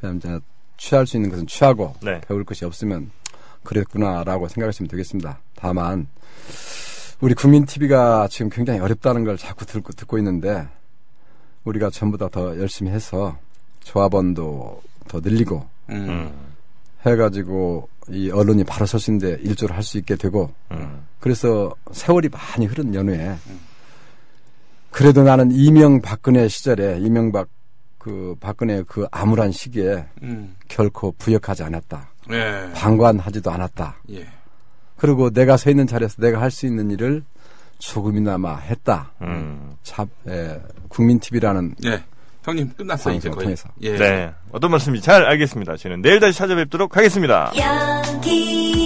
제가 0.02 0.40
취할 0.78 1.08
수 1.08 1.18
있는 1.18 1.32
것은 1.32 1.48
취하고 1.48 1.96
네. 2.02 2.22
배울 2.28 2.44
것이 2.44 2.64
없으면 2.66 3.10
그랬구나라고 3.64 4.48
생각하시면 4.48 4.90
되겠습니다. 4.90 5.40
다만 5.56 6.08
우리 7.20 7.34
국민 7.34 7.66
TV가 7.66 8.28
지금 8.30 8.50
굉장히 8.50 8.80
어렵다는 8.80 9.24
걸 9.24 9.38
자꾸 9.38 9.66
듣고, 9.66 9.92
듣고 9.94 10.18
있는데 10.20 10.68
우리가 11.64 11.90
전부 11.90 12.18
다 12.18 12.30
더 12.30 12.58
열심히 12.60 12.92
해서 12.92 13.38
조합원도 13.84 14.82
더 15.08 15.20
늘리고 15.20 15.68
음. 15.90 15.96
음, 16.10 16.32
해가지고 17.06 17.90
이 18.10 18.30
언론이 18.30 18.64
바로 18.66 18.86
설수 18.86 19.12
있는데 19.12 19.42
일조를 19.42 19.76
할 19.76 19.84
수 19.84 19.98
있게 19.98 20.16
되고 20.16 20.54
음, 20.72 21.06
그래서 21.20 21.74
세월이 21.92 22.30
많이 22.30 22.66
흐른 22.66 22.94
연후에 22.94 23.36
그래도 24.92 25.24
나는 25.24 25.52
이명박근혜 25.52 26.48
시절에 26.48 27.00
이명박 27.00 27.48
그 27.98 28.36
박근혜 28.40 28.84
그 28.88 29.06
암울한 29.12 29.52
시기에 29.52 30.06
음. 30.22 30.56
결코 30.68 31.12
부역하지 31.18 31.64
않았다. 31.64 32.10
예. 32.32 32.72
방관하지도 32.74 33.52
않았다. 33.52 33.98
예. 34.12 34.28
그리고 34.98 35.30
내가 35.30 35.58
서 35.58 35.70
있는 35.70 35.88
자리에서 35.88 36.16
내가 36.22 36.42
할 36.42 36.52
수 36.52 36.66
있는 36.66 36.90
일을 36.92 37.24
조금이나마 37.80 38.56
했다. 38.58 39.12
음. 39.22 39.76
참, 39.84 40.08
예, 40.28 40.60
국민 40.90 41.20
TV라는 41.20 41.76
예. 41.86 42.04
형님 42.44 42.72
끝났어요 42.78 43.14
이제 43.16 43.30
거의. 43.30 43.44
통해서. 43.44 43.70
예. 43.82 43.96
네. 43.98 44.34
어떤 44.52 44.72
말씀인지 44.72 45.06
잘 45.06 45.24
알겠습니다. 45.26 45.76
저는 45.78 46.02
내일 46.02 46.20
다시 46.20 46.38
찾아뵙도록 46.38 46.96
하겠습니다. 46.98 47.52
여기 47.58 48.77